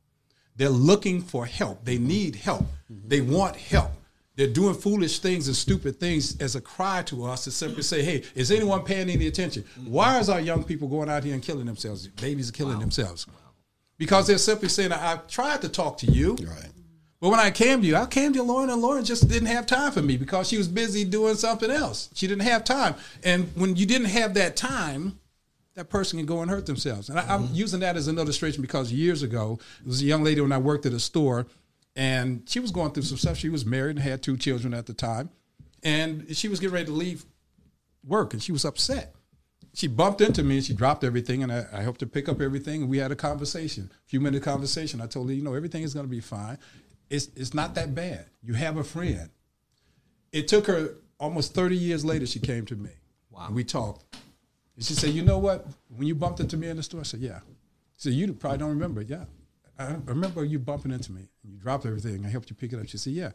They're 0.57 0.69
looking 0.69 1.23
for 1.23 1.47
help. 1.47 1.85
They 1.85 1.99
need 1.99 2.37
help. 2.37 2.67
Mm-hmm. 2.91 3.09
They 3.09 3.21
want 3.23 3.57
help 3.57 3.93
they're 4.37 4.47
doing 4.47 4.75
foolish 4.75 5.19
things 5.19 5.47
and 5.47 5.57
stupid 5.57 6.01
things 6.01 6.41
as 6.41 6.57
a 6.57 6.61
cry 6.61 7.03
to 7.03 7.25
us 7.27 7.45
to 7.45 7.51
simply 7.51 7.83
say, 7.83 8.03
hey, 8.03 8.23
is 8.35 8.51
anyone 8.51 8.83
paying 8.83 9.11
any 9.11 9.27
attention? 9.27 9.65
Why 9.85 10.19
is 10.21 10.31
our 10.31 10.41
young 10.41 10.65
people 10.65 10.89
going 10.89 11.11
out 11.11 11.25
here 11.25 11.35
and 11.35 11.43
killing 11.43 11.67
themselves? 11.67 12.09
Babies 12.09 12.49
are 12.49 12.53
killing 12.53 12.75
wow. 12.75 12.81
themselves. 12.81 13.27
Because 13.99 14.27
they're 14.27 14.39
simply 14.39 14.69
saying, 14.69 14.93
I 14.93 15.17
tried 15.29 15.61
to 15.63 15.69
talk 15.69 15.99
to 15.99 16.07
you. 16.07 16.37
Right. 16.43 16.72
But 17.23 17.29
when 17.29 17.39
I 17.39 17.53
came 17.53 17.81
to 17.81 17.87
you, 17.87 17.95
I 17.95 18.07
came 18.07 18.33
to 18.33 18.43
Lauren, 18.43 18.69
and 18.69 18.83
Lauren 18.83 19.05
just 19.05 19.29
didn't 19.29 19.47
have 19.47 19.65
time 19.65 19.93
for 19.93 20.03
me 20.03 20.17
because 20.17 20.49
she 20.49 20.59
was 20.59 20.67
busy 20.67 21.05
doing 21.05 21.37
something 21.37 21.71
else. 21.71 22.11
She 22.15 22.27
didn't 22.27 22.43
have 22.43 22.65
time. 22.65 22.97
And 23.23 23.49
when 23.55 23.77
you 23.77 23.87
didn't 23.87 24.09
have 24.09 24.35
that 24.35 24.57
time, 24.57 25.21
that 25.75 25.89
person 25.89 26.19
can 26.19 26.27
go 26.27 26.43
and 26.43 26.51
hurt 26.51 26.67
themselves. 26.67 27.09
And 27.09 27.21
I, 27.21 27.33
am 27.33 27.45
mm-hmm. 27.45 27.55
using 27.55 27.79
that 27.79 27.97
as 27.97 28.09
an 28.09 28.19
illustration 28.19 28.61
because 28.61 28.93
years 28.93 29.23
ago, 29.23 29.61
there 29.83 29.89
was 29.89 30.03
a 30.03 30.05
young 30.05 30.25
lady 30.25 30.41
when 30.41 30.51
I 30.51 30.59
worked 30.59 30.85
at 30.85 30.93
a 30.93 30.99
store 30.99 31.47
and 31.95 32.43
she 32.49 32.59
was 32.59 32.73
going 32.73 32.91
through 32.91 33.05
some 33.05 33.19
stuff. 33.19 33.37
She 33.37 33.49
was 33.49 33.65
married 33.65 33.97
and 33.97 34.01
had 34.01 34.21
two 34.21 34.37
children 34.37 34.75
at 34.75 34.87
the 34.87 34.95
time, 34.95 35.31
and 35.85 36.27
she 36.37 36.49
was 36.49 36.59
getting 36.59 36.75
ready 36.75 36.87
to 36.87 36.93
leave 36.93 37.25
work, 38.05 38.33
and 38.33 38.43
she 38.43 38.51
was 38.51 38.65
upset. 38.65 39.15
She 39.75 39.87
bumped 39.87 40.21
into 40.21 40.43
me 40.43 40.57
and 40.57 40.65
she 40.65 40.75
dropped 40.75 41.03
everything, 41.03 41.43
and 41.43 41.53
I, 41.53 41.67
I 41.73 41.81
helped 41.83 42.01
her 42.01 42.07
pick 42.07 42.29
up 42.29 42.41
everything, 42.41 42.83
and 42.83 42.91
we 42.91 42.99
had 42.99 43.11
a 43.13 43.17
conversation, 43.17 43.91
a 43.93 44.09
few 44.09 44.21
minute 44.21 44.43
conversation. 44.43 45.01
I 45.01 45.07
told 45.07 45.29
her, 45.29 45.35
you 45.35 45.43
know, 45.43 45.55
everything 45.55 45.83
is 45.83 45.95
going 45.95 46.05
to 46.05 46.11
be 46.11 46.21
fine. 46.21 46.59
It's 47.13 47.29
it's 47.37 47.55
not 47.55 47.75
that 47.75 47.95
bad. 47.95 48.27
You 48.43 48.55
have 48.55 48.77
a 48.77 48.85
friend. 48.85 49.29
It 50.33 50.49
took 50.49 50.67
her 50.67 50.95
almost 51.21 51.55
30 51.55 51.77
years 51.77 52.05
later. 52.05 52.27
She 52.27 52.41
came 52.41 52.65
to 52.67 52.75
me. 52.75 52.91
Wow. 53.31 53.47
And 53.47 53.55
we 53.55 53.65
talked. 53.65 54.05
And 54.77 54.85
she 54.85 54.95
said, 54.95 55.11
you 55.11 55.23
know 55.23 55.39
what? 55.39 55.67
When 55.95 56.09
you 56.09 56.15
bumped 56.15 56.41
into 56.41 56.57
me 56.57 56.69
in 56.69 56.77
the 56.79 56.83
store, 56.83 57.01
I 57.01 57.05
said, 57.05 57.21
yeah. 57.21 57.41
She 57.99 58.09
said, 58.09 58.13
you 58.15 58.33
probably 58.33 58.59
don't 58.59 58.71
remember. 58.71 59.03
Yeah. 59.03 59.25
I 59.79 59.97
remember 60.07 60.45
you 60.45 60.59
bumping 60.59 60.93
into 60.93 61.13
me 61.13 61.29
and 61.43 61.53
you 61.53 61.59
dropped 61.59 61.87
everything. 61.87 62.25
I 62.25 62.29
helped 62.29 62.51
you 62.51 62.57
pick 62.57 62.73
it 62.73 62.79
up. 62.79 62.89
She 62.89 62.99
said, 62.99 63.13
Yeah, 63.13 63.31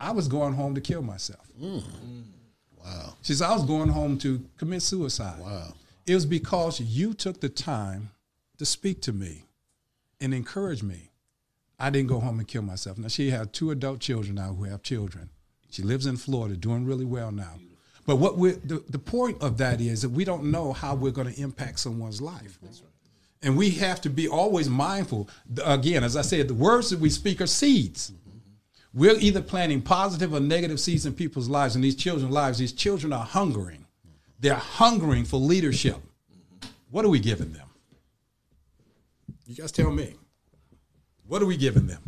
I 0.00 0.12
was 0.12 0.28
going 0.28 0.54
home 0.54 0.74
to 0.74 0.80
kill 0.80 1.02
myself. 1.02 1.46
Mm. 1.60 1.82
Wow. 2.84 3.14
She 3.22 3.34
said, 3.34 3.48
I 3.48 3.54
was 3.54 3.64
going 3.64 3.88
home 3.88 4.18
to 4.18 4.44
commit 4.56 4.82
suicide. 4.82 5.40
Wow. 5.40 5.74
It 6.06 6.14
was 6.14 6.26
because 6.26 6.80
you 6.80 7.14
took 7.14 7.40
the 7.40 7.48
time 7.48 8.10
to 8.58 8.66
speak 8.66 9.02
to 9.02 9.12
me 9.12 9.44
and 10.20 10.32
encourage 10.34 10.82
me. 10.82 11.07
I 11.78 11.90
didn't 11.90 12.08
go 12.08 12.20
home 12.20 12.38
and 12.38 12.48
kill 12.48 12.62
myself. 12.62 12.98
Now 12.98 13.08
she 13.08 13.30
has 13.30 13.48
two 13.52 13.70
adult 13.70 14.00
children 14.00 14.34
now 14.34 14.52
who 14.54 14.64
have 14.64 14.82
children. 14.82 15.30
She 15.70 15.82
lives 15.82 16.06
in 16.06 16.16
Florida, 16.16 16.56
doing 16.56 16.84
really 16.84 17.04
well 17.04 17.30
now. 17.30 17.54
But 18.06 18.16
what 18.16 18.38
we 18.38 18.52
the, 18.52 18.82
the 18.88 18.98
point 18.98 19.42
of 19.42 19.58
that 19.58 19.80
is 19.80 20.02
that 20.02 20.08
we 20.08 20.24
don't 20.24 20.50
know 20.50 20.72
how 20.72 20.94
we're 20.94 21.12
going 21.12 21.32
to 21.32 21.40
impact 21.40 21.78
someone's 21.80 22.20
life. 22.22 22.58
And 23.42 23.56
we 23.56 23.70
have 23.70 24.00
to 24.00 24.10
be 24.10 24.26
always 24.26 24.68
mindful. 24.68 25.28
Again, 25.64 26.02
as 26.02 26.16
I 26.16 26.22
said, 26.22 26.48
the 26.48 26.54
words 26.54 26.90
that 26.90 26.98
we 26.98 27.10
speak 27.10 27.40
are 27.40 27.46
seeds. 27.46 28.10
Mm-hmm. 28.10 28.98
We're 28.98 29.18
either 29.18 29.42
planting 29.42 29.82
positive 29.82 30.32
or 30.32 30.40
negative 30.40 30.80
seeds 30.80 31.06
in 31.06 31.12
people's 31.12 31.48
lives, 31.48 31.76
and 31.76 31.84
these 31.84 31.94
children's 31.94 32.32
lives. 32.32 32.58
These 32.58 32.72
children 32.72 33.12
are 33.12 33.24
hungering. 33.24 33.84
They're 34.40 34.54
hungering 34.54 35.24
for 35.24 35.36
leadership. 35.36 35.96
Mm-hmm. 35.96 36.68
What 36.90 37.04
are 37.04 37.10
we 37.10 37.20
giving 37.20 37.52
them? 37.52 37.68
You 39.46 39.54
guys 39.54 39.70
tell 39.70 39.92
me. 39.92 40.14
What 41.28 41.42
are 41.42 41.46
we 41.46 41.58
giving 41.58 41.86
them? 41.86 42.00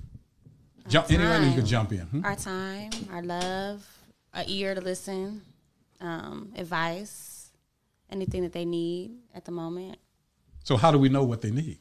Jump, 0.88 1.10
anyone 1.12 1.46
you 1.46 1.54
can 1.54 1.66
jump 1.66 1.92
in. 1.92 2.00
Hmm? 2.00 2.24
Our 2.24 2.36
time, 2.36 2.90
our 3.12 3.22
love, 3.22 3.86
our 4.34 4.42
ear 4.46 4.74
to 4.74 4.80
listen, 4.80 5.42
um, 6.00 6.52
advice, 6.56 7.50
anything 8.10 8.42
that 8.42 8.52
they 8.52 8.64
need 8.64 9.12
at 9.34 9.44
the 9.44 9.52
moment. 9.52 9.98
So, 10.64 10.76
how 10.76 10.90
do 10.90 10.98
we 10.98 11.10
know 11.10 11.22
what 11.22 11.42
they 11.42 11.50
need? 11.50 11.78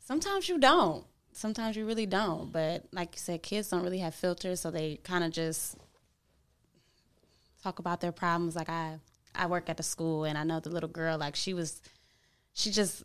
Sometimes 0.00 0.48
you 0.48 0.58
don't. 0.58 1.06
Sometimes 1.32 1.76
you 1.76 1.86
really 1.86 2.06
don't. 2.06 2.50
But 2.52 2.86
like 2.92 3.14
you 3.14 3.20
said, 3.20 3.42
kids 3.42 3.70
don't 3.70 3.84
really 3.84 3.98
have 3.98 4.14
filters, 4.14 4.60
so 4.60 4.72
they 4.72 4.96
kind 5.04 5.22
of 5.22 5.30
just 5.30 5.76
talk 7.62 7.78
about 7.78 8.00
their 8.00 8.12
problems. 8.12 8.56
Like 8.56 8.68
I, 8.68 8.98
I 9.32 9.46
work 9.46 9.70
at 9.70 9.76
the 9.76 9.84
school, 9.84 10.24
and 10.24 10.36
I 10.36 10.42
know 10.42 10.58
the 10.58 10.70
little 10.70 10.88
girl. 10.88 11.16
Like 11.16 11.36
she 11.36 11.54
was, 11.54 11.80
she 12.52 12.72
just 12.72 13.04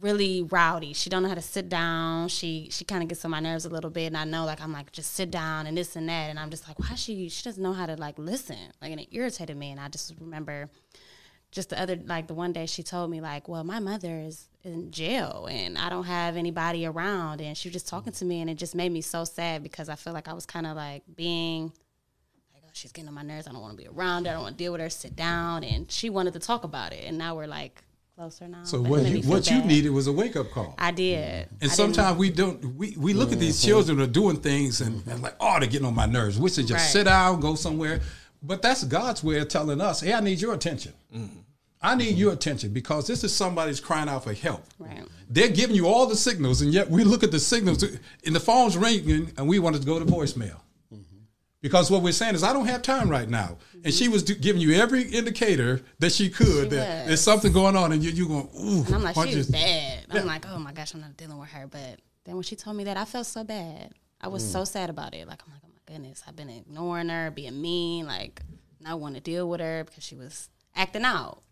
really 0.00 0.42
rowdy. 0.42 0.92
She 0.92 1.10
don't 1.10 1.22
know 1.22 1.28
how 1.28 1.34
to 1.34 1.42
sit 1.42 1.68
down. 1.68 2.28
She 2.28 2.68
she 2.70 2.84
kind 2.84 3.02
of 3.02 3.08
gets 3.08 3.24
on 3.24 3.30
my 3.30 3.40
nerves 3.40 3.64
a 3.64 3.70
little 3.70 3.90
bit, 3.90 4.06
and 4.06 4.16
I 4.16 4.24
know 4.24 4.44
like 4.44 4.60
I'm 4.60 4.72
like 4.72 4.92
just 4.92 5.14
sit 5.14 5.30
down 5.30 5.66
and 5.66 5.76
this 5.76 5.96
and 5.96 6.08
that, 6.08 6.30
and 6.30 6.38
I'm 6.38 6.50
just 6.50 6.66
like 6.68 6.78
why 6.78 6.94
she 6.94 7.28
she 7.28 7.42
doesn't 7.42 7.62
know 7.62 7.72
how 7.72 7.86
to 7.86 7.96
like 7.96 8.18
listen, 8.18 8.58
like 8.80 8.92
and 8.92 9.00
it 9.00 9.08
irritated 9.12 9.56
me, 9.56 9.70
and 9.70 9.80
I 9.80 9.88
just 9.88 10.14
remember 10.20 10.70
just 11.50 11.70
the 11.70 11.80
other 11.80 11.98
like 12.06 12.26
the 12.26 12.34
one 12.34 12.52
day 12.52 12.66
she 12.66 12.82
told 12.82 13.10
me 13.10 13.20
like 13.20 13.48
well 13.48 13.64
my 13.64 13.78
mother 13.78 14.20
is 14.20 14.48
in 14.64 14.90
jail 14.90 15.48
and 15.50 15.78
i 15.78 15.88
don't 15.88 16.04
have 16.04 16.36
anybody 16.36 16.84
around 16.84 17.40
and 17.40 17.56
she 17.56 17.68
was 17.68 17.72
just 17.72 17.88
talking 17.88 18.12
to 18.12 18.24
me 18.24 18.40
and 18.40 18.50
it 18.50 18.56
just 18.56 18.74
made 18.74 18.92
me 18.92 19.00
so 19.00 19.24
sad 19.24 19.62
because 19.62 19.88
i 19.88 19.94
feel 19.94 20.12
like 20.12 20.28
i 20.28 20.32
was 20.32 20.44
kind 20.44 20.66
of 20.66 20.76
like 20.76 21.02
being 21.16 21.72
like 22.52 22.62
oh 22.66 22.70
she's 22.74 22.92
getting 22.92 23.08
on 23.08 23.14
my 23.14 23.22
nerves 23.22 23.48
i 23.48 23.52
don't 23.52 23.62
want 23.62 23.72
to 23.72 23.82
be 23.82 23.88
around 23.88 24.26
her 24.26 24.30
i 24.30 24.34
don't 24.34 24.42
want 24.42 24.58
to 24.58 24.62
deal 24.62 24.72
with 24.72 24.80
her 24.80 24.90
sit 24.90 25.16
down 25.16 25.64
and 25.64 25.90
she 25.90 26.10
wanted 26.10 26.34
to 26.34 26.38
talk 26.38 26.64
about 26.64 26.92
it 26.92 27.04
and 27.06 27.16
now 27.16 27.34
we're 27.34 27.46
like 27.46 27.82
closer 28.18 28.48
now 28.48 28.64
so 28.64 28.80
what 28.82 29.04
you 29.04 29.20
what 29.22 29.48
you 29.48 29.62
needed 29.64 29.90
was 29.90 30.08
a 30.08 30.12
wake-up 30.12 30.50
call 30.50 30.74
i 30.78 30.90
did 30.90 31.48
and 31.60 31.70
I 31.70 31.74
sometimes 31.74 32.18
we 32.18 32.30
don't 32.30 32.74
we, 32.74 32.94
we 32.98 33.14
look 33.14 33.32
at 33.32 33.38
these 33.38 33.62
children 33.62 34.00
are 34.00 34.06
doing 34.06 34.38
things 34.38 34.80
and, 34.80 35.06
and 35.06 35.22
like 35.22 35.36
oh 35.38 35.58
they're 35.60 35.68
getting 35.68 35.86
on 35.86 35.94
my 35.94 36.06
nerves 36.06 36.38
we 36.38 36.50
should 36.50 36.66
just 36.66 36.84
right. 36.84 36.92
sit 36.92 37.04
down 37.04 37.38
go 37.40 37.54
somewhere 37.54 38.00
but 38.42 38.62
that's 38.62 38.84
God's 38.84 39.24
way 39.24 39.38
of 39.38 39.48
telling 39.48 39.80
us, 39.80 40.00
hey, 40.00 40.12
I 40.12 40.20
need 40.20 40.40
your 40.40 40.54
attention. 40.54 40.92
Mm-hmm. 41.14 41.40
I 41.80 41.94
need 41.94 42.16
your 42.16 42.32
attention 42.32 42.72
because 42.72 43.06
this 43.06 43.22
is 43.22 43.34
somebody's 43.34 43.78
crying 43.78 44.08
out 44.08 44.24
for 44.24 44.32
help. 44.32 44.64
Right. 44.78 45.04
They're 45.30 45.48
giving 45.48 45.76
you 45.76 45.86
all 45.86 46.06
the 46.06 46.16
signals, 46.16 46.60
and 46.60 46.72
yet 46.72 46.90
we 46.90 47.04
look 47.04 47.22
at 47.22 47.30
the 47.30 47.38
signals, 47.38 47.82
and 47.84 48.34
the 48.34 48.40
phone's 48.40 48.76
ringing, 48.76 49.32
and 49.36 49.46
we 49.46 49.60
wanted 49.60 49.82
to 49.82 49.86
go 49.86 49.98
to 49.98 50.04
voicemail. 50.04 50.56
Because 51.68 51.90
what 51.90 52.02
we're 52.02 52.12
saying 52.12 52.34
is, 52.34 52.42
I 52.42 52.52
don't 52.52 52.66
have 52.66 52.82
time 52.82 53.10
right 53.10 53.28
now. 53.28 53.58
And 53.84 53.92
she 53.92 54.08
was 54.08 54.22
do- 54.22 54.34
giving 54.34 54.62
you 54.62 54.72
every 54.72 55.02
indicator 55.02 55.82
that 55.98 56.12
she 56.12 56.30
could 56.30 56.46
she 56.46 56.76
that 56.76 56.98
was. 57.00 57.06
there's 57.06 57.20
something 57.20 57.52
going 57.52 57.76
on, 57.76 57.92
and 57.92 58.02
you, 58.02 58.10
you're 58.10 58.26
going, 58.26 58.48
ooh. 58.58 58.84
And 58.86 58.94
I'm 58.94 59.02
like, 59.02 59.28
she's 59.28 59.48
bad. 59.48 60.06
I'm 60.10 60.26
like, 60.26 60.48
oh 60.48 60.58
my 60.58 60.72
gosh, 60.72 60.94
I'm 60.94 61.00
not 61.00 61.16
dealing 61.16 61.38
with 61.38 61.50
her. 61.50 61.66
But 61.66 62.00
then 62.24 62.34
when 62.34 62.42
she 62.42 62.56
told 62.56 62.76
me 62.76 62.84
that, 62.84 62.96
I 62.96 63.04
felt 63.04 63.26
so 63.26 63.44
bad. 63.44 63.92
I 64.20 64.28
was 64.28 64.42
mm. 64.42 64.52
so 64.52 64.64
sad 64.64 64.90
about 64.90 65.14
it. 65.14 65.28
Like, 65.28 65.42
I'm 65.46 65.52
like, 65.52 65.60
oh 65.64 65.68
my 65.72 65.92
goodness, 65.94 66.22
I've 66.26 66.34
been 66.34 66.50
ignoring 66.50 67.10
her, 67.10 67.30
being 67.30 67.60
mean, 67.60 68.06
like 68.06 68.42
not 68.80 69.00
want 69.00 69.14
to 69.14 69.20
deal 69.20 69.48
with 69.48 69.60
her 69.60 69.84
because 69.84 70.04
she 70.04 70.14
was 70.14 70.48
acting 70.74 71.04
out. 71.04 71.42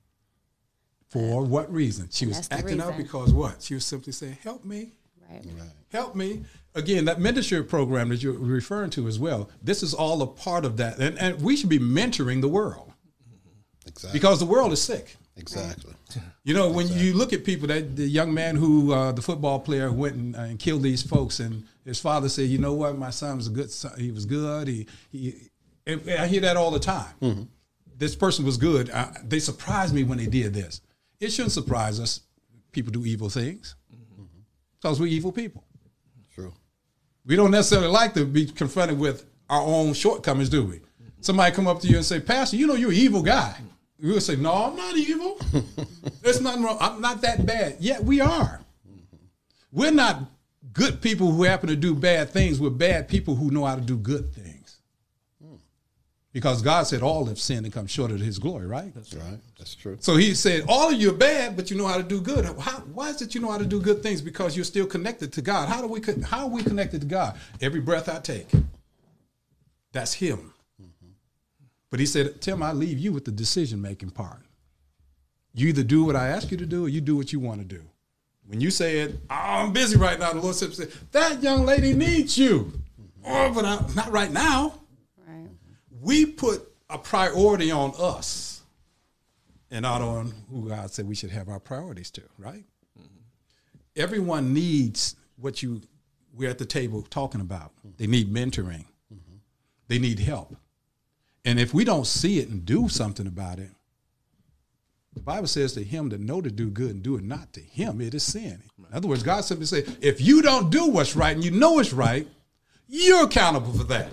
For 1.10 1.42
what 1.44 1.72
reason? 1.72 2.08
She 2.10 2.26
was 2.26 2.48
acting 2.50 2.80
out 2.80 2.96
because 2.96 3.32
what? 3.32 3.62
She 3.62 3.74
was 3.74 3.84
simply 3.84 4.12
saying, 4.12 4.38
"Help 4.42 4.64
me, 4.64 4.92
right. 5.30 5.44
right. 5.44 5.70
help 5.90 6.16
me." 6.16 6.44
Again, 6.76 7.06
that 7.06 7.18
mentorship 7.18 7.68
program 7.68 8.10
that 8.10 8.22
you're 8.22 8.38
referring 8.38 8.90
to 8.90 9.08
as 9.08 9.18
well. 9.18 9.50
This 9.62 9.82
is 9.82 9.94
all 9.94 10.20
a 10.22 10.26
part 10.26 10.64
of 10.64 10.76
that, 10.76 10.98
and, 10.98 11.18
and 11.18 11.40
we 11.40 11.56
should 11.56 11.70
be 11.70 11.78
mentoring 11.78 12.40
the 12.42 12.48
world. 12.48 12.92
Exactly. 13.86 14.18
Because 14.18 14.38
the 14.40 14.46
world 14.46 14.72
is 14.72 14.82
sick. 14.82 15.16
Exactly. 15.36 15.92
You 16.44 16.54
know, 16.54 16.70
when 16.70 16.86
exactly. 16.86 17.06
you 17.06 17.14
look 17.14 17.32
at 17.32 17.44
people, 17.44 17.68
that 17.68 17.96
the 17.96 18.06
young 18.06 18.32
man 18.32 18.56
who, 18.56 18.92
uh, 18.92 19.12
the 19.12 19.20
football 19.20 19.60
player, 19.60 19.92
went 19.92 20.14
and, 20.14 20.36
uh, 20.36 20.40
and, 20.40 20.58
killed 20.58 20.82
these 20.82 21.02
folks, 21.02 21.40
and 21.40 21.64
his 21.84 22.00
father 22.00 22.28
said, 22.28 22.48
"You 22.48 22.58
know 22.58 22.72
what? 22.72 22.96
My 22.96 23.10
son 23.10 23.36
was 23.36 23.48
a 23.48 23.50
good 23.50 23.70
son. 23.70 23.98
He 23.98 24.10
was 24.10 24.24
good. 24.24 24.68
He, 24.68 24.86
he 25.10 25.34
I 25.86 26.26
hear 26.26 26.40
that 26.40 26.56
all 26.56 26.70
the 26.70 26.78
time. 26.78 27.14
Mm-hmm. 27.20 27.42
This 27.98 28.14
person 28.16 28.44
was 28.44 28.56
good. 28.56 28.90
I, 28.90 29.14
they 29.24 29.38
surprised 29.38 29.94
me 29.94 30.04
when 30.04 30.18
they 30.18 30.26
did 30.26 30.54
this. 30.54 30.80
It 31.20 31.32
shouldn't 31.32 31.52
surprise 31.52 32.00
us. 32.00 32.20
People 32.72 32.92
do 32.92 33.04
evil 33.04 33.28
things 33.28 33.74
mm-hmm. 33.92 34.24
because 34.80 35.00
we're 35.00 35.06
evil 35.06 35.32
people. 35.32 35.64
We 37.26 37.36
don't 37.36 37.50
necessarily 37.50 37.88
like 37.88 38.14
to 38.14 38.24
be 38.24 38.46
confronted 38.46 38.98
with 38.98 39.24
our 39.50 39.60
own 39.60 39.92
shortcomings, 39.94 40.48
do 40.48 40.64
we? 40.64 40.80
Somebody 41.20 41.54
come 41.54 41.66
up 41.66 41.80
to 41.80 41.88
you 41.88 41.96
and 41.96 42.04
say, 42.04 42.20
"Pastor, 42.20 42.56
you 42.56 42.66
know 42.66 42.74
you're 42.74 42.90
an 42.90 42.96
evil 42.96 43.22
guy." 43.22 43.56
We 44.00 44.12
would 44.12 44.22
say, 44.22 44.36
No, 44.36 44.52
I'm 44.52 44.76
not 44.76 44.96
evil. 44.96 45.38
There's 46.22 46.40
nothing 46.40 46.62
wrong. 46.62 46.76
I'm 46.80 47.00
not 47.00 47.22
that 47.22 47.46
bad. 47.46 47.76
Yet 47.80 48.04
we 48.04 48.20
are. 48.20 48.60
We're 49.72 49.90
not 49.90 50.22
good 50.72 51.00
people 51.00 51.32
who 51.32 51.44
happen 51.44 51.68
to 51.68 51.76
do 51.76 51.94
bad 51.94 52.30
things. 52.30 52.60
We're 52.60 52.70
bad 52.70 53.08
people 53.08 53.34
who 53.34 53.50
know 53.50 53.64
how 53.64 53.74
to 53.74 53.80
do 53.80 53.96
good 53.96 54.32
things. 54.34 54.55
Because 56.37 56.61
God 56.61 56.87
said 56.87 57.01
all 57.01 57.24
have 57.24 57.39
sinned 57.39 57.64
and 57.64 57.72
come 57.72 57.87
short 57.87 58.11
of 58.11 58.20
his 58.20 58.39
glory, 58.39 58.66
right? 58.66 58.95
That's 58.95 59.14
right. 59.14 59.39
That's 59.57 59.74
true. 59.74 59.97
So 60.01 60.16
he 60.16 60.34
said, 60.34 60.66
All 60.68 60.91
of 60.91 61.01
you 61.01 61.09
are 61.09 61.14
bad, 61.14 61.57
but 61.57 61.70
you 61.70 61.78
know 61.78 61.87
how 61.87 61.97
to 61.97 62.03
do 62.03 62.20
good. 62.20 62.45
How, 62.45 62.80
why 62.93 63.09
is 63.09 63.22
it 63.22 63.34
you 63.34 63.41
know 63.41 63.51
how 63.51 63.57
to 63.57 63.64
do 63.64 63.80
good 63.80 64.03
things? 64.03 64.20
Because 64.20 64.55
you're 64.55 64.66
still 64.66 64.84
connected 64.84 65.32
to 65.32 65.41
God. 65.41 65.70
How 65.70 65.80
do 65.80 65.89
we 65.89 66.03
how 66.22 66.41
are 66.41 66.51
we 66.51 66.62
connected 66.62 67.01
to 67.01 67.07
God? 67.07 67.39
Every 67.62 67.80
breath 67.80 68.11
I 68.11 68.18
take. 68.18 68.51
That's 69.93 70.12
him. 70.12 70.53
Mm-hmm. 70.78 71.09
But 71.91 72.01
he 72.01 72.05
said, 72.05 72.39
Tim, 72.43 72.62
I 72.62 72.74
leave 72.74 72.99
you 72.99 73.14
with 73.14 73.24
the 73.24 73.32
decision 73.32 73.80
making 73.80 74.11
part. 74.11 74.43
You 75.55 75.68
either 75.68 75.84
do 75.84 76.05
what 76.05 76.16
I 76.16 76.28
ask 76.28 76.51
you 76.51 76.59
to 76.59 76.66
do 76.66 76.84
or 76.84 76.91
you 76.91 77.01
do 77.01 77.16
what 77.16 77.32
you 77.32 77.41
want 77.41 77.61
to 77.62 77.66
do. 77.66 77.82
When 78.47 78.61
you 78.61 78.70
said, 78.70 79.18
oh, 79.30 79.34
I'm 79.34 79.72
busy 79.72 79.97
right 79.97 80.20
now, 80.20 80.34
the 80.34 80.41
Lord 80.43 80.55
said, 80.55 80.93
that 81.12 81.43
young 81.43 81.64
lady 81.64 81.95
needs 81.95 82.37
you. 82.37 82.74
Mm-hmm. 83.24 83.24
Oh, 83.24 83.53
but 83.55 83.64
I, 83.64 83.95
not 83.95 84.12
right 84.12 84.30
now. 84.30 84.74
We 86.01 86.26
put 86.26 86.62
a 86.88 86.99
priority 86.99 87.70
on 87.70 87.92
us 87.99 88.62
and 89.70 89.82
not 89.82 90.03
on 90.03 90.32
who 90.51 90.68
God 90.68 90.90
said 90.90 91.09
we 91.09 91.14
should 91.14 91.30
have 91.30 91.49
our 91.49 91.61
priorities 91.61 92.11
to, 92.12 92.22
right? 92.38 92.64
Mm-hmm. 92.99 93.16
Everyone 93.97 94.53
needs 94.53 95.16
what 95.36 95.62
you 95.62 95.82
we're 96.34 96.51
at 96.51 96.59
the 96.59 96.66
table 96.66 97.03
talking 97.03 97.40
about. 97.40 97.72
They 97.97 98.07
need 98.07 98.32
mentoring. 98.32 98.84
Mm-hmm. 99.12 99.36
They 99.88 99.99
need 99.99 100.18
help. 100.18 100.55
And 101.44 101.59
if 101.59 101.72
we 101.72 101.84
don't 101.84 102.07
see 102.07 102.38
it 102.40 102.49
and 102.49 102.64
do 102.64 102.88
something 102.88 103.26
about 103.26 103.59
it, 103.59 103.70
the 105.14 105.22
Bible 105.22 105.47
says 105.47 105.72
to 105.74 105.82
him 105.82 106.11
to 106.11 106.18
know 106.18 106.42
to 106.42 106.51
do 106.51 106.68
good 106.68 106.90
and 106.90 107.03
do 107.03 107.16
it 107.16 107.24
not 107.24 107.55
to 107.55 107.61
him, 107.61 108.03
it 108.03 108.12
is 108.12 108.22
sin. 108.22 108.62
In 108.78 108.94
other 108.94 109.09
words, 109.09 109.22
God 109.22 109.44
simply 109.44 109.64
says, 109.64 109.97
if 110.03 110.20
you 110.20 110.42
don't 110.42 110.70
do 110.70 110.88
what's 110.88 111.16
right 111.16 111.34
and 111.34 111.42
you 111.42 111.51
know 111.51 111.78
it's 111.78 111.92
right, 111.92 112.28
you're 112.86 113.24
accountable 113.24 113.72
for 113.72 113.84
that. 113.84 114.11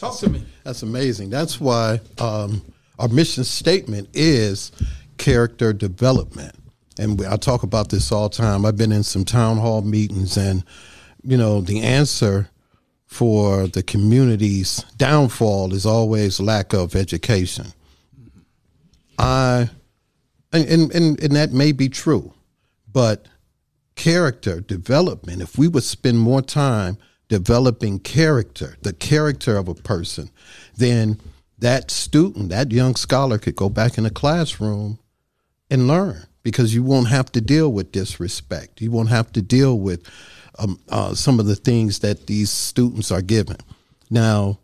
Talk 0.00 0.12
that's, 0.12 0.20
to 0.20 0.30
me. 0.30 0.42
That's 0.64 0.82
amazing. 0.82 1.28
That's 1.28 1.60
why 1.60 2.00
um, 2.18 2.62
our 2.98 3.08
mission 3.08 3.44
statement 3.44 4.08
is 4.14 4.72
character 5.18 5.74
development. 5.74 6.54
And 6.98 7.22
I 7.26 7.36
talk 7.36 7.64
about 7.64 7.90
this 7.90 8.10
all 8.10 8.30
the 8.30 8.36
time. 8.36 8.64
I've 8.64 8.78
been 8.78 8.92
in 8.92 9.02
some 9.02 9.26
town 9.26 9.58
hall 9.58 9.82
meetings, 9.82 10.38
and, 10.38 10.64
you 11.22 11.36
know, 11.36 11.60
the 11.60 11.82
answer 11.82 12.48
for 13.04 13.66
the 13.66 13.82
community's 13.82 14.84
downfall 14.96 15.74
is 15.74 15.84
always 15.84 16.40
lack 16.40 16.72
of 16.72 16.96
education. 16.96 17.66
I 19.18 19.68
and, 20.52 20.90
and 20.92 21.22
and 21.22 21.36
that 21.36 21.52
may 21.52 21.72
be 21.72 21.88
true, 21.88 22.32
but 22.90 23.26
character 23.96 24.60
development, 24.60 25.42
if 25.42 25.58
we 25.58 25.68
would 25.68 25.84
spend 25.84 26.18
more 26.18 26.40
time 26.40 26.96
developing 27.30 28.00
character, 28.00 28.76
the 28.82 28.92
character 28.92 29.56
of 29.56 29.68
a 29.68 29.74
person, 29.74 30.28
then 30.76 31.18
that 31.58 31.90
student, 31.90 32.50
that 32.50 32.72
young 32.72 32.96
scholar 32.96 33.38
could 33.38 33.54
go 33.54 33.68
back 33.68 33.96
in 33.96 34.04
the 34.04 34.10
classroom 34.10 34.98
and 35.70 35.86
learn 35.86 36.26
because 36.42 36.74
you 36.74 36.82
won't 36.82 37.08
have 37.08 37.30
to 37.30 37.40
deal 37.40 37.72
with 37.72 37.92
disrespect. 37.92 38.80
You 38.80 38.90
won't 38.90 39.10
have 39.10 39.30
to 39.32 39.42
deal 39.42 39.78
with 39.78 40.10
um, 40.58 40.80
uh, 40.88 41.14
some 41.14 41.38
of 41.38 41.46
the 41.46 41.54
things 41.54 42.00
that 42.00 42.26
these 42.26 42.50
students 42.50 43.12
are 43.12 43.22
given. 43.22 43.58
Now, 44.10 44.58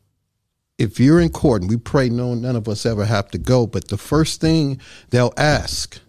if 0.77 0.99
you're 0.99 1.21
in 1.21 1.31
court, 1.31 1.62
and 1.62 1.71
we 1.71 1.77
pray 1.77 2.09
no 2.09 2.35
none 2.35 2.57
of 2.57 2.69
us 2.69 2.85
ever 2.85 3.05
have 3.05 3.29
to 3.31 3.39
go, 3.39 3.67
but 3.67 3.89
the 3.89 3.97
first 3.97 4.41
thing 4.41 4.81
they'll 5.11 5.33
ask 5.37 6.01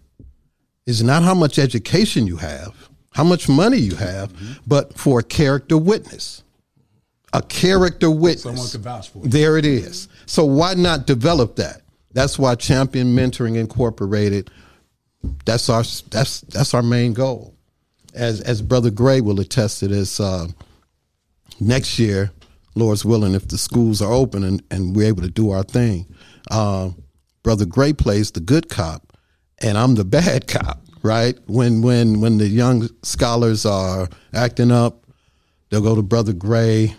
is 0.86 1.04
not 1.04 1.22
how 1.22 1.34
much 1.34 1.58
education 1.58 2.26
you 2.26 2.38
have, 2.38 2.88
how 3.12 3.24
much 3.24 3.48
money 3.48 3.76
you 3.76 3.94
have, 3.94 4.34
but 4.66 4.98
for 4.98 5.20
a 5.20 5.22
character 5.22 5.78
witness. 5.78 6.42
A 7.32 7.42
character 7.42 8.10
witness. 8.10 8.42
Someone 8.42 8.68
could 8.68 8.80
vouch 8.80 9.10
for 9.10 9.18
you. 9.18 9.28
There 9.28 9.58
it 9.58 9.66
is. 9.66 10.08
So 10.26 10.44
why 10.44 10.74
not 10.74 11.06
develop 11.06 11.56
that? 11.56 11.82
That's 12.12 12.38
why 12.38 12.54
Champion 12.54 13.14
Mentoring 13.14 13.56
Incorporated. 13.56 14.50
That's 15.44 15.68
our 15.68 15.82
that's 16.10 16.40
that's 16.42 16.74
our 16.74 16.82
main 16.82 17.12
goal. 17.12 17.54
As 18.14 18.40
as 18.40 18.62
Brother 18.62 18.90
Gray 18.90 19.20
will 19.20 19.40
attest 19.40 19.80
to 19.80 19.88
this. 19.88 20.20
Uh, 20.20 20.48
next 21.60 21.98
year, 21.98 22.30
Lord's 22.74 23.04
willing, 23.04 23.34
if 23.34 23.48
the 23.48 23.58
schools 23.58 24.00
are 24.00 24.12
open 24.12 24.44
and, 24.44 24.62
and 24.70 24.94
we're 24.94 25.08
able 25.08 25.22
to 25.22 25.30
do 25.30 25.50
our 25.50 25.62
thing, 25.62 26.06
uh, 26.50 26.90
Brother 27.42 27.66
Gray 27.66 27.92
plays 27.92 28.30
the 28.30 28.40
good 28.40 28.68
cop, 28.68 29.16
and 29.60 29.76
I'm 29.76 29.94
the 29.94 30.04
bad 30.18 30.46
cop. 30.46 30.80
Right 31.02 31.38
when 31.46 31.80
when 31.80 32.20
when 32.20 32.38
the 32.38 32.48
young 32.48 32.88
scholars 33.04 33.64
are 33.64 34.08
acting 34.34 34.72
up, 34.72 35.06
they'll 35.70 35.80
go 35.80 35.94
to 35.94 36.02
Brother 36.02 36.32
Gray. 36.32 36.94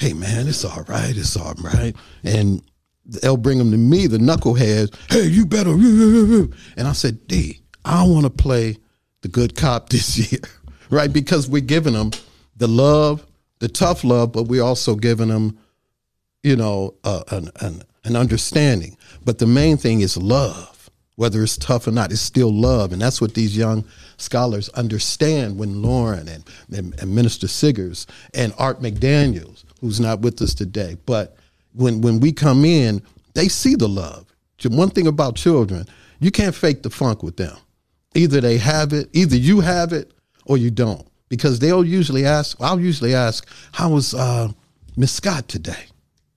Hey 0.00 0.14
man, 0.14 0.48
it's 0.48 0.64
all 0.64 0.82
right, 0.88 1.14
it's 1.14 1.36
all 1.36 1.52
right, 1.62 1.94
and 2.24 2.62
they'll 3.04 3.36
bring 3.36 3.58
them 3.58 3.70
to 3.70 3.76
me, 3.76 4.06
the 4.06 4.16
knuckleheads. 4.16 4.96
Hey, 5.12 5.26
you 5.26 5.44
better. 5.44 5.72
And 5.72 6.88
I 6.88 6.92
said, 6.92 7.28
D, 7.28 7.60
I 7.84 8.04
want 8.04 8.24
to 8.24 8.30
play 8.30 8.78
the 9.20 9.28
good 9.28 9.56
cop 9.56 9.88
this 9.90 10.32
year, 10.32 10.40
right? 10.88 11.12
Because 11.12 11.50
we're 11.50 11.60
giving 11.60 11.92
them 11.92 12.12
the 12.56 12.66
love, 12.66 13.26
the 13.58 13.68
tough 13.68 14.02
love, 14.02 14.32
but 14.32 14.44
we're 14.44 14.62
also 14.62 14.94
giving 14.94 15.28
them, 15.28 15.58
you 16.42 16.56
know, 16.56 16.94
uh, 17.04 17.22
an, 17.30 17.50
an, 17.60 17.82
an 18.04 18.16
understanding. 18.16 18.96
But 19.26 19.38
the 19.38 19.46
main 19.46 19.76
thing 19.76 20.00
is 20.00 20.16
love. 20.16 20.88
Whether 21.16 21.42
it's 21.42 21.58
tough 21.58 21.86
or 21.86 21.90
not, 21.90 22.10
it's 22.10 22.22
still 22.22 22.50
love. 22.50 22.94
And 22.94 23.02
that's 23.02 23.20
what 23.20 23.34
these 23.34 23.54
young 23.54 23.84
scholars 24.16 24.70
understand 24.70 25.58
when 25.58 25.82
Lauren 25.82 26.26
and, 26.26 26.44
and, 26.74 26.98
and 26.98 27.14
Minister 27.14 27.48
Siggers 27.48 28.06
and 28.32 28.54
Art 28.56 28.80
McDaniels, 28.80 29.64
who's 29.80 30.00
not 30.00 30.20
with 30.20 30.40
us 30.42 30.54
today, 30.54 30.96
but 31.06 31.36
when 31.72 32.00
when 32.00 32.20
we 32.20 32.32
come 32.32 32.64
in, 32.64 33.02
they 33.34 33.48
see 33.48 33.74
the 33.74 33.88
love. 33.88 34.26
One 34.68 34.90
thing 34.90 35.06
about 35.06 35.36
children, 35.36 35.86
you 36.18 36.30
can't 36.30 36.54
fake 36.54 36.82
the 36.82 36.90
funk 36.90 37.22
with 37.22 37.36
them. 37.36 37.56
Either 38.14 38.40
they 38.40 38.58
have 38.58 38.92
it, 38.92 39.08
either 39.12 39.36
you 39.36 39.60
have 39.60 39.92
it 39.92 40.12
or 40.44 40.56
you 40.58 40.70
don't. 40.70 41.06
Because 41.28 41.60
they'll 41.60 41.84
usually 41.84 42.26
ask, 42.26 42.60
I'll 42.60 42.80
usually 42.80 43.14
ask, 43.14 43.48
how 43.72 43.90
was 43.90 44.14
uh, 44.14 44.48
Miss 44.96 45.12
Scott 45.12 45.48
today? 45.48 45.84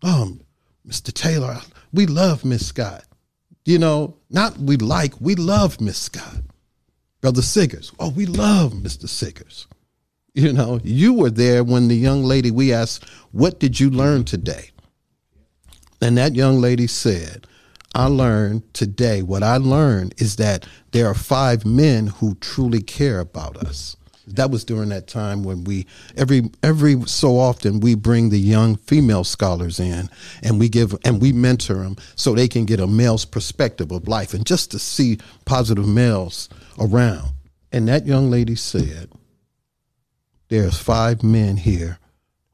Um, 0.04 0.42
Mr. 0.88 1.12
Taylor, 1.12 1.58
we 1.92 2.06
love 2.06 2.46
Miss 2.46 2.68
Scott. 2.68 3.04
You 3.66 3.80
know, 3.80 4.18
not 4.30 4.58
we 4.58 4.78
like, 4.78 5.20
we 5.20 5.36
love 5.36 5.82
Miss 5.82 5.98
Scott. 5.98 6.42
Brother 7.22 7.42
Siggers, 7.42 7.92
oh, 8.00 8.10
we 8.10 8.26
love 8.26 8.74
Mr. 8.74 9.08
Siggers. 9.08 9.68
You 10.36 10.52
know, 10.52 10.80
you 10.84 11.14
were 11.14 11.30
there 11.30 11.64
when 11.64 11.88
the 11.88 11.96
young 11.96 12.24
lady 12.24 12.50
we 12.50 12.74
asked, 12.74 13.08
what 13.32 13.60
did 13.60 13.80
you 13.80 13.92
learn 13.92 14.24
today? 14.24 14.72
And 16.02 16.18
that 16.18 16.36
young 16.36 16.60
lady 16.60 16.88
said, 16.88 17.46
I 17.94 18.08
learned 18.08 18.74
today, 18.74 19.22
what 19.22 19.44
I 19.44 19.58
learned 19.58 20.16
is 20.18 20.38
that 20.38 20.66
there 20.92 21.06
are 21.06 21.14
five 21.14 21.66
men 21.66 22.08
who 22.08 22.34
truly 22.36 22.82
care 22.82 23.20
about 23.20 23.58
us. 23.58 23.96
That 24.26 24.50
was 24.50 24.64
during 24.64 24.90
that 24.90 25.08
time 25.08 25.44
when 25.44 25.66
we 25.66 25.86
every 26.18 26.50
every 26.64 27.00
so 27.06 27.38
often 27.38 27.82
we 27.82 27.94
bring 27.94 28.30
the 28.30 28.40
young 28.40 28.78
female 28.78 29.26
scholars 29.26 29.82
in 29.82 30.10
and 30.42 30.60
we 30.60 30.70
give 30.70 30.96
and 31.04 31.22
we 31.22 31.34
mentor 31.34 31.76
them 31.76 31.98
so 32.16 32.34
they 32.34 32.48
can 32.48 32.66
get 32.66 32.80
a 32.80 32.88
male's 32.88 33.26
perspective 33.26 33.92
of 33.92 34.08
life 34.08 34.34
and 34.34 34.46
just 34.46 34.72
to 34.72 34.80
see 34.80 35.20
positive 35.46 35.88
males 35.88 36.48
around. 36.80 37.34
And 37.74 37.88
that 37.90 38.08
young 38.08 38.32
lady 38.32 38.56
said, 38.56 39.12
"There's 40.54 40.78
five 40.78 41.24
men 41.24 41.58
here 41.58 41.98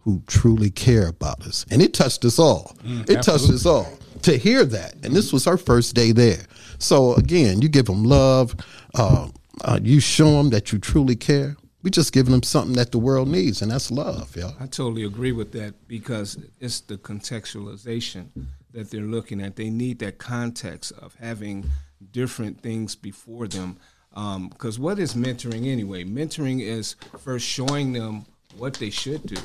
who 0.04 0.24
truly 0.26 0.70
care 0.70 1.08
about 1.08 1.45
us. 1.45 1.66
And 1.70 1.82
it 1.82 1.93
touched 1.93 2.24
us 2.24 2.39
all. 2.39 2.76
Mm, 2.84 3.10
it 3.10 3.22
touched 3.22 3.50
us 3.50 3.66
all 3.66 3.91
to 4.22 4.38
hear 4.38 4.64
that. 4.64 4.93
And 5.04 5.14
this 5.14 5.34
was 5.34 5.43
her 5.43 5.58
first 5.58 5.95
day 5.95 6.14
there. 6.14 6.45
So 6.78 7.14
again, 7.16 7.62
you 7.62 7.68
give 7.68 7.88
them 7.88 8.06
love. 8.06 8.56
Uh, 8.95 9.28
uh, 9.66 9.80
you 9.84 10.00
show 10.00 10.32
them 10.38 10.50
that 10.52 10.72
you 10.72 10.80
truly 10.80 11.18
care. 11.18 11.58
We 11.84 11.89
just 11.89 12.14
giving 12.14 12.32
them 12.32 12.43
something 12.43 12.76
that 12.78 12.93
the 12.93 13.00
world 13.00 13.28
needs, 13.28 13.62
and 13.62 13.70
that's 13.72 13.91
love. 13.91 14.36
Yeah, 14.36 14.52
I 14.60 14.68
totally 14.68 15.04
agree 15.04 15.34
with 15.34 15.52
that 15.54 15.88
because 15.88 16.38
it's 16.60 16.80
the 16.80 16.97
contextualization 16.97 18.30
that 18.72 18.91
they're 18.91 19.02
looking 19.02 19.41
at. 19.41 19.58
They 19.58 19.70
need 19.70 20.00
that 20.00 20.18
context 20.18 20.91
of 20.93 21.16
having 21.16 21.70
different 22.12 22.62
things 22.62 22.95
before 22.95 23.47
them. 23.47 23.78
Because 24.12 24.78
um, 24.78 24.84
what 24.84 24.99
is 24.99 25.14
mentoring 25.14 25.68
anyway? 25.68 26.03
Mentoring 26.03 26.62
is 26.62 26.95
first 27.20 27.45
showing 27.45 27.93
them 27.93 28.26
what 28.57 28.76
they 28.76 28.89
should 28.89 29.24
do 29.24 29.39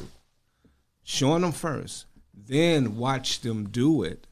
showing 1.04 1.42
them 1.42 1.52
first, 1.52 2.06
then 2.34 2.96
watch 2.96 3.40
them 3.42 3.68
do 3.68 4.02
it, 4.02 4.26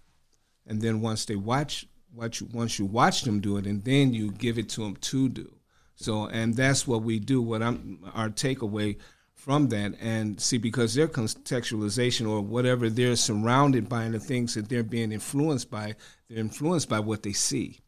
and 0.66 0.80
then 0.80 1.00
once 1.00 1.26
they 1.26 1.36
watch, 1.36 1.86
watch 2.12 2.42
once 2.42 2.78
you 2.78 2.86
watch 2.86 3.22
them 3.22 3.38
do 3.38 3.58
it, 3.58 3.66
and 3.66 3.84
then 3.84 4.12
you 4.12 4.32
give 4.32 4.58
it 4.58 4.68
to 4.70 4.80
them 4.80 4.96
to 4.96 5.28
do. 5.28 5.54
So, 5.94 6.26
and 6.26 6.56
that's 6.56 6.88
what 6.88 7.02
we 7.02 7.20
do. 7.20 7.40
What 7.40 7.62
I'm 7.62 7.98
our 8.14 8.30
takeaway 8.30 8.96
from 9.34 9.68
that, 9.68 9.94
and 10.00 10.40
see 10.40 10.58
because 10.58 10.94
their 10.94 11.08
contextualization 11.08 12.28
or 12.28 12.40
whatever 12.40 12.88
they're 12.88 13.16
surrounded 13.16 13.88
by, 13.88 14.04
and 14.04 14.14
the 14.14 14.20
things 14.20 14.54
that 14.54 14.68
they're 14.68 14.82
being 14.82 15.12
influenced 15.12 15.70
by, 15.70 15.94
they're 16.28 16.38
influenced 16.38 16.88
by 16.88 17.00
what 17.00 17.22
they 17.22 17.32
see 17.32 17.80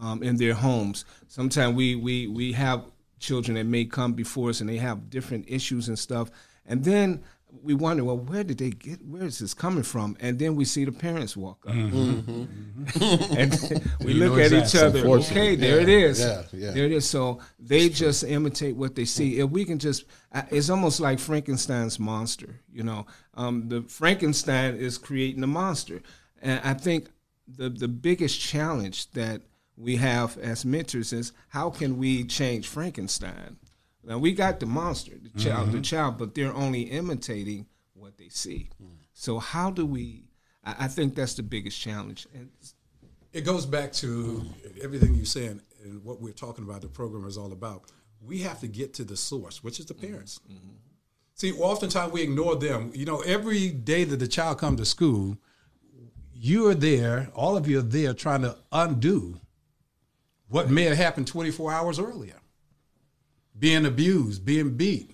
um, 0.00 0.22
in 0.22 0.36
their 0.36 0.54
homes. 0.54 1.04
Sometimes 1.28 1.74
we 1.74 1.96
we 1.96 2.26
we 2.26 2.52
have 2.52 2.84
children 3.18 3.56
that 3.56 3.64
may 3.64 3.84
come 3.84 4.12
before 4.12 4.50
us, 4.50 4.60
and 4.60 4.68
they 4.68 4.78
have 4.78 5.10
different 5.10 5.44
issues 5.48 5.88
and 5.88 5.98
stuff, 5.98 6.30
and 6.66 6.84
then 6.84 7.22
we 7.62 7.74
wonder, 7.74 8.04
well, 8.04 8.18
where 8.18 8.44
did 8.44 8.58
they 8.58 8.70
get? 8.70 9.04
Where 9.04 9.24
is 9.24 9.38
this 9.38 9.54
coming 9.54 9.82
from? 9.82 10.16
And 10.20 10.38
then 10.38 10.56
we 10.56 10.64
see 10.64 10.84
the 10.84 10.92
parents 10.92 11.36
walk 11.36 11.64
up, 11.66 11.74
mm-hmm. 11.74 12.42
mm-hmm. 12.82 13.36
and 13.36 13.92
we 14.04 14.14
you 14.14 14.20
look 14.20 14.38
at 14.38 14.52
exactly. 14.52 15.00
each 15.00 15.04
other. 15.04 15.08
Okay, 15.20 15.56
there 15.56 15.76
yeah, 15.76 15.82
it 15.82 15.88
is. 15.88 16.20
Yeah, 16.20 16.42
yeah. 16.52 16.70
There 16.70 16.86
it 16.86 16.92
is. 16.92 17.08
So 17.08 17.40
they 17.58 17.88
just 17.88 18.24
imitate 18.24 18.76
what 18.76 18.94
they 18.94 19.04
see. 19.04 19.40
If 19.40 19.50
we 19.50 19.64
can 19.64 19.78
just, 19.78 20.04
it's 20.50 20.70
almost 20.70 21.00
like 21.00 21.18
Frankenstein's 21.18 21.98
monster. 21.98 22.60
You 22.72 22.84
know, 22.84 23.06
um, 23.34 23.68
the 23.68 23.82
Frankenstein 23.82 24.76
is 24.76 24.98
creating 24.98 25.42
a 25.42 25.48
monster, 25.48 26.02
and 26.40 26.60
I 26.64 26.74
think 26.74 27.08
the 27.48 27.68
the 27.68 27.88
biggest 27.88 28.40
challenge 28.40 29.10
that 29.12 29.42
we 29.80 29.96
have 29.96 30.36
as 30.38 30.64
mentors 30.64 31.12
is 31.12 31.32
how 31.48 31.70
can 31.70 31.96
we 31.96 32.24
change 32.24 32.68
Frankenstein? 32.68 33.56
Now 34.04 34.18
we 34.18 34.32
got 34.32 34.60
the 34.60 34.66
monster, 34.66 35.12
the 35.20 35.40
child, 35.40 35.68
mm-hmm. 35.68 35.76
the 35.76 35.82
child, 35.82 36.18
but 36.18 36.34
they're 36.34 36.54
only 36.54 36.82
imitating 36.82 37.66
what 37.94 38.18
they 38.18 38.28
see. 38.28 38.70
Mm. 38.82 38.88
So 39.12 39.38
how 39.38 39.70
do 39.70 39.86
we? 39.86 40.24
I, 40.64 40.74
I, 40.80 40.88
think 40.88 41.14
that's 41.14 41.34
the 41.34 41.42
biggest 41.42 41.80
challenge. 41.80 42.26
And 42.34 42.50
it 43.32 43.42
goes 43.42 43.66
back 43.66 43.92
to 43.94 44.44
everything 44.82 45.14
you're 45.14 45.24
saying 45.26 45.60
and 45.84 46.02
what 46.04 46.20
we're 46.20 46.32
talking 46.32 46.64
about. 46.64 46.82
The 46.82 46.88
program 46.88 47.26
is 47.26 47.36
all 47.36 47.52
about. 47.52 47.84
We 48.22 48.40
have 48.40 48.60
to 48.60 48.68
get 48.68 48.94
to 48.94 49.04
the 49.04 49.16
source, 49.16 49.62
which 49.62 49.80
is 49.80 49.86
the 49.86 49.94
parents. 49.94 50.40
Mm-hmm. 50.50 50.76
See, 51.34 51.52
oftentimes 51.52 52.12
we 52.12 52.22
ignore 52.22 52.56
them. 52.56 52.90
You 52.94 53.06
know, 53.06 53.20
every 53.20 53.70
day 53.70 54.04
that 54.04 54.16
the 54.16 54.28
child 54.28 54.58
comes 54.58 54.78
to 54.80 54.84
school, 54.84 55.38
you 56.34 56.68
are 56.68 56.74
there. 56.74 57.30
All 57.34 57.56
of 57.56 57.66
you 57.68 57.78
are 57.78 57.82
there 57.82 58.12
trying 58.12 58.42
to 58.42 58.56
undo 58.72 59.40
what 60.50 60.68
may 60.68 60.82
have 60.82 60.96
happened 60.96 61.26
24 61.26 61.72
hours 61.72 61.98
earlier 61.98 62.34
being 63.58 63.86
abused, 63.86 64.44
being 64.44 64.76
beat, 64.76 65.10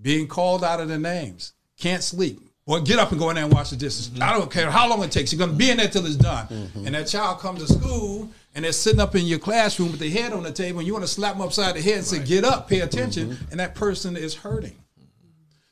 being 0.00 0.26
called 0.26 0.64
out 0.64 0.80
of 0.80 0.88
their 0.88 0.98
names, 0.98 1.52
can't 1.78 2.02
sleep. 2.02 2.40
Or 2.64 2.80
get 2.80 3.00
up 3.00 3.10
and 3.10 3.18
go 3.18 3.28
in 3.28 3.34
there 3.34 3.44
and 3.44 3.52
wash 3.52 3.70
the 3.70 3.76
dishes. 3.76 4.08
Mm-hmm. 4.08 4.22
I 4.22 4.32
don't 4.34 4.50
care 4.50 4.70
how 4.70 4.88
long 4.88 5.02
it 5.02 5.10
takes. 5.10 5.32
You're 5.32 5.44
gonna 5.44 5.58
be 5.58 5.70
in 5.70 5.78
there 5.78 5.88
till 5.88 6.06
it's 6.06 6.14
done. 6.14 6.46
Mm-hmm. 6.46 6.86
And 6.86 6.94
that 6.94 7.08
child 7.08 7.40
comes 7.40 7.60
to 7.60 7.72
school 7.72 8.30
and 8.54 8.64
they're 8.64 8.72
sitting 8.72 9.00
up 9.00 9.16
in 9.16 9.26
your 9.26 9.40
classroom 9.40 9.90
with 9.90 9.98
their 9.98 10.10
head 10.10 10.32
on 10.32 10.44
the 10.44 10.52
table, 10.52 10.78
and 10.78 10.86
you 10.86 10.92
want 10.92 11.04
to 11.04 11.10
slap 11.10 11.34
them 11.34 11.42
upside 11.42 11.74
the 11.74 11.82
head 11.82 11.98
and 11.98 12.06
say, 12.06 12.24
"Get 12.24 12.44
up, 12.44 12.68
pay 12.68 12.80
attention," 12.80 13.30
mm-hmm. 13.30 13.50
and 13.50 13.58
that 13.58 13.74
person 13.74 14.16
is 14.16 14.34
hurting. 14.34 14.76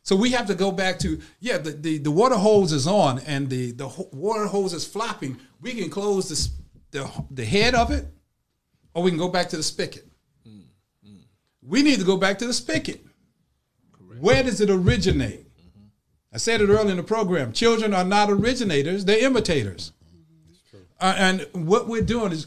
So 0.03 0.17
we 0.17 0.31
have 0.31 0.47
to 0.47 0.57
go 0.57 0.73
back 0.73 0.99
to 1.01 1.21
yeah, 1.39 1.59
the, 1.59 1.71
the, 1.71 1.99
the 1.99 2.11
water 2.11 2.35
hose 2.35 2.73
is 2.73 2.89
on 2.89 3.21
and 3.21 3.49
the, 3.49 3.71
the 3.73 3.87
water 4.13 4.47
hose 4.47 4.73
is 4.73 4.85
flopping. 4.85 5.39
We 5.61 5.75
can 5.75 5.91
close 5.91 6.29
the, 6.29 6.99
the 6.99 7.25
the 7.31 7.45
head 7.45 7.77
of 7.77 7.93
it, 7.93 8.07
or 8.95 9.03
we 9.03 9.11
can 9.11 9.19
go 9.19 9.29
back 9.29 9.49
to 9.51 9.57
the 9.57 9.63
spigot. 9.63 10.11
We 11.63 11.83
need 11.83 11.99
to 11.99 12.05
go 12.05 12.17
back 12.17 12.39
to 12.39 12.47
the 12.47 12.53
spigot. 12.53 13.05
Correct. 13.93 14.21
Where 14.21 14.43
does 14.43 14.61
it 14.61 14.71
originate? 14.71 15.45
Mm-hmm. 15.45 15.87
I 16.33 16.39
said 16.39 16.61
it 16.61 16.69
earlier 16.69 16.91
in 16.91 16.97
the 16.97 17.03
program. 17.03 17.53
Children 17.53 17.95
are 17.95 18.05
not 18.05 18.31
originators; 18.31 19.05
they're 19.05 19.25
imitators. 19.25 19.93
Uh, 20.99 21.15
and 21.17 21.47
what 21.53 21.89
we're 21.89 22.03
doing 22.03 22.33
is, 22.33 22.47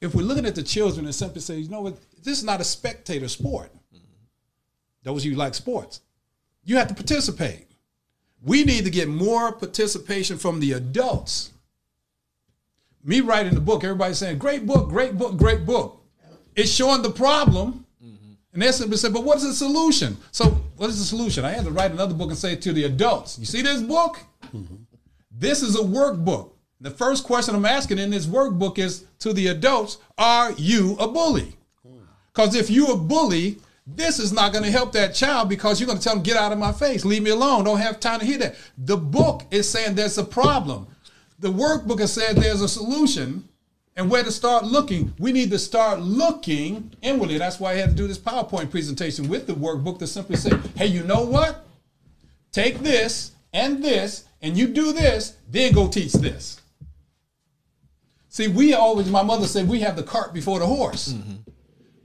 if 0.00 0.14
we're 0.14 0.22
looking 0.22 0.46
at 0.46 0.54
the 0.54 0.62
children 0.62 1.04
and 1.04 1.14
simply 1.14 1.40
say, 1.40 1.58
you 1.58 1.68
know 1.68 1.82
what, 1.82 1.98
this 2.22 2.38
is 2.38 2.44
not 2.44 2.60
a 2.60 2.64
spectator 2.64 3.28
sport. 3.28 3.70
Mm-hmm. 3.94 4.06
Those 5.02 5.24
of 5.24 5.30
you 5.30 5.36
like 5.36 5.54
sports, 5.54 6.00
you 6.64 6.76
have 6.76 6.88
to 6.88 6.94
participate. 6.94 7.66
We 8.42 8.64
need 8.64 8.84
to 8.84 8.90
get 8.90 9.08
more 9.08 9.52
participation 9.52 10.38
from 10.38 10.60
the 10.60 10.72
adults. 10.72 11.50
Me 13.02 13.20
writing 13.20 13.54
the 13.54 13.60
book, 13.60 13.82
everybody's 13.82 14.18
saying, 14.18 14.38
great 14.38 14.66
book, 14.66 14.88
great 14.88 15.16
book, 15.16 15.36
great 15.36 15.64
book 15.64 16.02
It's 16.54 16.70
showing 16.70 17.02
the 17.02 17.10
problem. 17.10 17.86
Mm-hmm. 18.04 18.32
And 18.52 18.62
they 18.62 18.72
simply 18.72 18.96
said, 18.96 19.12
but 19.12 19.24
what 19.24 19.38
is 19.38 19.44
the 19.44 19.54
solution? 19.54 20.16
So, 20.32 20.60
what 20.76 20.90
is 20.90 20.98
the 20.98 21.04
solution? 21.04 21.44
I 21.44 21.50
had 21.50 21.64
to 21.64 21.70
write 21.70 21.92
another 21.92 22.14
book 22.14 22.28
and 22.30 22.38
say 22.38 22.56
to 22.56 22.72
the 22.72 22.84
adults, 22.84 23.38
you 23.38 23.46
see 23.46 23.62
this 23.62 23.80
book? 23.80 24.18
Mm-hmm. 24.54 24.76
This 25.30 25.62
is 25.62 25.76
a 25.76 25.82
workbook. 25.82 26.52
The 26.82 26.90
first 26.90 27.24
question 27.24 27.54
I'm 27.54 27.64
asking 27.64 27.98
in 27.98 28.10
this 28.10 28.26
workbook 28.26 28.78
is 28.78 29.04
to 29.20 29.32
the 29.32 29.48
adults, 29.48 29.98
are 30.18 30.52
you 30.52 30.96
a 30.98 31.08
bully? 31.08 31.56
Because 32.32 32.54
if 32.54 32.70
you're 32.70 32.92
a 32.92 32.96
bully, 32.96 33.58
this 33.86 34.18
is 34.18 34.32
not 34.32 34.52
going 34.52 34.64
to 34.64 34.70
help 34.70 34.92
that 34.92 35.14
child 35.14 35.48
because 35.48 35.80
you're 35.80 35.86
going 35.86 35.98
to 35.98 36.04
tell 36.04 36.14
them, 36.14 36.22
get 36.22 36.36
out 36.36 36.52
of 36.52 36.58
my 36.58 36.72
face, 36.72 37.04
leave 37.04 37.22
me 37.22 37.30
alone, 37.30 37.64
don't 37.64 37.78
have 37.78 38.00
time 38.00 38.20
to 38.20 38.26
hear 38.26 38.38
that. 38.38 38.56
The 38.78 38.96
book 38.96 39.42
is 39.50 39.68
saying 39.68 39.94
there's 39.94 40.18
a 40.18 40.24
problem. 40.24 40.86
The 41.40 41.50
workbook 41.50 42.00
has 42.00 42.12
said 42.12 42.36
there's 42.36 42.60
a 42.60 42.68
solution 42.68 43.48
and 43.96 44.10
where 44.10 44.22
to 44.22 44.30
start 44.30 44.64
looking. 44.64 45.12
We 45.18 45.32
need 45.32 45.50
to 45.50 45.58
start 45.58 46.00
looking 46.00 46.92
inwardly. 47.00 47.38
That's 47.38 47.58
why 47.58 47.72
I 47.72 47.76
had 47.76 47.90
to 47.90 47.96
do 47.96 48.06
this 48.06 48.18
PowerPoint 48.18 48.70
presentation 48.70 49.26
with 49.26 49.46
the 49.46 49.54
workbook 49.54 49.98
to 50.00 50.06
simply 50.06 50.36
say, 50.36 50.50
hey, 50.76 50.86
you 50.86 51.02
know 51.02 51.22
what? 51.22 51.66
Take 52.52 52.80
this 52.80 53.32
and 53.54 53.82
this, 53.82 54.24
and 54.42 54.56
you 54.56 54.68
do 54.68 54.92
this, 54.92 55.36
then 55.50 55.72
go 55.72 55.88
teach 55.88 56.12
this. 56.12 56.60
See, 58.28 58.46
we 58.46 58.74
always, 58.74 59.10
my 59.10 59.22
mother 59.22 59.46
said, 59.46 59.66
we 59.66 59.80
have 59.80 59.96
the 59.96 60.02
cart 60.02 60.34
before 60.34 60.58
the 60.58 60.66
horse. 60.66 61.14
Mm-hmm. 61.14 61.50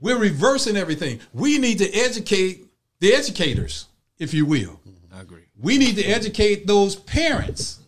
We're 0.00 0.18
reversing 0.18 0.76
everything. 0.76 1.20
We 1.32 1.58
need 1.58 1.78
to 1.78 1.90
educate 1.92 2.66
the 3.00 3.12
educators, 3.14 3.86
if 4.18 4.32
you 4.32 4.46
will. 4.46 4.80
Mm-hmm. 4.88 5.14
I 5.14 5.20
agree. 5.20 5.44
We 5.60 5.78
need 5.78 5.96
to 5.96 6.04
educate 6.04 6.66
those 6.66 6.96
parents 6.96 7.80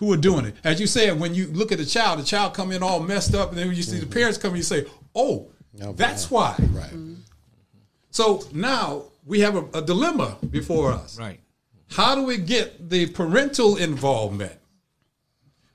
who 0.00 0.10
are 0.12 0.16
doing 0.16 0.46
it. 0.46 0.54
As 0.64 0.80
you 0.80 0.86
said, 0.86 1.20
when 1.20 1.34
you 1.34 1.46
look 1.48 1.72
at 1.72 1.78
the 1.78 1.84
child, 1.84 2.18
the 2.18 2.24
child 2.24 2.54
come 2.54 2.72
in 2.72 2.82
all 2.82 3.00
messed 3.00 3.34
up, 3.34 3.50
and 3.50 3.58
then 3.58 3.68
when 3.68 3.76
you 3.76 3.82
see 3.82 3.98
the 3.98 4.06
parents 4.06 4.38
come, 4.38 4.56
you 4.56 4.62
say, 4.62 4.86
"Oh, 5.14 5.50
Yeah, 5.74 5.92
that's 5.94 6.30
why." 6.30 6.56
Right. 6.72 6.90
So 8.10 8.42
now 8.52 9.04
we 9.26 9.40
have 9.40 9.54
a, 9.56 9.78
a 9.78 9.82
dilemma 9.82 10.38
before 10.50 10.90
us. 10.90 11.18
Right. 11.18 11.38
How 11.90 12.14
do 12.14 12.24
we 12.24 12.38
get 12.38 12.88
the 12.88 13.06
parental 13.06 13.76
involvement? 13.76 14.54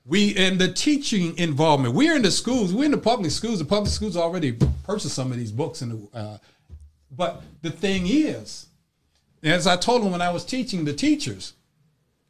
We 0.04 0.36
and 0.36 0.58
the 0.58 0.72
teaching 0.72 1.38
involvement. 1.38 1.94
We're 1.94 2.16
in 2.16 2.22
the 2.22 2.30
schools. 2.32 2.74
We're 2.74 2.86
in 2.86 2.90
the 2.90 2.98
public 2.98 3.30
schools. 3.30 3.60
The 3.60 3.64
public 3.64 3.92
schools 3.92 4.16
already 4.16 4.52
purchased 4.84 5.14
some 5.14 5.30
of 5.30 5.38
these 5.38 5.52
books. 5.52 5.82
And 5.82 6.08
uh, 6.12 6.38
but 7.16 7.42
the 7.62 7.70
thing 7.70 8.06
is, 8.08 8.66
as 9.44 9.68
I 9.68 9.76
told 9.76 10.02
them 10.02 10.10
when 10.10 10.22
I 10.22 10.30
was 10.30 10.44
teaching 10.44 10.84
the 10.84 10.92
teachers, 10.92 11.52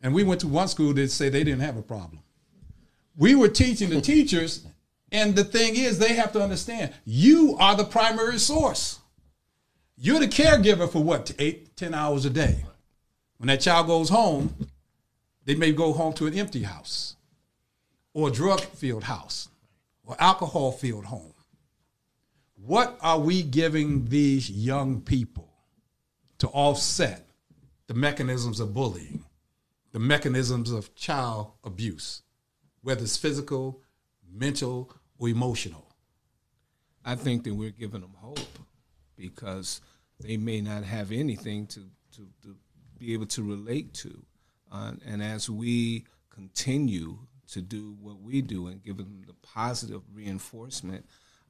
and 0.03 0.15
we 0.15 0.25
went 0.25 0.41
to 0.41 0.49
one 0.49 0.69
school 0.69 0.93
that 0.95 1.11
said 1.11 1.33
they 1.33 1.45
didn't 1.45 1.61
have 1.61 1.77
a 1.77 1.83
problem. 1.83 2.21
We 3.17 3.35
were 3.35 3.49
teaching 3.49 3.91
the 3.91 4.01
teachers, 4.01 4.67
and 5.11 5.35
the 5.35 5.45
thing 5.45 5.77
is, 5.77 5.99
they 5.99 6.15
have 6.15 6.33
to 6.33 6.43
understand 6.43 6.93
you 7.05 7.57
are 7.59 7.77
the 7.77 7.85
primary 7.85 8.39
source. 8.39 9.01
You're 9.97 10.21
the 10.21 10.29
caregiver 10.29 10.91
for 10.91 11.03
what 11.03 11.33
eight, 11.39 11.77
ten 11.77 11.95
hours 11.95 12.25
a 12.27 12.31
day. 12.31 12.65
When 13.39 13.49
that 13.49 13.61
child 13.61 13.87
goes 13.87 14.09
home, 14.09 14.55
they 15.45 15.55
may 15.55 15.73
go 15.73 15.93
home 15.93 16.13
to 16.15 16.27
an 16.27 16.35
empty 16.35 16.63
house 16.63 17.17
or 18.13 18.29
a 18.29 18.33
drug 18.33 18.61
filled 18.61 19.05
house 19.05 19.49
or 20.05 20.17
alcohol 20.19 20.73
filled 20.73 21.07
home. 21.07 21.33
What 22.55 22.99
are 23.01 23.19
we 23.19 23.43
giving 23.43 24.07
these 24.07 24.51
young 24.51 25.01
people 25.01 25.49
to 26.39 26.49
offset 26.49 27.29
the 27.87 27.95
mechanisms 27.95 28.59
of 28.59 28.75
bullying, 28.75 29.23
the 29.97 30.01
mechanisms 30.01 30.71
of 30.71 30.95
child 30.95 31.53
abuse, 31.65 32.21
whether 32.83 33.01
it's 33.01 33.17
physical, 33.17 33.81
mental, 34.31 34.93
or 35.19 35.31
emotional? 35.31 35.91
I 37.03 37.15
think 37.15 37.45
that 37.45 37.55
we're 37.55 37.71
giving 37.71 38.03
them 38.03 38.13
hope 38.19 38.59
because 39.17 39.81
they 40.21 40.37
may 40.37 40.61
not 40.61 40.85
have 40.85 41.13
anything 41.13 41.67
to, 41.69 41.81
to, 42.15 42.29
to 42.43 42.57
be 42.99 43.15
able 43.15 43.25
to 43.25 43.43
relate 43.43 43.95
to. 43.95 44.23
Uh, 44.71 44.93
and 45.07 45.23
as 45.23 45.49
we 45.49 46.05
continue 46.29 47.17
to 47.53 47.63
do 47.63 47.97
what 47.99 48.21
we 48.21 48.43
do 48.43 48.67
and 48.67 48.85
give 48.85 48.99
them 48.99 49.23
the 49.27 49.33
positive 49.43 50.03
reinforcement, 50.13 51.07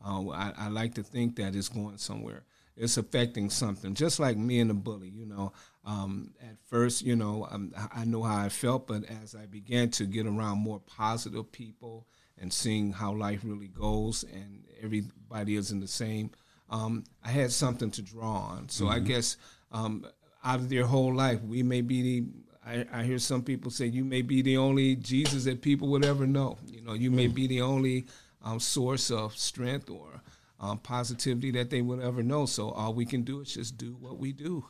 uh, 0.07 0.25
I, 0.29 0.53
I 0.57 0.69
like 0.69 0.95
to 0.95 1.03
think 1.03 1.35
that 1.35 1.57
it's 1.57 1.69
going 1.69 1.99
somewhere. 1.99 2.45
It's 2.77 2.97
affecting 2.97 3.51
something, 3.51 3.95
just 3.95 4.21
like 4.21 4.37
me 4.37 4.61
and 4.61 4.71
the 4.71 4.75
bully. 4.75 5.09
You 5.09 5.27
know, 5.27 5.53
um, 5.87 6.35
at 6.43 6.59
first, 6.69 7.03
you 7.03 7.15
know, 7.15 7.47
um, 7.49 7.73
I 7.95 8.05
know 8.05 8.25
how 8.25 8.45
I 8.45 8.49
felt, 8.49 8.89
but 8.89 9.05
as 9.23 9.37
I 9.37 9.47
began 9.47 9.89
to 9.91 10.05
get 10.05 10.27
around 10.27 10.59
more 10.59 10.81
positive 10.81 11.53
people 11.53 12.09
and 12.39 12.53
seeing 12.53 12.93
how 12.93 13.13
life 13.13 13.43
really 13.45 13.69
goes, 13.69 14.25
and 14.25 14.65
everybody 14.83 15.55
isn't 15.55 15.79
the 15.79 15.87
same, 15.87 16.33
um, 16.71 17.05
I 17.25 17.29
had 17.29 17.53
something 17.53 17.93
to 17.93 18.03
draw 18.03 18.39
on. 18.39 18.69
So 18.69 18.89
I 18.89 18.99
guess 18.99 19.37
um, 19.71 20.05
out 20.45 20.59
of 20.59 20.69
their 20.69 20.85
whole 20.85 21.15
life, 21.15 21.41
we 21.43 21.63
may 21.63 21.81
be 21.81 22.03
the. 22.03 22.27
I, 22.67 22.85
I 22.93 23.03
hear 23.05 23.21
some 23.21 23.43
people 23.43 23.71
say 23.71 23.87
you 23.87 24.05
may 24.05 24.23
be 24.23 24.43
the 24.43 24.57
only 24.57 24.97
Jesus 24.97 25.45
that 25.45 25.63
people 25.63 25.87
would 25.89 26.05
ever 26.05 26.27
know. 26.27 26.59
You 26.67 26.83
know, 26.83 26.95
you 26.95 27.13
may 27.13 27.29
be 27.29 27.47
the 27.47 27.61
only 27.61 28.07
um, 28.43 28.59
source 28.59 29.13
of 29.13 29.37
strength 29.37 29.89
or 29.89 30.21
um, 30.59 30.79
positivity 30.79 31.53
that 31.53 31.71
they 31.71 31.81
would 31.81 32.01
ever 32.01 32.25
know. 32.25 32.45
So 32.45 32.71
all 32.71 32.93
we 32.93 33.07
can 33.07 33.23
do 33.23 33.41
is 33.41 33.55
just 33.55 33.79
do 33.79 33.97
what 34.01 34.19
we 34.19 34.33
do. 34.33 34.67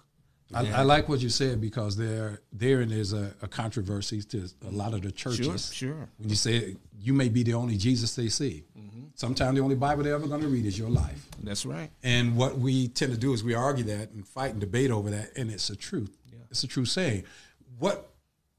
I, 0.55 0.71
I 0.71 0.83
like 0.83 1.09
what 1.09 1.21
you 1.21 1.29
said 1.29 1.61
because 1.61 1.97
there 1.97 2.41
therein 2.53 2.93
is 2.93 3.13
a, 3.13 3.35
a 3.43 3.49
controversy 3.49 4.23
to 4.23 4.49
a 4.67 4.71
lot 4.71 4.95
of 4.95 5.03
the 5.03 5.11
churches. 5.11 5.73
sure. 5.73 5.89
sure. 5.89 6.09
When 6.19 6.29
you 6.29 6.37
say 6.37 6.77
you 6.99 7.13
may 7.13 7.29
be 7.29 7.43
the 7.43 7.55
only 7.55 7.77
Jesus 7.77 8.15
they 8.15 8.29
see, 8.29 8.65
sometimes 9.15 9.57
the 9.57 9.63
only 9.63 9.75
Bible 9.75 10.05
they're 10.05 10.15
ever 10.15 10.29
going 10.29 10.43
to 10.43 10.49
read 10.49 10.65
is 10.65 10.79
your 10.79 10.91
life. 10.91 11.27
That's 11.43 11.67
right. 11.67 11.91
And 12.03 12.37
what 12.37 12.59
we 12.59 12.89
tend 12.89 13.13
to 13.13 13.19
do 13.19 13.33
is 13.33 13.43
we 13.43 13.55
argue 13.55 13.85
that 13.85 14.11
and 14.11 14.27
fight 14.27 14.53
and 14.53 14.61
debate 14.61 14.91
over 14.91 15.11
that, 15.11 15.37
and 15.37 15.51
it's 15.51 15.69
a 15.71 15.77
truth. 15.77 16.17
It's 16.51 16.63
a 16.63 16.69
true 16.69 16.85
saying. 16.85 17.25
What 17.79 18.09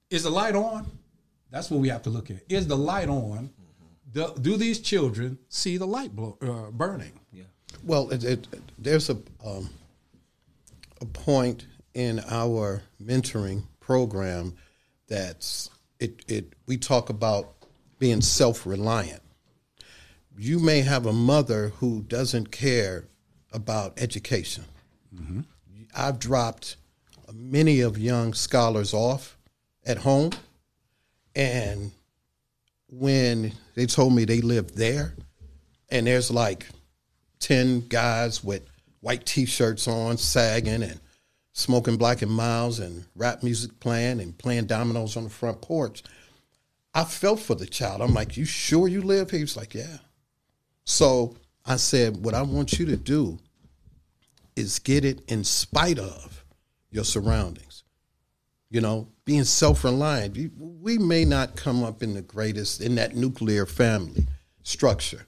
is 0.09 0.23
the 0.23 0.29
light 0.29 0.55
on? 0.55 0.85
That's 1.51 1.71
what 1.71 1.79
we 1.79 1.87
have 1.89 2.03
to 2.03 2.09
look 2.09 2.29
at. 2.29 2.37
Is 2.49 2.67
the 2.67 2.77
light 2.77 3.07
on? 3.07 3.49
Do, 4.11 4.33
do 4.39 4.57
these 4.57 4.79
children 4.79 5.37
see 5.49 5.77
the 5.77 5.87
light 5.87 6.15
blow, 6.15 6.37
uh, 6.41 6.71
burning? 6.71 7.19
Yeah. 7.31 7.43
Well, 7.83 8.09
it, 8.09 8.23
it, 8.23 8.47
there's 8.77 9.09
a 9.09 9.17
um, 9.45 9.69
a 11.01 11.05
point 11.05 11.65
in 11.97 12.21
our 12.29 12.83
mentoring 13.03 13.63
program 13.79 14.53
that's 15.07 15.71
it, 15.99 16.23
it 16.27 16.53
we 16.67 16.77
talk 16.77 17.09
about 17.09 17.55
being 17.97 18.21
self-reliant. 18.21 19.23
You 20.37 20.59
may 20.59 20.81
have 20.81 21.07
a 21.07 21.11
mother 21.11 21.69
who 21.77 22.03
doesn't 22.03 22.51
care 22.51 23.05
about 23.51 23.99
education. 23.99 24.65
Mm-hmm. 25.13 25.39
I've 25.95 26.19
dropped 26.19 26.77
many 27.33 27.81
of 27.81 27.97
young 27.97 28.35
scholars 28.35 28.93
off 28.93 29.35
at 29.83 29.97
home, 29.97 30.33
and 31.35 31.91
when 32.89 33.53
they 33.73 33.87
told 33.87 34.13
me 34.13 34.23
they 34.25 34.41
lived 34.41 34.77
there, 34.77 35.15
and 35.89 36.05
there's 36.05 36.29
like 36.29 36.67
10 37.39 37.87
guys 37.87 38.43
with 38.43 38.61
white 38.99 39.25
t-shirts 39.25 39.87
on 39.87 40.17
sagging 40.17 40.83
and 40.83 40.99
smoking 41.57 41.97
Black 41.97 42.21
and 42.21 42.31
Milds 42.31 42.79
and 42.79 43.03
rap 43.15 43.41
music 43.41 43.79
playing 43.79 44.19
and 44.19 44.37
playing 44.37 44.67
dominoes 44.67 45.17
on 45.17 45.23
the 45.23 45.29
front 45.29 45.59
porch. 45.59 46.03
I 46.93 47.03
felt 47.03 47.39
for 47.39 47.55
the 47.55 47.65
child. 47.65 48.01
I'm 48.01 48.13
like 48.13 48.37
you 48.37 48.45
sure 48.45 48.87
you 48.87 49.01
live 49.01 49.31
here? 49.31 49.39
He 49.39 49.43
was 49.43 49.57
like 49.57 49.73
yeah. 49.73 49.97
So 50.85 51.35
i 51.65 51.75
said 51.75 52.23
what 52.23 52.33
i 52.33 52.41
want 52.41 52.79
you 52.79 52.85
to 52.85 52.95
do 52.95 53.37
is 54.55 54.79
get 54.79 55.03
it 55.03 55.21
in 55.27 55.43
spite 55.43 55.99
of 55.99 56.45
your 56.91 57.03
surroundings. 57.03 57.83
You 58.69 58.81
know 58.81 59.07
being 59.25 59.43
self-reliant. 59.43 60.37
We 60.59 60.97
may 60.97 61.25
not 61.25 61.55
come 61.55 61.83
up 61.83 62.03
in 62.03 62.13
the 62.13 62.21
greatest 62.21 62.81
in 62.81 62.95
that 62.95 63.15
nuclear 63.15 63.65
family 63.65 64.27
structure 64.63 65.25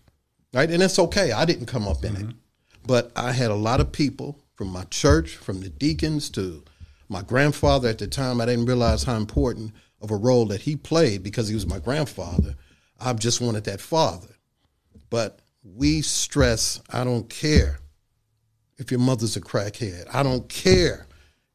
right? 0.54 0.70
And 0.70 0.82
it's 0.82 1.00
okay. 1.00 1.32
I 1.32 1.46
didn't 1.46 1.68
come 1.68 1.88
up 1.88 2.04
in 2.04 2.16
it. 2.16 2.22
Mm-hmm. 2.22 2.38
But 2.88 3.12
i 3.16 3.32
had 3.32 3.52
a 3.52 3.56
lot 3.56 3.82
of 3.82 3.92
people 3.92 4.40
from 4.60 4.68
my 4.68 4.84
church 4.84 5.38
from 5.38 5.62
the 5.62 5.70
deacons 5.70 6.30
to 6.30 6.62
my 7.08 7.22
grandfather 7.22 7.88
at 7.88 7.98
the 7.98 8.08
time 8.08 8.42
i 8.42 8.46
didn't 8.46 8.66
realize 8.66 9.04
how 9.04 9.16
important 9.16 9.72
of 10.02 10.12
a 10.12 10.16
role 10.16 10.46
that 10.46 10.62
he 10.62 10.76
played 10.76 11.24
because 11.24 11.48
he 11.48 11.56
was 11.56 11.66
my 11.66 11.80
grandfather 11.80 12.54
i 13.00 13.14
just 13.14 13.40
wanted 13.40 13.64
that 13.64 13.80
father 13.80 14.36
but 15.10 15.40
we 15.64 16.02
stress 16.02 16.82
i 16.92 17.06
don't 17.06 17.30
care 17.30 17.80
if 18.80 18.90
your 18.90 19.00
mother's 19.00 19.36
a 19.36 19.42
crackhead. 19.42 20.08
I 20.12 20.24
don't 20.24 20.48
care 20.50 21.06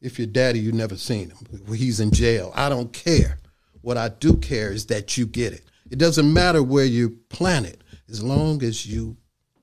if 0.00 0.18
your 0.18 0.28
daddy 0.28 0.60
you 0.60 0.70
never 0.70 0.96
seen 0.96 1.30
him. 1.30 1.74
He's 1.74 1.98
in 1.98 2.12
jail. 2.12 2.52
I 2.54 2.68
don't 2.68 2.92
care. 2.92 3.38
What 3.80 3.96
I 3.96 4.10
do 4.10 4.36
care 4.36 4.70
is 4.70 4.86
that 4.86 5.16
you 5.16 5.26
get 5.26 5.52
it. 5.52 5.64
It 5.90 5.98
doesn't 5.98 6.32
matter 6.32 6.62
where 6.62 6.84
you 6.84 7.18
plant 7.30 7.66
it, 7.66 7.82
as 8.08 8.22
long 8.22 8.62
as 8.62 8.86
you 8.86 9.16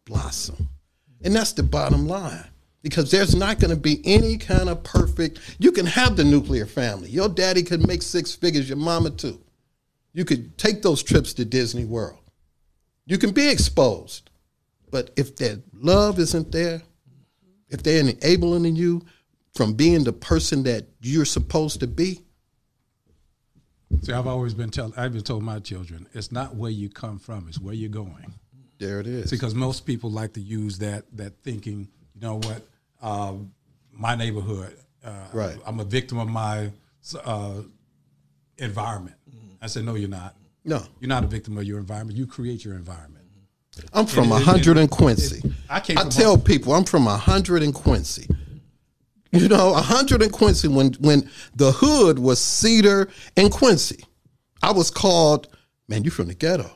blossom. 0.05 0.69
And 1.23 1.35
that's 1.35 1.53
the 1.53 1.63
bottom 1.63 2.07
line. 2.07 2.45
Because 2.83 3.11
there's 3.11 3.35
not 3.35 3.59
going 3.59 3.69
to 3.69 3.79
be 3.79 4.01
any 4.03 4.37
kind 4.37 4.67
of 4.67 4.83
perfect. 4.83 5.39
You 5.59 5.71
can 5.71 5.85
have 5.85 6.15
the 6.15 6.23
nuclear 6.23 6.65
family. 6.65 7.09
Your 7.09 7.29
daddy 7.29 7.61
could 7.61 7.85
make 7.85 8.01
six 8.01 8.33
figures, 8.33 8.67
your 8.67 8.77
mama 8.77 9.11
too. 9.11 9.39
You 10.13 10.25
could 10.25 10.57
take 10.57 10.81
those 10.81 11.03
trips 11.03 11.33
to 11.33 11.45
Disney 11.45 11.85
World. 11.85 12.19
You 13.05 13.17
can 13.17 13.31
be 13.31 13.49
exposed. 13.49 14.29
But 14.89 15.11
if 15.15 15.35
that 15.37 15.61
love 15.73 16.19
isn't 16.19 16.51
there, 16.51 16.81
if 17.69 17.83
they're 17.83 17.99
enabling 17.99 18.75
you 18.75 19.03
from 19.53 19.73
being 19.73 20.03
the 20.03 20.11
person 20.13 20.63
that 20.63 20.87
you're 21.01 21.25
supposed 21.25 21.79
to 21.81 21.87
be, 21.87 22.21
See, 24.03 24.13
I've 24.13 24.27
always 24.27 24.53
been 24.53 24.69
tell 24.69 24.93
I've 24.95 25.13
been 25.13 25.21
told 25.21 25.43
my 25.43 25.59
children, 25.59 26.07
it's 26.13 26.31
not 26.31 26.55
where 26.55 26.71
you 26.71 26.89
come 26.89 27.19
from, 27.19 27.47
it's 27.49 27.59
where 27.59 27.73
you're 27.73 27.89
going. 27.89 28.33
there 28.79 28.99
it 29.01 29.07
is. 29.07 29.29
because 29.29 29.53
most 29.53 29.85
people 29.85 30.09
like 30.09 30.33
to 30.33 30.41
use 30.41 30.79
that 30.79 31.05
that 31.17 31.33
thinking. 31.43 31.89
You 32.21 32.27
know 32.27 32.35
what? 32.35 32.61
Um, 33.01 33.51
my 33.91 34.15
neighborhood. 34.15 34.77
Uh, 35.03 35.09
Right. 35.33 35.57
I'm 35.65 35.79
a 35.79 35.83
victim 35.83 36.19
of 36.19 36.27
my 36.29 36.69
uh, 37.25 37.61
environment. 38.59 39.15
I 39.61 39.65
said, 39.67 39.83
no, 39.85 39.95
you're 39.95 40.07
not. 40.09 40.35
No. 40.63 40.83
You're 40.99 41.09
not 41.09 41.23
a 41.23 41.27
victim 41.27 41.57
of 41.57 41.63
your 41.63 41.79
environment. 41.79 42.17
You 42.17 42.27
create 42.27 42.63
your 42.63 42.75
environment. 42.75 43.17
I'm 43.93 44.05
from 44.05 44.31
a 44.31 44.37
hundred 44.37 44.77
and 44.77 44.91
Quincy. 44.91 45.39
it- 45.47 45.53
I 45.69 45.77
I 45.77 46.09
tell 46.09 46.33
a- 46.35 46.37
people 46.37 46.73
I'm 46.75 46.83
from 46.83 47.07
a 47.07 47.17
hundred 47.17 47.63
and 47.63 47.73
Quincy. 47.73 48.27
You 49.31 49.47
know, 49.47 49.73
a 49.73 49.81
hundred 49.81 50.21
and 50.21 50.31
Quincy. 50.31 50.67
When 50.67 50.91
when 50.99 51.29
the 51.55 51.71
hood 51.71 52.19
was 52.19 52.39
Cedar 52.39 53.07
and 53.37 53.49
Quincy, 53.49 54.03
I 54.61 54.71
was 54.73 54.91
called, 54.91 55.47
man, 55.87 56.03
you 56.03 56.11
from 56.11 56.27
the 56.27 56.33
ghetto. 56.35 56.69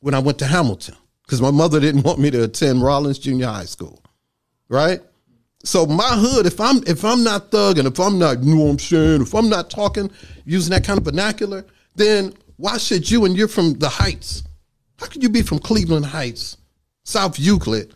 When 0.00 0.14
I 0.14 0.18
went 0.18 0.38
to 0.40 0.46
Hamilton, 0.46 0.94
because 1.24 1.40
my 1.40 1.50
mother 1.50 1.80
didn't 1.80 2.02
want 2.02 2.18
me 2.20 2.30
to 2.30 2.44
attend 2.44 2.82
Rollins 2.82 3.18
Junior 3.18 3.46
High 3.46 3.64
School, 3.64 4.02
right? 4.68 5.00
So 5.64 5.86
my 5.86 6.10
hood, 6.16 6.46
if 6.46 6.60
I'm 6.60 6.82
if 6.86 7.04
I'm 7.04 7.24
not 7.24 7.50
thugging, 7.50 7.86
if 7.86 7.98
I'm 7.98 8.18
not, 8.18 8.42
you 8.42 8.54
know 8.54 8.64
what 8.64 8.70
I'm 8.70 8.78
saying, 8.78 9.22
if 9.22 9.34
I'm 9.34 9.48
not 9.48 9.68
talking 9.70 10.10
using 10.44 10.72
that 10.72 10.84
kind 10.84 10.98
of 10.98 11.04
vernacular, 11.04 11.64
then 11.96 12.34
why 12.56 12.78
should 12.78 13.10
you? 13.10 13.24
And 13.24 13.36
you're 13.36 13.48
from 13.48 13.74
the 13.74 13.88
Heights. 13.88 14.44
How 14.98 15.06
could 15.06 15.22
you 15.22 15.28
be 15.28 15.42
from 15.42 15.58
Cleveland 15.58 16.06
Heights, 16.06 16.56
South 17.04 17.38
Euclid, 17.38 17.94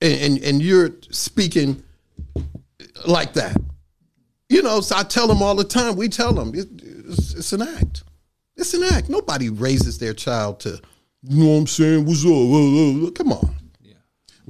and 0.00 0.20
and, 0.20 0.44
and 0.44 0.62
you're 0.62 0.90
speaking 1.10 1.82
like 3.06 3.34
that? 3.34 3.56
You 4.48 4.62
know, 4.62 4.80
so 4.80 4.96
I 4.96 5.04
tell 5.04 5.28
them 5.28 5.42
all 5.42 5.54
the 5.54 5.64
time. 5.64 5.96
We 5.96 6.08
tell 6.08 6.32
them 6.32 6.54
it, 6.54 6.68
it's, 6.82 7.34
it's 7.34 7.52
an 7.52 7.62
act. 7.62 8.02
It's 8.56 8.74
an 8.74 8.82
act. 8.82 9.08
Nobody 9.08 9.48
raises 9.48 9.98
their 9.98 10.12
child 10.12 10.60
to, 10.60 10.80
you 11.22 11.44
know 11.44 11.52
what 11.52 11.58
I'm 11.58 11.66
saying? 11.66 12.04
What's 12.04 12.24
up? 12.24 13.14
Come 13.14 13.32
on. 13.32 13.54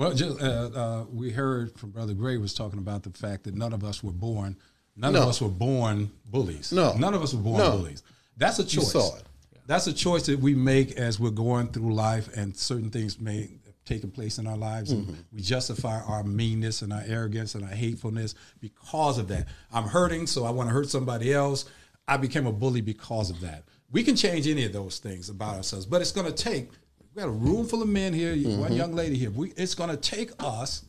Well, 0.00 0.14
just, 0.14 0.40
uh, 0.40 0.44
uh, 0.74 1.04
we 1.12 1.30
heard 1.30 1.78
from 1.78 1.90
Brother 1.90 2.14
Gray 2.14 2.38
was 2.38 2.54
talking 2.54 2.78
about 2.78 3.02
the 3.02 3.10
fact 3.10 3.44
that 3.44 3.54
none 3.54 3.74
of 3.74 3.84
us 3.84 4.02
were 4.02 4.12
born. 4.12 4.56
None 4.96 5.12
No. 5.12 5.24
of 5.24 5.28
us 5.28 5.42
were 5.42 5.50
born 5.50 6.10
bullies. 6.24 6.72
No. 6.72 6.94
none 6.96 7.12
of 7.12 7.22
us 7.22 7.34
were 7.34 7.42
born 7.42 7.58
No. 7.58 7.72
bullies. 7.76 8.02
That's 8.38 8.58
a 8.58 8.64
choice. 8.64 8.94
You 8.94 9.00
saw 9.02 9.16
it. 9.16 9.24
That's 9.66 9.86
a 9.88 9.92
choice 9.92 10.24
that 10.24 10.40
we 10.40 10.54
make 10.54 10.92
as 10.92 11.20
we're 11.20 11.28
going 11.28 11.68
through 11.68 11.92
life, 11.94 12.34
and 12.34 12.56
certain 12.56 12.88
things 12.88 13.20
may 13.20 13.40
have 13.66 13.74
taken 13.84 14.10
place 14.10 14.38
in 14.38 14.46
our 14.46 14.56
lives, 14.56 14.90
Mm-hmm. 14.90 15.10
and 15.10 15.24
we 15.34 15.42
justify 15.42 16.00
our 16.00 16.24
meanness 16.24 16.80
and 16.80 16.94
our 16.94 17.02
arrogance 17.06 17.54
and 17.54 17.62
our 17.64 17.68
hatefulness 17.70 18.34
because 18.58 19.18
of 19.18 19.28
that. 19.28 19.48
I'm 19.70 19.84
hurting, 19.84 20.26
so 20.28 20.46
I 20.46 20.50
want 20.50 20.70
to 20.70 20.72
hurt 20.72 20.88
somebody 20.88 21.34
else. 21.34 21.66
I 22.08 22.16
became 22.16 22.46
a 22.46 22.52
bully 22.52 22.80
because 22.80 23.28
of 23.28 23.40
that. 23.42 23.64
We 23.92 24.02
can 24.02 24.16
change 24.16 24.46
any 24.48 24.64
of 24.64 24.72
those 24.72 24.98
things 24.98 25.28
about 25.28 25.56
ourselves, 25.56 25.84
but 25.84 26.00
it's 26.00 26.12
going 26.12 26.26
to 26.26 26.32
take. 26.32 26.70
We 27.14 27.20
got 27.20 27.28
a 27.28 27.32
room 27.32 27.66
full 27.66 27.82
of 27.82 27.88
men 27.88 28.12
here, 28.14 28.34
Mm-hmm. 28.36 28.60
one 28.60 28.72
young 28.72 28.94
lady 28.94 29.16
here. 29.16 29.30
We, 29.30 29.52
it's 29.56 29.74
going 29.74 29.90
to 29.90 29.96
take 29.96 30.30
us 30.38 30.84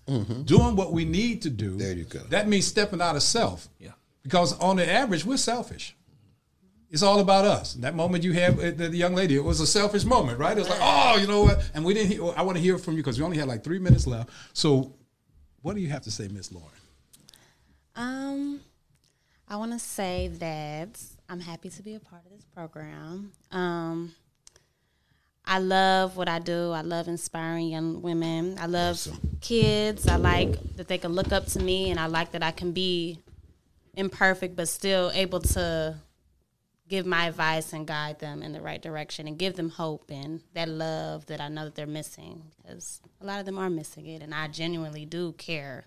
doing 0.46 0.76
what 0.76 0.94
we 0.94 1.04
need 1.06 1.42
to 1.44 1.50
do. 1.50 1.76
There 1.78 1.94
you 1.94 2.04
go. 2.04 2.20
That 2.30 2.48
means 2.48 2.68
stepping 2.68 3.02
out 3.02 3.16
of 3.16 3.24
self. 3.24 3.68
Yeah. 3.80 3.92
Because 4.22 4.58
on 4.60 4.76
the 4.76 4.88
average, 4.90 5.26
we're 5.26 5.38
selfish. 5.38 5.96
It's 6.92 7.02
all 7.02 7.22
about 7.22 7.46
us. 7.46 7.74
That 7.76 7.96
moment 7.96 8.24
you 8.24 8.34
had 8.34 8.58
the 8.78 8.90
young 8.90 9.16
lady, 9.16 9.36
it 9.36 9.44
was 9.44 9.62
a 9.62 9.66
selfish 9.68 10.04
moment, 10.04 10.38
right? 10.38 10.56
It 10.56 10.60
was 10.60 10.70
like, 10.70 10.80
oh, 10.82 11.18
you 11.20 11.26
know 11.26 11.42
what? 11.44 11.72
And 11.74 11.84
we 11.86 11.94
didn't. 11.94 12.12
Hear, 12.12 12.22
I 12.38 12.42
want 12.44 12.58
to 12.58 12.62
hear 12.62 12.78
from 12.78 12.94
you 12.96 13.00
because 13.00 13.18
we 13.18 13.24
only 13.26 13.38
had 13.38 13.48
like 13.48 13.64
three 13.64 13.80
minutes 13.80 14.06
left. 14.06 14.30
So, 14.54 14.94
what 15.62 15.74
do 15.76 15.82
you 15.82 15.88
have 15.88 16.02
to 16.04 16.12
say, 16.12 16.28
Miss 16.28 16.52
Lauren? 16.52 16.70
Um, 17.96 18.60
I 19.48 19.56
want 19.56 19.72
to 19.72 19.80
say 19.80 20.28
that 20.40 21.02
I'm 21.30 21.40
happy 21.40 21.70
to 21.70 21.82
be 21.82 21.96
a 21.96 22.00
part 22.00 22.24
of 22.26 22.32
this 22.32 22.44
program. 22.54 23.32
Um, 23.52 24.14
I 25.46 25.60
love 25.60 26.18
what 26.18 26.30
I 26.30 26.39
do. 26.39 26.72
I 26.72 26.82
love 26.82 27.08
inspiring 27.08 27.68
young 27.68 28.02
women. 28.02 28.58
I 28.60 28.68
love 28.68 29.08
kids. 29.42 30.08
I 30.08 30.16
like 30.16 30.76
that 30.78 30.88
they 30.88 30.98
can 30.98 31.14
look 31.14 31.32
up 31.32 31.48
to 31.48 31.60
me, 31.60 31.89
and 31.89 32.00
I 32.00 32.06
like 32.06 32.32
that 32.32 32.44
I 32.44 32.52
can 32.52 32.72
be 32.72 33.20
imperfect 33.94 34.56
but 34.56 34.70
still 34.70 35.12
able 35.14 35.42
to 35.42 35.98
give 36.88 37.06
my 37.06 37.28
advice 37.28 37.74
and 37.74 37.88
guide 37.88 38.20
them 38.20 38.44
in 38.44 38.52
the 38.52 38.62
right 38.62 38.82
direction 38.82 39.28
and 39.28 39.38
give 39.38 39.56
them 39.56 39.70
hope 39.70 40.10
and 40.10 40.42
that 40.54 40.68
love 40.68 41.26
that 41.28 41.39
I 41.39 41.48
know 41.48 41.66
that 41.66 41.76
they're 41.76 41.88
missing 41.88 42.44
because 42.58 43.02
a 43.22 43.26
lot 43.26 43.39
of 43.39 43.46
them 43.46 43.58
are 43.58 43.70
missing 43.70 44.06
it, 44.08 44.22
and 44.22 44.34
I 44.34 44.48
genuinely 44.48 45.06
do 45.06 45.34
care. 45.34 45.86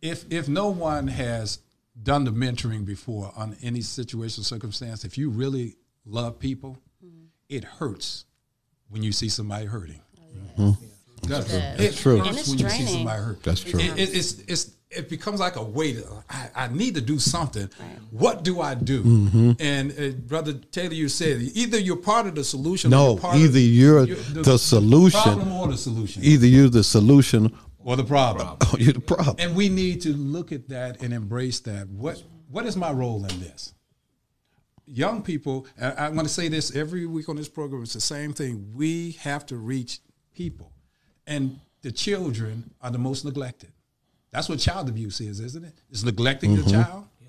If 0.00 0.24
if 0.30 0.48
no 0.48 0.68
one 0.68 1.08
has 1.08 1.58
done 2.02 2.24
the 2.24 2.32
mentoring 2.32 2.86
before 2.86 3.32
on 3.36 3.56
any 3.62 3.82
situation, 3.82 4.44
circumstance, 4.44 5.04
if 5.04 5.18
you 5.18 5.28
really 5.28 5.76
love 6.06 6.38
people, 6.38 6.78
mm-hmm. 7.04 7.26
it 7.48 7.64
hurts 7.64 8.24
when 8.90 9.02
you 9.02 9.12
see 9.12 9.28
somebody 9.28 9.66
hurting. 9.66 10.00
That's 11.22 11.52
It's 11.52 11.98
it 11.98 12.02
true. 12.02 12.18
hurts 12.18 12.28
And 12.28 12.38
it's 12.38 12.48
when 12.48 12.58
you 12.58 12.68
see 12.68 12.86
somebody 12.86 13.22
hurt. 13.22 13.42
That's 13.42 13.60
true. 13.62 13.80
It, 13.80 13.98
it, 13.98 14.14
it's 14.14 14.40
it's 14.46 14.72
it 14.90 15.08
becomes 15.08 15.38
like 15.38 15.56
a 15.56 15.62
weight. 15.62 15.98
I, 16.28 16.48
I 16.56 16.68
need 16.68 16.96
to 16.96 17.00
do 17.00 17.18
something. 17.18 17.68
What 18.10 18.42
do 18.42 18.60
I 18.60 18.74
do? 18.74 19.02
Mm-hmm. 19.04 19.52
And 19.60 19.92
uh, 19.92 20.16
brother 20.26 20.54
Taylor, 20.54 20.94
you 20.94 21.08
said 21.08 21.40
either 21.54 21.78
you're 21.78 21.96
part 21.96 22.26
of 22.26 22.34
the 22.34 22.42
solution. 22.42 22.90
No, 22.90 23.04
or 23.04 23.10
you're 23.10 23.20
part 23.20 23.36
either 23.36 23.98
of, 23.98 24.08
you're 24.08 24.16
the 24.42 24.58
solution. 24.58 25.20
problem 25.20 25.52
or 25.52 25.68
the 25.68 25.76
solution, 25.76 26.24
Either 26.24 26.46
you're 26.46 26.68
the 26.68 26.82
solution 26.82 27.56
or 27.78 27.96
the 27.96 28.04
problem. 28.04 28.56
or 28.72 28.78
you're 28.80 28.94
the 28.94 29.00
problem. 29.00 29.36
And 29.38 29.54
we 29.54 29.68
need 29.68 30.02
to 30.02 30.12
look 30.12 30.50
at 30.50 30.68
that 30.70 31.00
and 31.02 31.12
embrace 31.14 31.60
that. 31.60 31.88
What 31.88 32.22
what 32.48 32.66
is 32.66 32.76
my 32.76 32.90
role 32.90 33.24
in 33.24 33.40
this? 33.40 33.74
Young 34.90 35.22
people, 35.22 35.66
I, 35.80 35.90
I 35.90 36.08
want 36.08 36.26
to 36.26 36.34
say 36.34 36.48
this 36.48 36.74
every 36.74 37.06
week 37.06 37.28
on 37.28 37.36
this 37.36 37.48
program. 37.48 37.82
It's 37.82 37.94
the 37.94 38.00
same 38.00 38.32
thing. 38.32 38.72
We 38.74 39.12
have 39.20 39.46
to 39.46 39.56
reach 39.56 40.00
people, 40.34 40.72
and 41.26 41.60
the 41.82 41.92
children 41.92 42.74
are 42.82 42.90
the 42.90 42.98
most 42.98 43.24
neglected. 43.24 43.70
That's 44.32 44.48
what 44.48 44.58
child 44.58 44.88
abuse 44.88 45.20
is, 45.20 45.40
isn't 45.40 45.64
it? 45.64 45.74
It's 45.90 46.04
neglecting 46.04 46.52
your 46.52 46.64
mm-hmm. 46.64 46.82
child. 46.82 47.04
Yeah. 47.20 47.28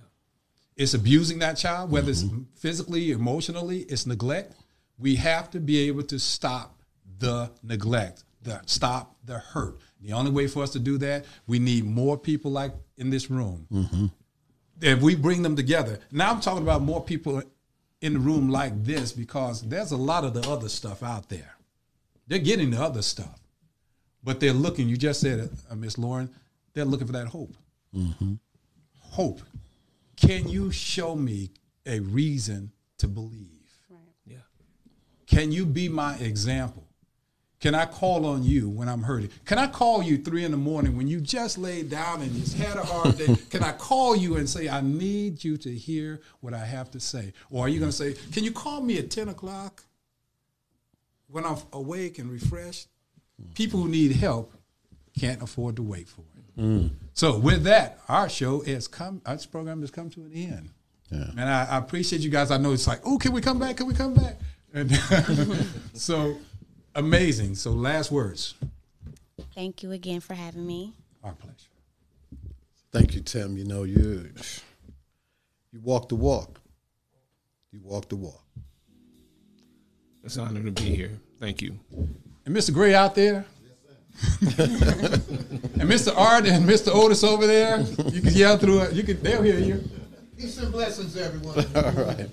It's 0.76 0.94
abusing 0.94 1.40
that 1.40 1.54
child, 1.54 1.92
whether 1.92 2.10
it's 2.10 2.24
mm-hmm. 2.24 2.44
physically, 2.56 3.12
emotionally. 3.12 3.80
It's 3.82 4.06
neglect. 4.06 4.56
We 4.98 5.16
have 5.16 5.50
to 5.52 5.60
be 5.60 5.88
able 5.88 6.04
to 6.04 6.20
stop 6.20 6.80
the 7.20 7.52
neglect, 7.64 8.24
the 8.42 8.62
stop 8.66 9.16
the 9.26 9.40
hurt. 9.40 9.78
The 10.02 10.14
only 10.14 10.32
way 10.32 10.48
for 10.48 10.64
us 10.64 10.72
to 10.72 10.80
do 10.80 10.98
that, 11.00 11.26
we 11.48 11.60
need 11.60 11.86
more 11.86 12.18
people 12.18 12.52
like 12.52 12.74
in 12.98 13.10
this 13.12 13.30
room. 13.30 13.68
Mm-hmm. 13.72 14.06
If 14.82 15.02
we 15.02 15.16
bring 15.16 15.44
them 15.44 15.56
together, 15.56 16.00
now 16.12 16.32
I'm 16.32 16.42
talking 16.42 16.64
about 16.64 16.82
more 16.82 17.04
people 17.04 17.42
in 18.02 18.14
the 18.14 18.20
room 18.20 18.50
like 18.50 18.84
this 18.84 19.12
because 19.12 19.62
there's 19.62 19.92
a 19.92 19.98
lot 19.98 20.24
of 20.24 20.34
the 20.34 20.50
other 20.50 20.70
stuff 20.70 21.04
out 21.04 21.30
there. 21.30 21.56
They're 22.28 22.40
getting 22.40 22.72
the 22.72 22.82
other 22.82 23.02
stuff, 23.02 23.40
but 24.24 24.40
they're 24.40 24.54
looking. 24.54 24.90
You 24.90 24.98
just 24.98 25.22
said 25.22 25.40
it, 25.40 25.52
uh, 25.70 25.76
Miss 25.76 25.98
Lauren. 25.98 26.30
They're 26.74 26.86
looking 26.86 27.08
for 27.08 27.14
that 27.14 27.28
hope. 27.28 27.56
Hope. 29.00 29.42
Can 30.16 30.48
you 30.48 30.72
show 30.72 31.16
me 31.16 31.52
a 31.86 32.00
reason 32.00 32.72
to 33.00 33.08
believe? 33.08 33.50
Yeah. 34.26 34.38
Can 35.28 35.52
you 35.52 35.66
be 35.66 35.90
my 35.90 36.16
example? 36.18 36.88
Can 37.62 37.76
I 37.76 37.86
call 37.86 38.26
on 38.26 38.44
you 38.44 38.70
when 38.70 38.90
I'm 38.90 39.04
hurting? 39.04 39.30
Can 39.46 39.60
I 39.60 39.68
call 39.68 40.02
you 40.02 40.18
three 40.18 40.44
in 40.44 40.50
the 40.50 40.58
morning 40.58 40.98
when 40.98 41.08
you 41.08 41.22
just 41.22 41.60
laid 41.60 41.92
down 41.92 42.24
and 42.24 42.34
just 42.34 42.58
had 42.58 42.76
a 42.76 42.84
hard 42.84 43.20
day? 43.20 43.38
Can 43.52 43.64
I 43.64 43.72
call 43.72 44.16
you 44.16 44.38
and 44.38 44.50
say, 44.50 44.68
I 44.68 44.82
need 44.82 45.44
you 45.44 45.58
to 45.58 45.70
hear 45.70 46.22
what 46.40 46.56
I 46.56 46.66
have 46.66 46.90
to 46.92 47.00
say? 47.00 47.34
Or 47.52 47.66
are 47.66 47.70
you 47.70 47.80
going 47.80 47.92
to 47.92 47.96
say, 47.96 48.16
Can 48.32 48.44
you 48.44 48.52
call 48.52 48.82
me 48.82 48.98
at 48.98 49.12
10 49.12 49.30
o'clock 49.30 49.84
when 51.28 51.46
I'm 51.46 51.58
awake 51.72 52.18
and 52.18 52.32
refreshed? 52.32 52.88
People 53.54 53.80
who 53.82 53.90
need 53.90 54.14
help 54.14 54.52
can't 55.20 55.42
afford 55.44 55.76
to 55.76 55.84
wait 55.84 56.08
for 56.08 56.22
it. 56.22 56.60
Mm. 56.60 56.90
So, 57.14 57.38
with 57.38 57.64
that, 57.64 58.00
our 58.08 58.28
show 58.30 58.62
has 58.62 58.88
come, 58.88 59.22
our 59.26 59.38
program 59.52 59.82
has 59.82 59.92
come 59.92 60.10
to 60.12 60.22
an 60.22 60.32
end. 60.34 60.70
Yeah. 61.12 61.26
And 61.32 61.42
I, 61.42 61.66
I 61.66 61.78
appreciate 61.78 62.22
you 62.22 62.30
guys. 62.30 62.52
I 62.52 62.58
know 62.58 62.72
it's 62.72 62.88
like, 62.88 63.02
oh, 63.06 63.18
can 63.18 63.34
we 63.34 63.42
come 63.42 63.60
back? 63.60 63.78
Can 63.78 63.88
we 63.88 63.94
come 63.94 64.14
back? 64.14 64.38
And 64.74 64.92
so 65.94 66.38
amazing. 66.96 67.56
So 67.56 67.72
last 67.72 68.12
words. 68.12 68.56
Thank 69.56 69.84
you 69.84 69.92
again 69.92 70.20
for 70.20 70.34
having 70.34 70.66
me. 70.66 70.94
Our 71.24 71.34
pleasure. 71.34 71.56
Thank 72.92 73.16
you, 73.16 73.22
Tim. 73.22 73.58
You 73.58 73.66
know 73.66 73.84
you 73.84 74.30
you 75.72 75.80
walk 75.82 76.10
the 76.10 76.16
walk. 76.16 76.60
You 77.72 77.80
walk 77.84 78.10
the 78.10 78.18
walk. 78.18 78.44
It's 80.24 80.36
an 80.36 80.44
honor 80.48 80.64
to 80.64 80.72
be 80.72 80.96
here. 80.96 81.12
Thank 81.40 81.62
you. 81.62 81.80
And 82.46 82.56
Mr. 82.56 82.74
Gray 82.74 82.94
out 82.94 83.16
there. 83.16 83.46
and 84.42 85.90
Mr. 85.90 86.16
Art 86.16 86.46
and 86.46 86.68
Mr. 86.68 86.94
Otis 86.94 87.24
over 87.24 87.48
there. 87.48 87.80
You 87.80 88.22
can 88.22 88.34
yell 88.34 88.58
through 88.58 88.80
it. 88.82 88.94
You 88.94 89.04
can 89.04 89.22
they'll 89.24 89.42
hear 89.42 89.58
you. 89.58 89.84
Peace 90.38 90.58
and 90.58 90.72
blessings, 90.72 91.16
everyone. 91.16 91.58
All 91.76 92.06
right. 92.06 92.30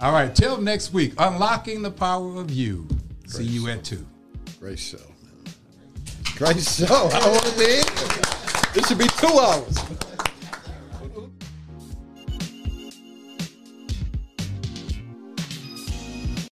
All 0.00 0.12
right. 0.12 0.34
Till 0.34 0.58
next 0.60 0.92
week. 0.92 1.12
Unlocking 1.18 1.82
the 1.82 1.90
power 1.90 2.36
of 2.40 2.50
you. 2.50 2.88
See 3.26 3.44
you 3.44 3.68
at 3.68 3.84
two. 3.84 4.06
Great 4.60 4.78
show, 4.78 4.98
man. 4.98 5.54
Great 6.36 6.60
show. 6.60 7.08
I 7.12 7.20
don't 7.20 7.32
want 7.32 7.46
to 7.46 7.58
be. 7.58 7.82
This 8.74 8.88
should 8.88 8.98
be 8.98 9.06
two 9.18 9.38
hours. 9.38 9.78